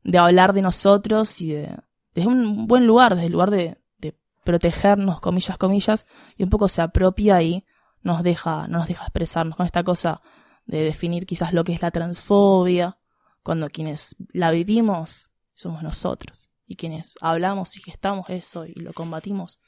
de 0.05 0.19
hablar 0.19 0.53
de 0.53 0.63
nosotros 0.63 1.41
y 1.41 1.51
de, 1.53 1.77
desde 2.15 2.29
un 2.29 2.69
buen 2.69 2.87
lugar, 2.87 3.17
desde 3.17 3.27
el 3.27 3.33
lugar 3.33 3.51
de, 3.51 3.79
de 3.99 4.17
protegernos, 4.45 5.21
comillas, 5.21 5.59
comillas, 5.59 6.07
y 6.37 6.45
un 6.45 6.51
poco 6.51 6.69
se 6.69 6.81
apropia 6.81 7.43
y 7.43 7.67
nos 8.03 8.23
deja, 8.23 8.69
no 8.69 8.79
nos 8.79 8.87
deja 8.87 9.03
expresarnos 9.03 9.57
con 9.57 9.67
esta 9.67 9.83
cosa 9.83 10.23
de 10.65 10.83
definir 10.85 11.27
quizás 11.27 11.53
lo 11.53 11.65
que 11.65 11.73
es 11.73 11.83
la 11.83 11.91
transfobia, 11.91 12.99
cuando 13.43 13.69
quienes 13.69 14.15
la 14.33 14.53
vivimos 14.53 15.33
somos 15.55 15.83
nosotros 15.83 16.51
y 16.69 16.77
quienes 16.77 17.16
hablamos 17.21 17.77
y 17.77 17.81
gestamos 17.83 18.29
eso 18.31 18.64
y 18.66 18.75
lo 18.75 18.93
combatimos 18.93 19.59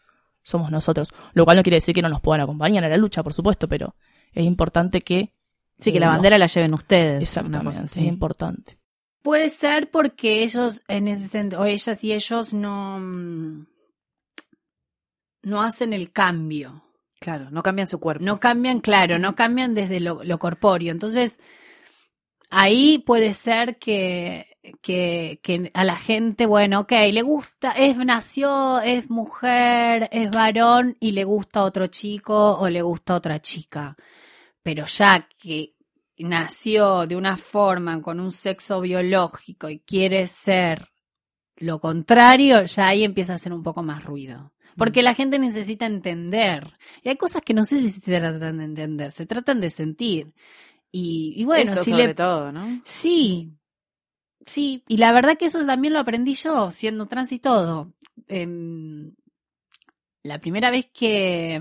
somos 0.43 0.71
nosotros. 0.71 1.13
Lo 1.35 1.45
cual 1.45 1.57
no 1.57 1.63
quiere 1.63 1.77
decir 1.79 1.95
que 1.95 2.03
no 2.03 2.09
nos 2.09 2.21
puedan 2.21 2.41
acompañar 2.43 2.85
en 2.85 2.91
la 2.91 2.97
lucha, 2.97 3.23
por 3.23 3.35
supuesto, 3.35 3.69
pero 3.69 3.95
es 4.33 4.45
importante 4.45 5.01
que... 5.03 5.35
Sí, 5.79 5.93
que 5.93 6.01
la 6.01 6.07
no- 6.07 6.13
bandera 6.13 6.39
la 6.39 6.47
lleven 6.47 6.75
ustedes. 6.75 7.23
Exactamente, 7.23 7.81
cosa 7.81 7.85
es 7.85 7.97
importante. 8.07 8.79
Puede 9.23 9.51
ser 9.51 9.91
porque 9.91 10.43
ellos, 10.43 10.83
en 10.89 11.09
ese 11.09 11.29
sentido, 11.29 11.61
o 11.63 11.65
ellas 11.67 12.05
y 12.05 12.13
ellos 12.13 12.55
no, 12.55 12.99
no 15.43 15.63
hacen 15.63 15.93
el 15.93 16.11
cambio. 16.13 16.85
Claro, 17.19 17.51
no 17.51 17.63
cambian 17.63 17.87
su 17.87 18.01
cuerpo. 18.01 18.25
No 18.25 18.39
cambian, 18.39 18.81
claro, 18.81 19.19
no 19.19 19.35
cambian 19.35 19.75
desde 19.75 20.01
lo, 20.01 20.25
lo 20.25 20.39
corpóreo. 20.39 20.91
Entonces, 20.91 21.39
ahí 22.49 22.99
puede 23.07 23.35
ser 23.35 23.79
que, 23.79 24.50
que, 24.83 25.41
que 25.43 25.71
a 25.75 25.85
la 25.85 25.97
gente, 25.97 26.47
bueno, 26.47 26.81
ok, 26.81 26.93
le 27.13 27.23
gusta, 27.23 27.73
es, 27.73 27.97
nació, 27.99 28.81
es 28.81 29.11
mujer, 29.11 30.09
es 30.13 30.31
varón 30.31 30.97
y 31.01 31.13
le 31.13 31.25
gusta 31.25 31.65
otro 31.65 31.87
chico 31.87 32.59
o 32.59 32.69
le 32.69 32.83
gusta 32.83 33.15
otra 33.15 33.41
chica. 33.41 33.97
Pero 34.63 34.85
ya 34.87 35.29
que 35.39 35.75
nació 36.19 37.07
de 37.07 37.17
una 37.17 37.37
forma 37.37 38.01
con 38.03 38.21
un 38.21 38.33
sexo 38.33 38.81
biológico 38.81 39.69
y 39.71 39.81
quiere 39.81 40.27
ser 40.27 40.91
lo 41.57 41.79
contrario, 41.79 42.65
ya 42.65 42.89
ahí 42.89 43.05
empieza 43.05 43.35
a 43.35 43.37
hacer 43.37 43.53
un 43.53 43.63
poco 43.63 43.83
más 43.83 44.05
ruido. 44.05 44.53
Porque 44.77 45.03
la 45.03 45.15
gente 45.15 45.39
necesita 45.39 45.85
entender. 45.85 46.73
Y 47.03 47.11
hay 47.11 47.17
cosas 47.17 47.43
que 47.43 47.53
no 47.53 47.65
sé 47.65 47.77
si 47.77 47.91
se 47.91 48.01
tratan 48.01 48.59
de 48.59 48.65
entender, 48.65 49.11
se 49.11 49.27
tratan 49.27 49.61
de 49.61 49.69
sentir. 49.69 50.33
Y, 50.91 51.35
y 51.37 51.45
bueno, 51.45 51.73
Esto 51.73 51.85
si 51.85 51.91
sobre 51.91 52.07
le... 52.09 52.15
todo, 52.15 52.51
¿no? 52.51 52.81
Sí, 52.85 53.53
sí. 54.47 54.85
Y 54.89 54.97
la 54.99 55.13
verdad 55.13 55.37
que 55.39 55.47
eso 55.47 55.65
también 55.67 55.93
lo 55.93 56.01
aprendí 56.01 56.35
yo, 56.35 56.71
siendo 56.71 57.07
trans 57.07 57.33
y 57.33 57.39
todo. 57.39 57.93
Em, 58.29 59.15
la 60.23 60.41
primera 60.41 60.71
vez 60.71 60.91
que, 60.93 61.61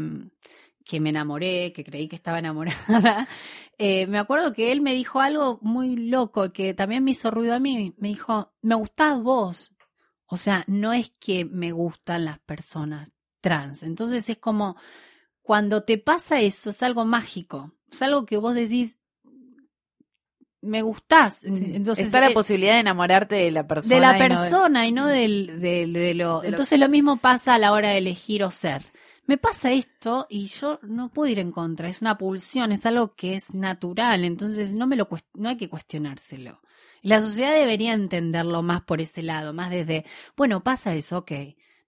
que 0.86 1.00
me 1.00 1.10
enamoré, 1.10 1.72
que 1.74 1.84
creí 1.84 2.08
que 2.08 2.16
estaba 2.16 2.40
enamorada, 2.40 3.28
eh, 3.78 4.08
me 4.08 4.18
acuerdo 4.18 4.54
que 4.54 4.72
él 4.72 4.82
me 4.82 4.94
dijo 4.94 5.22
algo 5.22 5.60
muy 5.62 5.96
loco 5.96 6.52
que 6.52 6.74
también 6.74 7.04
me 7.04 7.12
hizo 7.12 7.32
ruido 7.32 7.54
a 7.54 7.60
mí. 7.60 7.94
Me 7.98 8.10
dijo, 8.10 8.54
me 8.62 8.76
gustás 8.76 9.22
vos. 9.22 9.74
O 10.28 10.38
sea, 10.38 10.64
no 10.68 10.94
es 10.94 11.12
que 11.20 11.46
me 11.46 11.72
gustan 11.72 12.26
las 12.26 12.40
personas 12.40 13.12
trans. 13.42 13.84
Entonces 13.84 14.30
es 14.30 14.38
como, 14.38 14.76
cuando 15.42 15.84
te 15.84 15.98
pasa 15.98 16.42
eso, 16.42 16.70
es 16.70 16.84
algo 16.84 17.06
mágico. 17.06 17.74
Es 17.92 18.02
algo 18.02 18.26
que 18.26 18.38
vos 18.38 18.54
decís, 18.54 19.00
me 20.62 20.82
gustás. 20.82 21.44
Entonces, 21.44 22.06
Está 22.06 22.20
la 22.22 22.30
eh, 22.30 22.34
posibilidad 22.34 22.74
de 22.74 22.80
enamorarte 22.80 23.36
de 23.36 23.52
la 23.52 23.68
persona. 23.68 23.96
de 23.96 24.02
la 24.02 24.08
y 24.08 24.20
no 24.20 24.24
de- 24.24 24.30
persona 24.30 24.88
y 24.88 24.92
no 24.92 25.08
del, 25.08 25.60
del- 25.60 25.94
de 25.94 26.14
lo. 26.14 26.42
De 26.42 26.48
lo- 26.48 26.54
Entonces 26.54 26.80
lo 26.80 26.90
mismo 26.90 27.18
pasa 27.18 27.56
a 27.56 27.58
la 27.58 27.72
hora 27.72 27.90
de 27.92 27.98
elegir 27.98 28.44
o 28.44 28.52
ser. 28.52 28.84
Me 29.26 29.38
pasa 29.38 29.72
esto 29.72 30.26
y 30.30 30.48
yo 30.48 30.80
no 30.82 31.10
puedo 31.10 31.32
ir 31.32 31.40
en 31.40 31.52
contra. 31.52 31.88
Es 31.88 32.02
una 32.02 32.18
pulsión, 32.18 32.72
es 32.72 32.86
algo 32.86 33.14
que 33.16 33.36
es 33.36 33.54
natural. 33.54 34.26
Entonces 34.26 34.72
no 34.74 34.88
me 34.88 34.96
lo 34.96 35.08
cuest- 35.08 35.28
no 35.36 35.50
hay 35.50 35.58
que 35.58 35.70
cuestionárselo. 35.70 36.62
La 37.02 37.22
sociedad 37.22 37.54
debería 37.54 37.94
entenderlo 37.94 38.62
más 38.62 38.82
por 38.82 39.00
ese 39.00 39.24
lado, 39.24 39.54
más 39.54 39.70
desde, 39.70 40.04
bueno, 40.36 40.62
pasa 40.64 40.94
eso, 40.96 41.20
ok, 41.20 41.32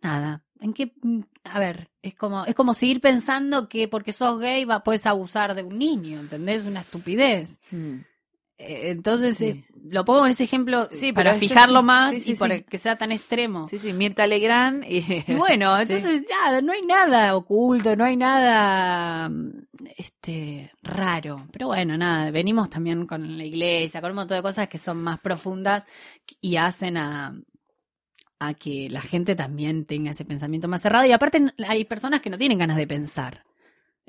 nada. 0.02 0.44
¿En 0.62 0.74
qué? 0.74 0.94
mm, 1.02 1.22
A 1.46 1.60
ver, 1.60 1.90
es 2.04 2.14
como, 2.16 2.46
es 2.46 2.54
como 2.56 2.74
seguir 2.76 3.02
pensando 3.02 3.68
que 3.68 3.88
porque 3.88 4.14
sos 4.14 4.40
gay 4.40 4.64
va, 4.64 4.84
puedes 4.84 5.06
abusar 5.08 5.56
de 5.56 5.64
un 5.64 5.78
niño, 5.80 6.20
¿entendés? 6.20 6.64
Una 6.66 6.82
estupidez. 6.82 7.58
Mm. 7.74 7.96
Eh, 8.62 8.92
Entonces, 8.92 9.38
Sí. 9.38 9.46
eh, 9.48 9.66
lo 9.90 10.06
pongo 10.06 10.26
en 10.26 10.32
ese 10.32 10.44
ejemplo 10.44 10.88
Sí, 10.92 11.12
para 11.12 11.34
fijarlo 11.34 11.80
sí. 11.80 11.86
más 11.86 12.28
y 12.28 12.36
para 12.36 12.62
que 12.62 12.78
sea 12.78 12.98
tan 12.98 13.12
extremo. 13.12 13.68
Sí, 13.68 13.80
sí, 13.80 13.92
Mirta 13.94 14.28
Legrand 14.28 14.84
y... 14.88 15.00
Y 15.28 15.34
bueno, 15.34 15.78
entonces 15.80 16.24
nada, 16.30 16.62
no 16.62 16.72
hay 16.74 16.82
nada 16.84 17.36
oculto, 17.36 17.96
no 17.96 18.04
hay 18.06 18.16
nada 18.16 19.28
mm, 19.30 19.52
este 19.98 20.72
raro. 20.84 21.48
Pero 21.52 21.68
bueno, 21.68 21.98
nada, 21.98 22.30
venimos 22.32 22.70
también 22.70 23.08
con 23.08 23.38
la 23.38 23.44
iglesia, 23.46 24.02
con 24.02 24.12
un 24.12 24.18
montón 24.18 24.38
de 24.38 24.44
cosas 24.44 24.68
que 24.68 24.78
son 24.78 24.98
más 25.02 25.20
profundas 25.20 25.86
y 26.40 26.58
hacen 26.58 26.98
a 26.98 27.34
a 28.44 28.56
que 28.56 28.90
la 28.90 29.02
gente 29.02 29.36
también 29.36 29.86
tenga 29.86 30.12
ese 30.12 30.26
pensamiento 30.26 30.68
más 30.68 30.82
cerrado. 30.82 31.06
Y 31.06 31.12
aparte 31.12 31.46
hay 31.68 31.86
personas 31.86 32.22
que 32.22 32.30
no 32.32 32.40
tienen 32.40 32.58
ganas 32.58 32.76
de 32.76 32.88
pensar. 32.88 33.44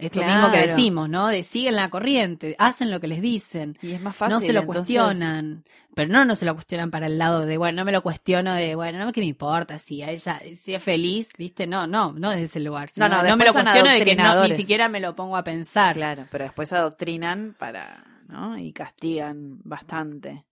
Es 0.07 0.16
lo 0.16 0.24
mismo 0.24 0.46
que 0.50 0.59
Claro. 0.59 0.68
decimos, 0.68 1.09
¿no? 1.09 1.28
De 1.28 1.42
siguen 1.42 1.76
la 1.76 1.90
corriente, 1.90 2.55
hacen 2.59 2.90
lo 2.90 3.00
que 3.00 3.07
les 3.09 3.20
dicen. 3.22 3.76
Y 3.82 3.92
es 3.92 4.03
más 4.03 4.14
fácil. 4.16 4.34
no 4.34 4.40
se 4.40 4.53
lo 4.53 4.61
entonces- 4.61 4.96
cuestionan, 4.96 5.64
pero 5.94 6.11
no, 6.11 6.24
no 6.24 6.34
se 6.36 6.44
lo 6.46 6.55
cuestionan 6.55 6.90
para 6.90 7.07
el 7.07 7.18
lado 7.18 7.44
de, 7.46 7.59
bueno, 7.59 7.76
no 7.80 7.84
me 7.84 7.92
lo 7.92 8.03
cuestiono 8.03 8.55
de, 8.55 8.74
bueno, 8.74 9.05
no 9.05 9.12
que 9.12 9.20
me 9.20 9.26
importa 9.26 9.78
si 9.78 10.03
a 10.03 10.11
ella, 10.11 10.40
si 10.57 10.74
es 10.74 10.82
feliz, 10.82 11.30
¿viste? 11.36 11.66
No, 11.66 11.86
no, 11.86 12.12
no 12.12 12.30
desde 12.30 12.44
ese 12.44 12.61
lugar. 12.61 12.88
sino 12.90 13.09
No, 13.09 13.16
no, 13.22 13.28
no 13.28 13.36
me 13.36 13.44
lo 13.46 13.53
cuestiono 13.53 13.90
de 13.90 14.05
que 14.05 14.14
no, 14.16 14.44
ni 14.46 14.55
siquiera 14.55 14.88
me 14.88 15.00
lo 15.00 15.14
pongo 15.14 15.36
a 15.36 15.44
pensar. 15.44 15.94
Claro, 15.94 16.26
pero 16.30 16.44
después 16.44 16.72
adoctrinan 16.72 17.55
para, 17.59 18.05
¿no? 18.28 18.57
Y 18.59 18.72
castigan 18.72 19.59
bastante 19.64 20.44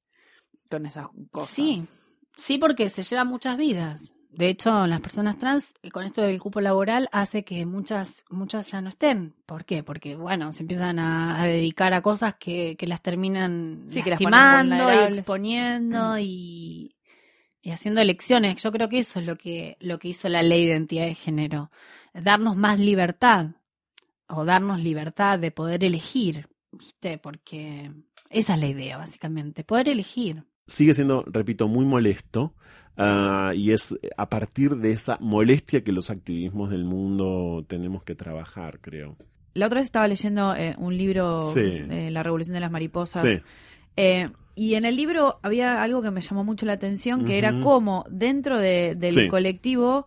con 0.70 0.86
esas 0.86 1.09
cosas. 1.30 1.51
Sí, 1.51 1.82
sí, 2.36 2.59
porque 2.59 2.88
se 2.90 3.03
lleva 3.03 3.24
muchas 3.24 3.57
vidas. 3.57 4.14
De 4.33 4.49
hecho, 4.49 4.87
las 4.87 5.01
personas 5.01 5.39
trans, 5.39 5.74
eh, 5.83 5.91
con 5.91 6.05
esto 6.05 6.22
del 6.22 6.41
cupo 6.41 6.61
laboral, 6.61 7.09
hace 7.12 7.45
que 7.45 7.66
muchas, 7.66 8.24
muchas 8.31 8.70
ya 8.70 8.81
no 8.81 8.89
estén. 8.89 9.35
¿Por 9.45 9.64
qué? 9.64 9.83
Porque, 9.83 10.14
bueno, 10.14 10.53
se 10.53 10.62
empiezan 10.62 10.99
a, 10.99 11.41
a 11.41 11.47
dedicar 11.47 11.93
a 11.95 12.03
cosas 12.03 12.37
que, 12.37 12.76
que 12.76 12.87
las 12.87 13.03
terminan 13.03 13.85
Sí, 13.89 14.03
que 14.03 14.11
las 14.11 14.20
y 14.20 14.24
exponiendo 15.18 16.18
y, 16.18 16.97
y 17.61 17.70
haciendo 17.70 18.01
elecciones. 18.01 18.62
Yo 18.62 18.70
creo 18.70 18.89
que 18.89 19.01
eso 19.01 19.18
es 19.18 19.26
lo 19.26 19.37
que, 19.37 19.76
lo 19.81 19.99
que 19.99 20.09
hizo 20.09 20.28
la 20.28 20.43
ley 20.43 20.64
de 20.64 20.72
identidad 20.72 21.07
de 21.07 21.14
género. 21.14 21.70
Darnos 22.14 22.57
más 22.57 22.78
libertad. 22.78 23.49
O 24.28 24.45
darnos 24.45 24.78
libertad 24.81 25.41
de 25.41 25.51
poder 25.51 25.83
elegir. 25.83 26.49
¿Viste? 26.70 27.18
Porque 27.18 27.91
esa 28.31 28.55
es 28.55 28.61
la 28.61 28.66
idea, 28.68 28.97
básicamente. 28.97 29.64
Poder 29.64 29.89
elegir. 29.89 30.45
Sigue 30.71 30.95
siendo, 30.95 31.25
repito, 31.27 31.68
muy 31.68 31.85
molesto. 31.85 32.55
ah, 32.97 33.53
y 33.55 33.71
es 33.73 33.95
a 34.18 34.29
partir 34.29 34.77
de 34.77 34.93
esa 34.93 35.16
molestia 35.21 35.83
que 35.83 35.91
los 35.93 36.11
activismos 36.11 36.68
del 36.71 36.85
mundo 36.85 37.64
tenemos 37.66 38.03
que 38.05 38.14
trabajar, 38.14 38.79
creo. 38.81 39.16
La 39.55 39.66
otra 39.66 39.79
vez 39.81 39.87
estaba 39.87 40.07
leyendo 40.07 40.55
eh, 40.55 40.75
un 40.77 40.97
libro, 40.99 41.47
Sí. 41.47 41.61
eh, 41.89 42.11
La 42.11 42.23
Revolución 42.23 42.55
de 42.55 42.61
las 42.61 42.71
Mariposas. 42.71 43.23
Sí, 43.23 43.41
Eh, 43.97 44.29
y 44.55 44.75
en 44.75 44.85
el 44.85 44.97
libro 44.97 45.39
había 45.43 45.83
algo 45.83 46.03
que 46.03 46.11
me 46.11 46.21
llamó 46.21 46.45
mucho 46.45 46.66
la 46.66 46.75
atención, 46.75 47.25
que 47.25 47.39
era 47.39 47.61
cómo 47.61 48.05
dentro 48.11 48.59
de- 48.59 48.95
del 48.97 49.12
Sí. 49.12 49.29
colectivo 49.29 50.07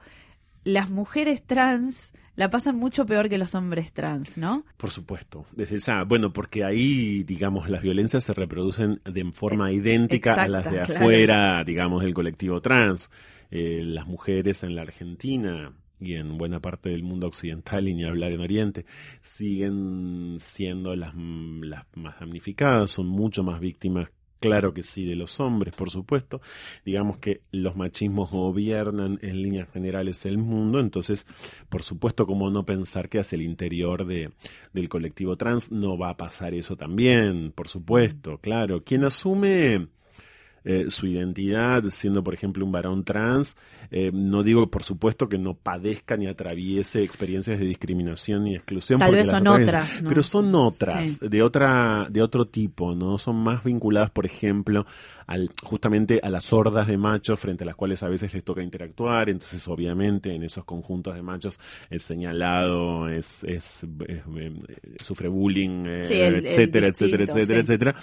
las 0.63 0.89
mujeres 0.91 1.41
trans 1.43 2.13
la 2.35 2.49
pasan 2.49 2.75
mucho 2.75 3.05
peor 3.05 3.29
que 3.29 3.37
los 3.37 3.55
hombres 3.55 3.93
trans, 3.93 4.37
¿no? 4.37 4.65
por 4.77 4.89
supuesto. 4.89 5.45
Desde 5.51 5.77
esa, 5.77 6.03
bueno, 6.03 6.33
porque 6.33 6.63
ahí, 6.63 7.23
digamos, 7.23 7.69
las 7.69 7.81
violencias 7.81 8.23
se 8.23 8.33
reproducen 8.33 9.01
de 9.05 9.31
forma 9.31 9.71
idéntica 9.71 10.33
a 10.33 10.47
las 10.47 10.65
de 10.65 10.81
claro. 10.81 10.95
afuera, 10.95 11.63
digamos, 11.63 12.03
del 12.03 12.13
colectivo 12.13 12.61
trans. 12.61 13.09
Eh, 13.51 13.83
las 13.85 14.07
mujeres 14.07 14.63
en 14.63 14.75
la 14.75 14.81
Argentina 14.81 15.73
y 15.99 16.15
en 16.15 16.37
buena 16.37 16.59
parte 16.59 16.89
del 16.89 17.03
mundo 17.03 17.27
occidental 17.27 17.87
y 17.87 17.93
ni 17.93 18.03
hablar 18.03 18.31
en 18.31 18.41
Oriente, 18.41 18.85
siguen 19.21 20.35
siendo 20.39 20.95
las, 20.95 21.13
las 21.15 21.85
más 21.95 22.19
damnificadas, 22.19 22.91
son 22.91 23.07
mucho 23.07 23.43
más 23.43 23.59
víctimas 23.59 24.09
Claro 24.43 24.73
que 24.73 24.83
sí, 24.83 25.05
de 25.05 25.15
los 25.15 25.39
hombres, 25.39 25.73
por 25.73 25.89
supuesto. 25.89 26.41
Digamos 26.83 27.17
que 27.17 27.43
los 27.53 27.77
machismos 27.77 28.29
gobiernan 28.29 29.17
en 29.21 29.41
líneas 29.41 29.69
generales 29.71 30.25
el 30.25 30.37
mundo, 30.37 30.81
entonces, 30.81 31.25
por 31.69 31.81
supuesto, 31.81 32.27
como 32.27 32.51
no 32.51 32.65
pensar 32.65 33.07
que 33.07 33.19
hacia 33.19 33.37
el 33.37 33.43
interior 33.43 34.05
de, 34.05 34.31
del 34.73 34.89
colectivo 34.89 35.37
trans 35.37 35.71
no 35.71 35.97
va 35.97 36.09
a 36.09 36.17
pasar 36.17 36.53
eso 36.53 36.75
también, 36.75 37.53
por 37.53 37.69
supuesto, 37.69 38.37
claro. 38.39 38.83
Quien 38.83 39.05
asume 39.05 39.87
eh, 40.65 40.85
su 40.89 41.07
identidad 41.07 41.83
siendo, 41.89 42.23
por 42.23 42.33
ejemplo, 42.33 42.65
un 42.65 42.71
varón 42.71 43.03
trans, 43.03 43.57
eh, 43.91 44.11
no 44.13 44.43
digo, 44.43 44.69
por 44.71 44.83
supuesto, 44.83 45.27
que 45.29 45.37
no 45.37 45.53
padezca 45.55 46.17
ni 46.17 46.27
atraviese 46.27 47.03
experiencias 47.03 47.59
de 47.59 47.65
discriminación 47.65 48.47
y 48.47 48.55
exclusión. 48.55 48.99
Tal 48.99 49.13
vez 49.13 49.29
son 49.29 49.47
otras, 49.47 50.01
¿no? 50.01 50.09
Pero 50.09 50.23
son 50.23 50.55
otras, 50.55 51.17
Sí. 51.19 51.27
de 51.27 51.43
otra, 51.43 52.07
de 52.09 52.21
otro 52.21 52.47
tipo, 52.47 52.95
¿no? 52.95 53.17
Son 53.17 53.35
más 53.35 53.63
vinculadas, 53.63 54.09
por 54.09 54.25
ejemplo, 54.25 54.85
al, 55.27 55.51
justamente 55.61 56.19
a 56.23 56.29
las 56.29 56.51
hordas 56.51 56.87
de 56.87 56.97
machos 56.97 57.39
frente 57.39 57.63
a 57.63 57.67
las 57.67 57.75
cuales 57.75 58.03
a 58.03 58.09
veces 58.09 58.33
les 58.33 58.43
toca 58.43 58.61
interactuar, 58.61 59.29
entonces 59.29 59.65
obviamente 59.67 60.33
en 60.35 60.43
esos 60.43 60.65
conjuntos 60.65 61.15
de 61.15 61.21
machos 61.21 61.59
es 61.89 62.03
señalado, 62.03 63.07
es, 63.09 63.43
es, 63.43 63.83
es- 64.07 64.23
eh, 64.37 64.53
sufre 65.01 65.27
bullying, 65.27 65.85
eh, 65.85 66.05
Sí, 66.07 66.13
el- 66.15 66.35
el 66.35 66.45
etcétera, 66.45 66.87
etcétera, 66.87 67.25
distinto, 67.25 67.39
etcétera, 67.39 67.65
sí. 67.65 67.71
etcétera. 67.71 67.95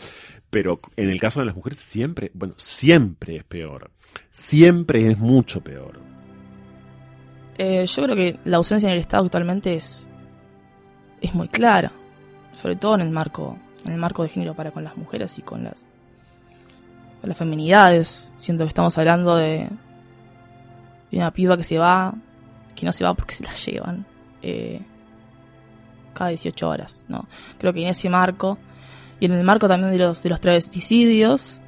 Pero 0.51 0.81
en 0.97 1.11
el 1.11 1.21
caso 1.21 1.41
de 1.41 1.47
las 1.47 1.55
mujeres 1.55 1.79
siempre, 1.79 2.31
bueno, 2.35 2.55
siempre 2.57 3.37
es 3.37 3.45
peor. 3.45 3.91
Siempre 4.31 5.11
es 5.11 5.19
mucho 5.19 5.63
peor. 5.63 6.01
Eh, 7.57 7.87
yo 7.87 8.03
creo 8.03 8.17
que 8.17 8.39
la 8.45 8.57
ausencia 8.57 8.89
en 8.89 8.95
el 8.95 9.01
Estado 9.01 9.25
actualmente 9.25 9.75
es, 9.75 10.09
es 11.21 11.35
muy 11.35 11.47
clara, 11.47 11.93
sobre 12.53 12.75
todo 12.75 12.95
en 12.97 13.03
el 13.03 13.11
marco, 13.11 13.59
en 13.85 13.93
el 13.93 13.99
marco 13.99 14.23
de 14.23 14.31
género 14.31 14.55
para 14.55 14.73
con 14.73 14.83
las 14.83 14.97
mujeres 14.97 15.39
y 15.39 15.43
con 15.43 15.65
las, 15.65 15.89
con 17.21 17.29
las 17.29 17.39
feminidades. 17.39 18.33
Siento 18.35 18.65
que 18.65 18.69
estamos 18.69 18.97
hablando 18.99 19.37
de, 19.37 19.69
una 21.13 21.31
piba 21.33 21.57
que 21.57 21.65
se 21.65 21.79
va, 21.79 22.15
que 22.75 22.87
no 22.87 22.93
se 22.93 23.05
va 23.05 23.15
porque 23.15 23.35
se 23.35 23.45
la 23.45 23.53
llevan 23.53 24.07
eh, 24.43 24.81
cada 26.15 26.31
18 26.31 26.69
horas, 26.69 27.05
¿no? 27.09 27.29
Creo 27.59 27.73
que 27.73 27.83
en 27.83 27.89
ese 27.89 28.09
marco 28.09 28.59
y 29.21 29.27
en 29.27 29.33
el 29.33 29.45
marco 29.45 29.69
también 29.69 29.93
de 29.93 29.99
los 29.99 30.23
de 30.23 30.31
los 30.31 30.41
travesticidios 30.41 31.61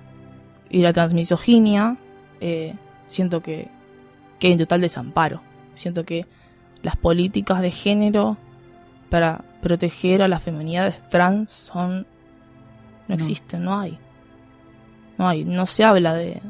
y 0.71 0.81
la 0.83 0.93
transmisoginia, 0.93 1.97
eh, 2.41 2.75
siento 3.07 3.43
que, 3.43 3.69
que 4.39 4.47
hay 4.49 4.53
un 4.55 4.59
total 4.61 4.81
desamparo. 4.81 5.43
Siento 5.75 6.05
que 6.05 6.27
las 6.83 6.97
políticas 6.97 7.61
de 7.61 7.71
género 7.71 8.39
para 9.11 9.45
proteger 9.61 10.23
a 10.23 10.29
las 10.29 10.43
feminidades 10.43 11.01
trans 11.11 11.53
son 11.53 11.99
no 12.01 12.07
No. 13.09 13.15
existen, 13.15 13.63
no 13.65 13.79
hay. 13.79 13.99
No 15.19 15.29
hay, 15.29 15.45
no 15.45 15.67
se 15.67 15.85
habla 15.85 16.15
de 16.15 16.41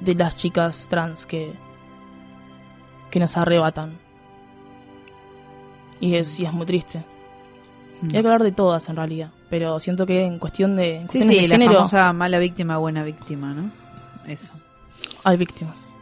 de 0.00 0.14
las 0.14 0.36
chicas 0.36 0.86
trans 0.88 1.26
que 1.26 1.52
que 3.10 3.18
nos 3.18 3.36
arrebatan. 3.36 3.98
Y 6.00 6.14
es, 6.16 6.38
y 6.38 6.44
es 6.44 6.52
muy 6.52 6.66
triste. 6.66 7.02
Y 8.02 8.16
hay 8.16 8.22
que 8.22 8.28
hablar 8.28 8.42
de 8.42 8.52
todas 8.52 8.88
en 8.88 8.96
realidad, 8.96 9.30
pero 9.48 9.80
siento 9.80 10.06
que 10.06 10.24
en 10.24 10.38
cuestión 10.38 10.76
de, 10.76 10.96
en 10.96 11.08
Sí, 11.08 11.22
sí, 11.22 11.42
de 11.42 11.48
la 11.48 11.54
género 11.54 11.74
famosa 11.74 12.12
mala 12.12 12.38
víctima, 12.38 12.76
buena 12.78 13.02
víctima, 13.04 13.54
¿no? 13.54 13.70
Eso. 14.26 14.52
hay 15.24 15.36
víctimas. 15.36 15.92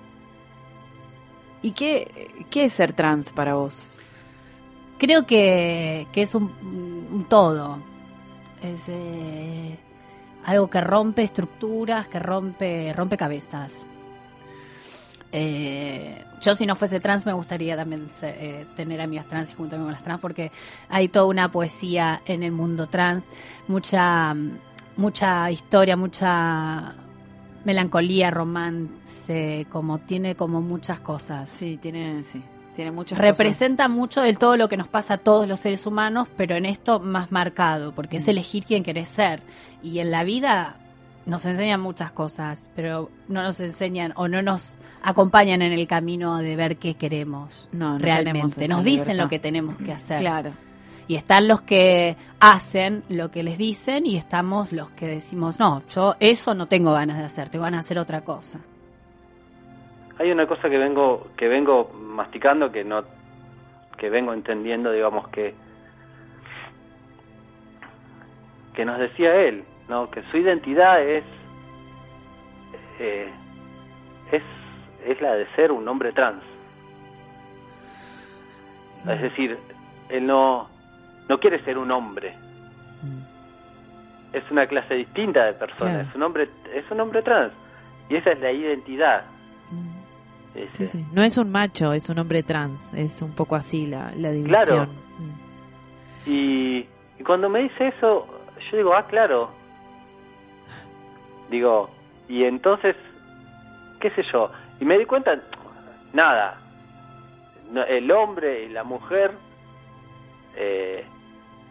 ¿Y 1.62 1.70
qué, 1.70 2.47
qué 2.51 2.66
es 2.66 2.72
ser 2.72 2.92
trans 2.92 3.32
para 3.32 3.55
vos? 3.55 3.88
Creo 4.99 5.26
que, 5.26 6.07
que 6.12 6.22
es 6.22 6.34
un, 6.34 6.51
un 7.12 7.26
todo. 7.28 7.78
Es 8.62 8.84
eh, 8.88 9.78
algo 10.45 10.68
que 10.68 10.80
rompe 10.80 11.22
estructuras, 11.22 12.09
que 12.09 12.18
rompe, 12.18 12.92
rompe 12.92 13.16
cabezas. 13.16 13.86
Eh, 15.32 16.22
yo 16.45 16.55
si 16.55 16.66
no 16.66 16.74
fuese 16.76 17.01
trans 17.01 17.24
me 17.26 17.32
gustaría 17.32 17.76
también 17.76 18.09
eh, 18.22 18.66
tener 18.76 19.01
amigas 19.01 19.26
trans 19.26 19.53
y 19.53 19.55
juntarme 19.55 19.84
con 19.84 19.92
las 19.92 20.03
trans 20.05 20.20
porque 20.20 20.51
hay 20.88 21.09
toda 21.09 21.26
una 21.26 21.51
poesía 21.51 22.20
en 22.26 22.42
el 22.42 22.53
mundo 22.53 22.86
trans, 22.88 23.26
mucha, 23.68 24.34
mucha 24.97 25.51
historia, 25.51 25.97
mucha 25.97 26.95
melancolía, 27.64 28.30
romance, 28.30 29.66
como 29.72 29.99
tiene 29.99 30.34
como 30.34 30.61
muchas 30.61 31.01
cosas 31.01 31.49
Sí, 31.49 31.78
tiene, 31.80 32.22
sí, 32.24 32.42
tiene 32.76 32.90
muchas 32.90 33.18
representa 33.18 33.88
mucho 33.88 34.20
de 34.20 34.34
todo 34.34 34.57
lo 34.57 34.68
que 34.68 34.76
nos 34.76 34.88
pasa 34.88 35.14
a 35.14 35.18
todos 35.18 35.49
los 35.49 35.61
seres 35.61 35.86
humanos, 35.86 36.28
pero 36.36 36.57
en 36.57 36.66
esto 36.66 37.01
más 37.01 37.32
marcado, 37.32 37.92
porque 37.92 38.16
Mm. 38.18 38.20
es 38.20 38.28
elegir 38.28 38.64
quién 38.66 38.82
querés 38.84 39.09
ser. 39.09 39.40
Y 39.82 39.99
en 40.01 40.11
la 40.11 40.24
vida 40.24 40.76
nos 41.27 41.47
enseñan 41.47 41.81
muchas 41.81 42.12
cosas, 42.12 42.70
pero 42.77 43.11
no 43.29 43.43
nos 43.43 43.59
enseñan 43.61 44.12
o 44.16 44.29
no 44.29 44.43
nos 44.43 44.79
acompañan 45.03 45.62
en 45.62 45.72
el 45.72 45.87
camino 45.87 46.39
de 46.39 46.57
ver 46.57 46.77
qué 46.77 46.95
queremos 46.95 47.70
No, 47.72 47.95
no 47.95 47.99
tenemos 47.99 48.25
realmente. 48.25 48.68
Nos 48.68 48.85
dicen 48.85 49.16
libertad. 49.16 49.25
lo 49.25 49.29
que 49.31 49.39
tenemos 49.39 49.77
que 49.77 49.93
hacer. 49.93 50.20
Claro. 50.20 50.53
Y 51.07 51.16
están 51.16 51.49
los 51.49 51.62
que 51.62 52.16
hacen 52.41 53.05
lo 53.09 53.31
que 53.31 53.43
les 53.43 53.59
dicen 53.59 54.07
y 54.07 54.16
estamos 54.16 54.72
los 54.72 54.91
que 54.91 55.07
decimos, 55.07 55.61
no, 55.61 55.83
yo 55.87 56.14
eso 56.18 56.55
no 56.55 56.66
tengo 56.66 56.93
ganas 56.93 57.18
de 57.18 57.25
hacer, 57.25 57.51
tengo 57.51 57.64
ganas 57.64 57.85
de 57.85 57.87
hacer 57.87 57.99
otra 57.99 58.22
cosa. 58.22 58.61
Hay 60.18 60.31
una 60.31 60.47
cosa 60.47 60.70
que 60.70 60.79
vengo 60.79 61.29
que 61.37 61.49
vengo 61.49 61.91
masticando 61.93 62.70
que 62.70 62.85
no 62.85 63.03
que 63.99 64.09
vengo 64.09 64.33
entendiendo, 64.33 64.93
digamos 64.93 65.29
que 65.29 65.55
que 68.75 68.85
nos 68.85 68.99
decía 68.99 69.35
él, 69.35 69.64
¿no? 69.89 70.11
que 70.11 70.22
su 70.30 70.37
identidad 70.39 71.03
es, 71.03 71.24
eh, 72.99 73.28
es, 74.32 74.43
es 75.07 75.20
la 75.20 75.35
de 75.35 75.47
ser 75.55 75.72
un 75.72 75.87
hombre 75.89 76.12
trans. 76.12 76.43
Es 79.09 79.20
decir, 79.20 79.59
él 80.09 80.26
no, 80.26 80.68
no 81.28 81.39
quiere 81.39 81.62
ser 81.64 81.76
un 81.78 81.91
hombre. 81.91 82.35
Es 84.32 84.43
una 84.51 84.66
clase 84.66 84.95
distinta 84.95 85.45
de 85.45 85.53
persona, 85.53 85.91
Claro. 85.93 86.09
es 86.09 86.14
un 86.16 86.22
hombre, 86.22 86.49
es 86.74 86.91
un 86.91 87.01
hombre 87.01 87.22
trans. 87.22 87.53
Y 88.09 88.16
esa 88.16 88.32
es 88.32 88.41
la 88.41 88.51
identidad. 88.51 89.24
Sí, 90.55 90.61
Ese. 90.74 90.87
sí. 90.87 91.05
No 91.12 91.22
es 91.22 91.37
un 91.39 91.51
macho, 91.53 91.93
es 91.93 92.09
un 92.09 92.18
hombre 92.18 92.43
trans. 92.43 92.93
Es 92.95 93.22
un 93.22 93.32
poco 93.32 93.55
así 93.57 93.87
la, 93.87 94.11
la 94.16 94.30
división. 94.30 94.64
Claro. 94.64 94.87
Mm. 94.87 96.30
Y, 96.30 96.89
y 97.18 97.22
cuando 97.24 97.49
me 97.49 97.61
dice 97.61 97.89
eso, 97.89 98.26
yo 98.70 98.76
digo, 98.76 98.95
ah, 98.95 99.07
claro. 99.07 99.51
Digo, 101.51 101.90
y 102.28 102.45
entonces, 102.45 102.97
qué 104.01 104.11
sé 104.11 104.22
yo. 104.32 104.51
Y 104.80 104.84
me 104.84 104.99
di 104.99 105.05
cuenta, 105.07 105.38
nada. 106.12 106.59
No, 107.70 107.82
el 107.84 108.11
hombre 108.11 108.64
y 108.64 108.68
la 108.68 108.84
mujer 108.84 109.32
eh, 110.57 111.05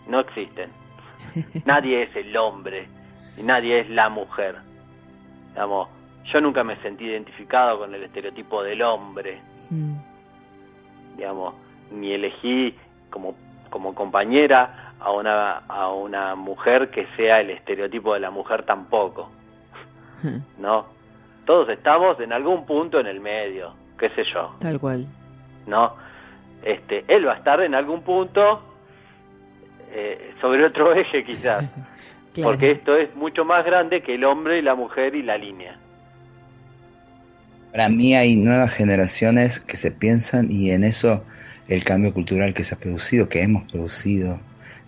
no 0.08 0.20
existen. 0.20 0.70
Nadie 1.66 2.04
es 2.04 2.16
el 2.16 2.36
hombre 2.38 2.88
y 3.38 3.44
nadie 3.44 3.80
es 3.80 3.90
la 3.90 4.10
mujer. 4.10 4.58
Digamos, 5.50 5.90
yo 6.32 6.42
nunca 6.42 6.64
me 6.64 6.76
sentí 6.78 7.06
identificado 7.06 7.80
con 7.80 7.94
el 7.96 8.04
estereotipo 8.04 8.64
del 8.64 8.82
hombre 8.82 9.42
Mm. 9.70 9.96
digamos, 11.18 11.56
ni 11.92 12.12
elegí 12.12 12.76
como, 13.10 13.36
como 13.70 13.96
compañera 13.96 14.94
a 15.00 15.12
una, 15.12 15.60
a 15.68 15.90
una 15.90 16.36
mujer 16.36 16.92
que 16.92 17.08
sea 17.16 17.40
el 17.40 17.50
estereotipo 17.52 18.14
de 18.14 18.20
la 18.20 18.30
mujer 18.30 18.64
tampoco, 18.64 19.32
¿no? 20.60 20.86
Todos 21.46 21.70
estamos 21.70 22.20
en 22.20 22.32
algún 22.32 22.66
punto 22.66 23.00
en 23.00 23.08
el 23.08 23.20
medio, 23.20 23.74
qué 24.00 24.10
sé 24.10 24.24
yo, 24.34 24.56
Tal 24.60 24.80
cual. 24.80 25.06
¿no? 25.68 25.94
Este, 26.64 27.04
él 27.08 27.28
va 27.28 27.34
a 27.34 27.38
estar 27.38 27.62
en 27.62 27.76
algún 27.76 28.02
punto 28.04 28.62
eh, 29.92 30.34
sobre 30.42 30.66
otro 30.66 30.94
eje 30.94 31.24
quizás, 31.24 31.66
Claro. 32.34 32.50
porque 32.50 32.72
esto 32.72 32.96
es 32.98 33.16
mucho 33.16 33.46
más 33.46 33.64
grande 33.64 34.02
que 34.02 34.16
el 34.16 34.24
hombre 34.24 34.58
y 34.58 34.62
la 34.64 34.74
mujer 34.74 35.14
y 35.14 35.22
la 35.22 35.38
línea. 35.38 35.78
Para 37.72 37.90
mí 37.90 38.16
hay 38.16 38.36
nuevas 38.36 38.72
generaciones 38.72 39.60
que 39.60 39.78
se 39.78 39.92
piensan 39.92 40.52
y 40.52 40.72
en 40.72 40.84
eso 40.84 41.24
el 41.68 41.84
cambio 41.84 42.12
cultural 42.14 42.54
que 42.54 42.64
se 42.64 42.74
ha 42.74 42.80
producido, 42.80 43.30
que 43.30 43.42
hemos 43.44 43.70
producido, 43.72 44.40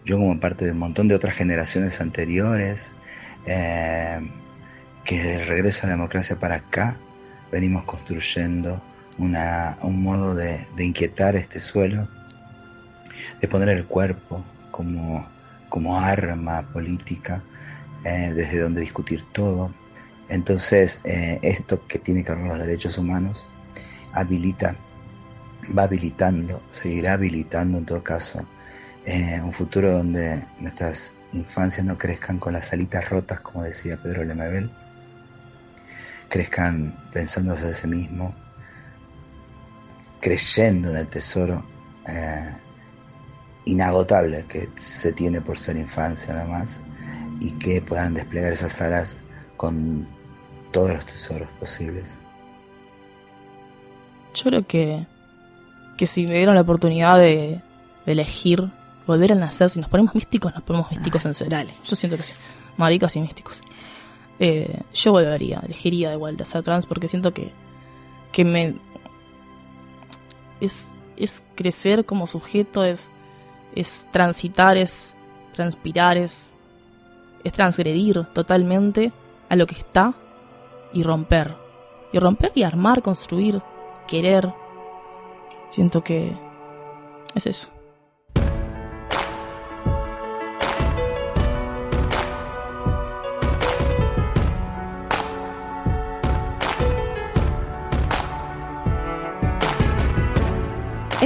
yo 0.06 0.18
como 0.18 0.40
parte 0.40 0.66
de 0.66 0.72
un 0.72 0.80
montón 0.80 1.08
de 1.08 1.16
otras 1.16 1.36
generaciones 1.36 2.02
anteriores, 2.02 2.92
eh, 3.48 4.20
que 5.06 5.18
desde 5.18 5.42
el 5.44 5.48
regreso 5.48 5.82
a 5.84 5.86
la 5.88 5.96
democracia 5.96 6.36
para 6.38 6.56
acá 6.56 6.98
venimos 7.52 7.86
construyendo 7.86 8.82
una, 9.18 9.78
un 9.82 10.02
modo 10.02 10.36
de, 10.36 10.68
inquietar 10.78 11.36
este 11.36 11.60
suelo, 11.60 12.08
de 13.40 13.48
poner 13.48 13.70
el 13.70 13.86
cuerpo 13.86 14.44
como, 14.72 15.26
como 15.70 15.98
arma 15.98 16.64
política, 16.74 17.44
eh, 18.04 18.34
desde 18.36 18.60
donde 18.60 18.82
discutir 18.82 19.24
todo. 19.32 19.74
Entonces, 20.28 21.02
eh, 21.06 21.40
esto 21.44 21.86
que 21.88 22.00
tiene 22.00 22.24
que 22.24 22.32
ver 22.32 22.40
con 22.42 22.50
los 22.50 22.60
derechos 22.60 22.98
humanos 22.98 23.46
habilita, 24.12 24.76
va 25.78 25.84
habilitando, 25.84 26.62
seguirá 26.70 27.14
habilitando 27.14 27.78
en 27.78 27.86
todo 27.86 28.04
caso, 28.04 28.48
eh, 29.06 29.40
un 29.44 29.54
futuro 29.54 29.92
donde 29.92 30.46
nuestras 30.60 31.14
infancias 31.32 31.86
no 31.86 31.98
crezcan 31.98 32.40
con 32.40 32.54
las 32.54 32.74
alitas 32.74 33.08
rotas, 33.10 33.40
como 33.42 33.64
decía 33.64 34.02
Pedro 34.02 34.24
Lemebel, 34.24 34.72
crezcan 36.30 36.96
pensándose 37.12 37.68
de 37.68 37.74
sí 37.74 37.88
mismo, 37.88 38.36
creyendo 40.22 40.90
en 40.92 40.98
el 40.98 41.08
tesoro 41.08 41.66
eh, 42.08 42.56
inagotable 43.66 44.46
que 44.46 44.70
se 44.76 45.12
tiene 45.12 45.42
por 45.42 45.58
ser 45.58 45.78
infancia 45.78 46.34
nada 46.34 46.46
más 46.46 46.82
y 47.40 47.52
que 47.52 47.82
puedan 47.82 48.14
desplegar 48.14 48.54
esas 48.54 48.82
alas 48.82 49.18
con 49.58 50.08
todos 50.72 50.92
los 50.92 51.06
tesoros 51.06 51.50
posibles. 51.60 52.18
Yo 54.34 54.44
creo 54.44 54.68
que, 54.68 55.08
que 55.98 56.08
si 56.08 56.26
me 56.26 56.36
dieron 56.36 56.56
la 56.56 56.62
oportunidad 56.62 57.18
de, 57.18 57.62
elegir, 58.06 58.70
volver 59.08 59.32
a 59.32 59.36
nacer, 59.36 59.70
si 59.70 59.80
nos 59.80 59.90
ponemos 59.90 60.14
místicos, 60.14 60.54
nos 60.54 60.64
ponemos 60.64 60.92
místicos 60.92 61.26
en 61.26 61.34
serio. 61.34 61.58
dale. 61.58 61.74
Yo 61.84 61.96
siento 61.96 62.18
que 62.18 62.24
sí. 62.24 62.34
Maricas 62.78 63.16
y 63.16 63.22
místicos. 63.22 63.62
Eh, 64.40 64.82
yo 64.94 65.12
volvería, 65.12 65.62
elegiría 65.66 66.10
de 66.10 66.18
vuelta 66.18 66.46
ser 66.46 66.64
trans 66.64 66.86
porque 66.86 67.08
siento 67.08 67.34
que, 67.34 67.52
que 68.32 68.44
me. 68.44 68.76
Es, 70.60 70.94
es 71.18 71.44
crecer 71.56 72.06
como 72.06 72.28
sujeto, 72.28 72.84
es, 72.84 73.12
es 73.76 74.08
transitar, 74.12 74.78
es 74.78 75.16
transpirar, 75.54 76.18
es, 76.18 76.52
es 77.44 77.54
transgredir 77.54 78.26
totalmente 78.34 79.12
a 79.50 79.56
lo 79.56 79.68
que 79.68 79.76
está 79.76 80.14
y 80.94 81.04
romper. 81.04 81.56
Y 82.12 82.20
romper 82.20 82.52
y 82.56 82.64
armar, 82.64 83.02
construir, 83.02 83.62
querer. 84.08 84.54
Siento 85.70 86.04
que 86.04 86.36
es 87.34 87.46
eso. 87.46 87.75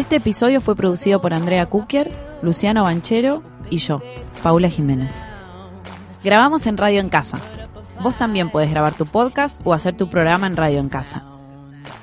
Este 0.09 0.17
episodio 0.17 0.59
fue 0.59 0.75
producido 0.75 1.21
por 1.21 1.35
Andrea 1.35 1.67
Kukier, 1.67 2.11
Luciano 2.41 2.81
Banchero 2.81 3.43
y 3.69 3.77
yo, 3.77 4.01
Paula 4.41 4.67
Jiménez. 4.67 5.27
Grabamos 6.23 6.65
en 6.65 6.77
Radio 6.77 6.99
en 6.99 7.09
Casa. 7.09 7.37
Vos 8.01 8.17
también 8.17 8.49
puedes 8.49 8.71
grabar 8.71 8.95
tu 8.95 9.05
podcast 9.05 9.61
o 9.65 9.71
hacer 9.71 9.95
tu 9.95 10.09
programa 10.09 10.47
en 10.47 10.57
Radio 10.57 10.79
en 10.79 10.89
Casa. 10.89 11.25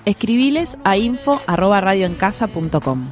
Escribiles 0.05 0.79
a 0.85 0.97
info@radioencasa.com. 0.97 3.09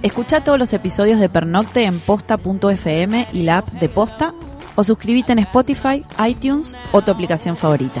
Escucha 0.00 0.42
todos 0.42 0.58
los 0.58 0.72
episodios 0.72 1.20
de 1.20 1.28
Pernocte 1.28 1.84
en 1.84 2.00
posta.fm 2.00 3.28
y 3.34 3.42
la 3.42 3.58
app 3.58 3.68
de 3.68 3.90
Posta 3.90 4.32
o 4.76 4.82
suscríbete 4.82 5.32
en 5.32 5.40
Spotify, 5.40 6.02
iTunes 6.26 6.74
o 6.90 7.02
tu 7.02 7.10
aplicación 7.10 7.54
favorita. 7.54 8.00